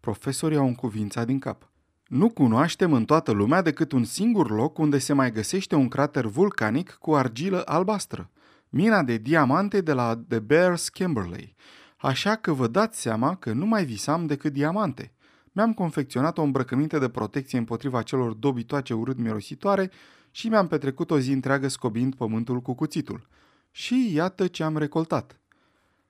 Profesorii 0.00 0.56
au 0.56 0.66
încuvințat 0.66 1.26
din 1.26 1.38
cap. 1.38 1.70
Nu 2.06 2.28
cunoaștem 2.28 2.92
în 2.92 3.04
toată 3.04 3.32
lumea 3.32 3.62
decât 3.62 3.92
un 3.92 4.04
singur 4.04 4.50
loc 4.50 4.78
unde 4.78 4.98
se 4.98 5.12
mai 5.12 5.32
găsește 5.32 5.74
un 5.74 5.88
crater 5.88 6.24
vulcanic 6.26 6.90
cu 7.00 7.14
argilă 7.14 7.62
albastră. 7.64 8.30
Mina 8.68 9.02
de 9.02 9.16
diamante 9.16 9.80
de 9.80 9.92
la 9.92 10.20
The 10.28 10.38
Bears 10.38 10.88
Kimberley. 10.88 11.54
Așa 11.96 12.34
că 12.34 12.52
vă 12.52 12.66
dați 12.66 13.00
seama 13.00 13.36
că 13.36 13.52
nu 13.52 13.66
mai 13.66 13.84
visam 13.84 14.26
decât 14.26 14.52
diamante. 14.52 15.12
Mi-am 15.58 15.74
confecționat 15.74 16.38
o 16.38 16.42
îmbrăcăminte 16.42 16.98
de 16.98 17.08
protecție 17.08 17.58
împotriva 17.58 18.02
celor 18.02 18.32
dobitoace 18.32 18.94
urât 18.94 19.18
mirositoare 19.18 19.90
și 20.30 20.48
mi-am 20.48 20.66
petrecut 20.66 21.10
o 21.10 21.18
zi 21.18 21.32
întreagă 21.32 21.68
scobind 21.68 22.14
pământul 22.14 22.60
cu 22.60 22.74
cuțitul. 22.74 23.28
Și 23.70 24.10
iată 24.14 24.46
ce 24.46 24.62
am 24.62 24.76
recoltat. 24.76 25.40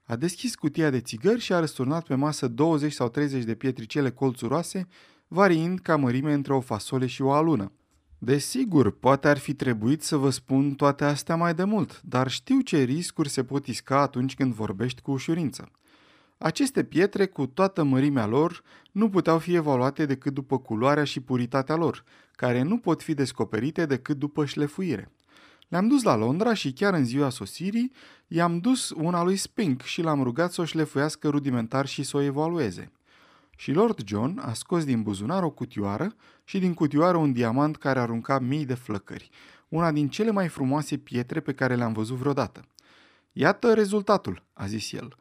A 0.04 0.16
deschis 0.16 0.54
cutia 0.54 0.90
de 0.90 1.00
țigări 1.00 1.40
și 1.40 1.52
a 1.52 1.58
răsturnat 1.58 2.06
pe 2.06 2.14
masă 2.14 2.48
20 2.48 2.92
sau 2.92 3.08
30 3.08 3.44
de 3.44 3.54
pietricele 3.54 4.10
colțuroase, 4.10 4.88
variind 5.28 5.78
ca 5.78 5.96
mărime 5.96 6.32
între 6.32 6.52
o 6.52 6.60
fasole 6.60 7.06
și 7.06 7.22
o 7.22 7.32
alună. 7.32 7.72
Desigur, 8.18 8.98
poate 8.98 9.28
ar 9.28 9.38
fi 9.38 9.54
trebuit 9.54 10.02
să 10.02 10.16
vă 10.16 10.30
spun 10.30 10.74
toate 10.74 11.04
astea 11.04 11.36
mai 11.36 11.54
de 11.54 11.64
mult, 11.64 12.00
dar 12.02 12.30
știu 12.30 12.60
ce 12.60 12.82
riscuri 12.82 13.28
se 13.28 13.44
pot 13.44 13.66
isca 13.66 14.00
atunci 14.00 14.34
când 14.34 14.52
vorbești 14.52 15.00
cu 15.00 15.10
ușurință. 15.10 15.70
Aceste 16.38 16.84
pietre, 16.84 17.26
cu 17.26 17.46
toată 17.46 17.82
mărimea 17.82 18.26
lor, 18.26 18.62
nu 18.92 19.08
puteau 19.10 19.38
fi 19.38 19.54
evaluate 19.54 20.06
decât 20.06 20.34
după 20.34 20.58
culoarea 20.58 21.04
și 21.04 21.20
puritatea 21.20 21.76
lor, 21.76 22.04
care 22.32 22.62
nu 22.62 22.78
pot 22.78 23.02
fi 23.02 23.14
descoperite 23.14 23.86
decât 23.86 24.18
după 24.18 24.44
șlefuire. 24.44 25.12
Le-am 25.68 25.88
dus 25.88 26.02
la 26.02 26.16
Londra 26.16 26.54
și 26.54 26.72
chiar 26.72 26.94
în 26.94 27.04
ziua 27.04 27.28
sosirii 27.28 27.92
i-am 28.26 28.58
dus 28.58 28.90
una 28.90 29.22
lui 29.22 29.36
Spink 29.36 29.82
și 29.82 30.02
l-am 30.02 30.22
rugat 30.22 30.52
să 30.52 30.60
o 30.60 30.64
șlefuiască 30.64 31.28
rudimentar 31.28 31.86
și 31.86 32.02
să 32.02 32.16
o 32.16 32.20
evalueze. 32.20 32.92
Și 33.56 33.72
Lord 33.72 34.06
John 34.06 34.38
a 34.38 34.52
scos 34.52 34.84
din 34.84 35.02
buzunar 35.02 35.42
o 35.42 35.50
cutioară 35.50 36.14
și 36.44 36.58
din 36.58 36.74
cutioară 36.74 37.16
un 37.16 37.32
diamant 37.32 37.76
care 37.76 37.98
arunca 37.98 38.38
mii 38.38 38.64
de 38.64 38.74
flăcări, 38.74 39.30
una 39.68 39.92
din 39.92 40.08
cele 40.08 40.30
mai 40.30 40.48
frumoase 40.48 40.96
pietre 40.96 41.40
pe 41.40 41.52
care 41.52 41.74
le-am 41.74 41.92
văzut 41.92 42.16
vreodată. 42.16 42.64
Iată 43.32 43.74
rezultatul, 43.74 44.42
a 44.52 44.66
zis 44.66 44.92
el. 44.92 45.16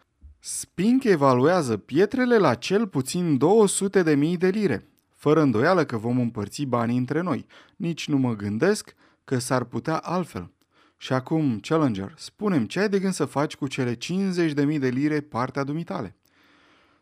Spink 0.50 1.04
evaluează 1.04 1.78
pietrele 1.78 2.38
la 2.38 2.56
cel 2.56 2.88
puțin 2.88 3.38
200 3.38 4.04
de 4.04 4.16
mii 4.16 4.38
de 4.38 4.48
lire. 4.48 4.88
Fără 5.16 5.42
îndoială 5.42 5.86
că 5.86 5.98
vom 5.98 6.20
împărți 6.20 6.64
banii 6.64 6.98
între 6.98 7.22
noi. 7.22 7.46
Nici 7.76 8.08
nu 8.08 8.18
mă 8.18 8.36
gândesc 8.36 8.96
că 9.24 9.38
s-ar 9.38 9.64
putea 9.64 9.98
altfel. 9.98 10.52
Și 10.98 11.14
acum, 11.14 11.60
Challenger, 11.60 12.14
spunem 12.18 12.66
ce 12.66 12.80
ai 12.80 12.90
de 12.90 13.00
gând 13.00 13.14
să 13.14 13.26
faci 13.26 13.56
cu 13.56 13.68
cele 13.68 13.96
50.000 13.96 14.80
de 14.80 14.90
lire 14.90 15.22
partea 15.22 15.64
dumitale. 15.64 16.16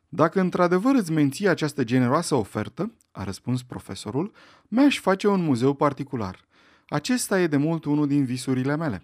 Dacă 0.10 0.40
într-adevăr 0.40 0.96
îți 0.96 1.12
menții 1.12 1.48
această 1.48 1.84
generoasă 1.84 2.36
ofertă, 2.36 2.92
a 3.12 3.24
răspuns 3.24 3.64
profesorul, 3.64 4.32
mi-aș 4.68 5.00
face 5.00 5.28
un 5.28 5.44
muzeu 5.44 5.74
particular. 5.74 6.46
Acesta 6.88 7.42
e 7.42 7.48
de 7.48 7.58
mult 7.58 7.86
unul 7.86 8.08
din 8.08 8.26
visurile 8.26 8.76
mele. 8.76 9.04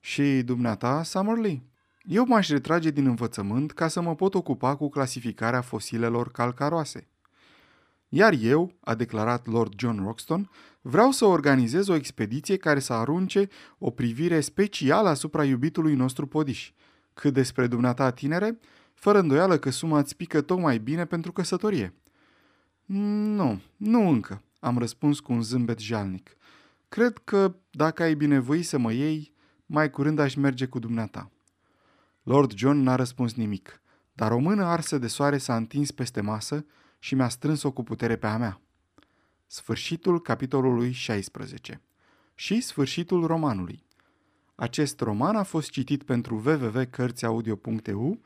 Și 0.00 0.42
dumneata, 0.42 1.02
Summerlee? 1.02 1.62
Eu 2.04 2.24
m-aș 2.26 2.48
retrage 2.48 2.90
din 2.90 3.06
învățământ 3.06 3.72
ca 3.72 3.88
să 3.88 4.00
mă 4.00 4.14
pot 4.14 4.34
ocupa 4.34 4.76
cu 4.76 4.88
clasificarea 4.88 5.60
fosilelor 5.60 6.30
calcaroase. 6.30 7.08
Iar 8.08 8.34
eu, 8.40 8.74
a 8.80 8.94
declarat 8.94 9.46
Lord 9.46 9.72
John 9.76 10.02
Roxton, 10.02 10.50
vreau 10.80 11.10
să 11.10 11.24
organizez 11.24 11.88
o 11.88 11.94
expediție 11.94 12.56
care 12.56 12.78
să 12.78 12.92
arunce 12.92 13.48
o 13.78 13.90
privire 13.90 14.40
specială 14.40 15.08
asupra 15.08 15.44
iubitului 15.44 15.94
nostru 15.94 16.26
podiș. 16.26 16.72
Cât 17.14 17.32
despre 17.32 17.66
dumneata 17.66 18.10
tinere, 18.10 18.58
fără 18.94 19.18
îndoială 19.18 19.58
că 19.58 19.70
suma 19.70 19.98
îți 19.98 20.16
pică 20.16 20.40
tocmai 20.40 20.78
bine 20.78 21.04
pentru 21.04 21.32
căsătorie. 21.32 21.94
Nu, 22.84 23.60
nu 23.76 24.08
încă, 24.08 24.42
am 24.60 24.78
răspuns 24.78 25.20
cu 25.20 25.32
un 25.32 25.42
zâmbet 25.42 25.78
jalnic. 25.78 26.36
Cred 26.88 27.18
că, 27.24 27.54
dacă 27.70 28.02
ai 28.02 28.14
binevoi 28.14 28.62
să 28.62 28.78
mă 28.78 28.92
iei, 28.92 29.32
mai 29.66 29.90
curând 29.90 30.18
aș 30.18 30.34
merge 30.34 30.66
cu 30.66 30.78
dumneata. 30.78 31.31
Lord 32.22 32.54
John 32.54 32.76
n-a 32.76 32.94
răspuns 32.94 33.34
nimic, 33.34 33.82
dar 34.12 34.32
o 34.32 34.38
mână 34.38 34.64
arsă 34.64 34.98
de 34.98 35.06
soare 35.06 35.38
s-a 35.38 35.56
întins 35.56 35.90
peste 35.90 36.20
masă 36.20 36.66
și 36.98 37.14
mi-a 37.14 37.28
strâns-o 37.28 37.70
cu 37.70 37.82
putere 37.82 38.16
pe 38.16 38.26
a 38.26 38.36
mea. 38.36 38.60
Sfârșitul 39.46 40.20
capitolului 40.20 40.92
16 40.92 41.80
și 42.34 42.60
sfârșitul 42.60 43.26
romanului. 43.26 43.84
Acest 44.54 45.00
roman 45.00 45.36
a 45.36 45.42
fost 45.42 45.70
citit 45.70 46.02
pentru 46.02 46.42
www.cărțiaudio.eu 46.44 48.18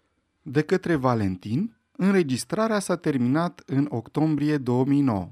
de 0.42 0.62
către 0.62 0.94
Valentin. 0.94 1.76
Înregistrarea 1.92 2.78
s-a 2.78 2.97
terminat 2.97 3.62
în 3.66 3.86
octombrie 3.90 4.59
2009. 4.59 5.30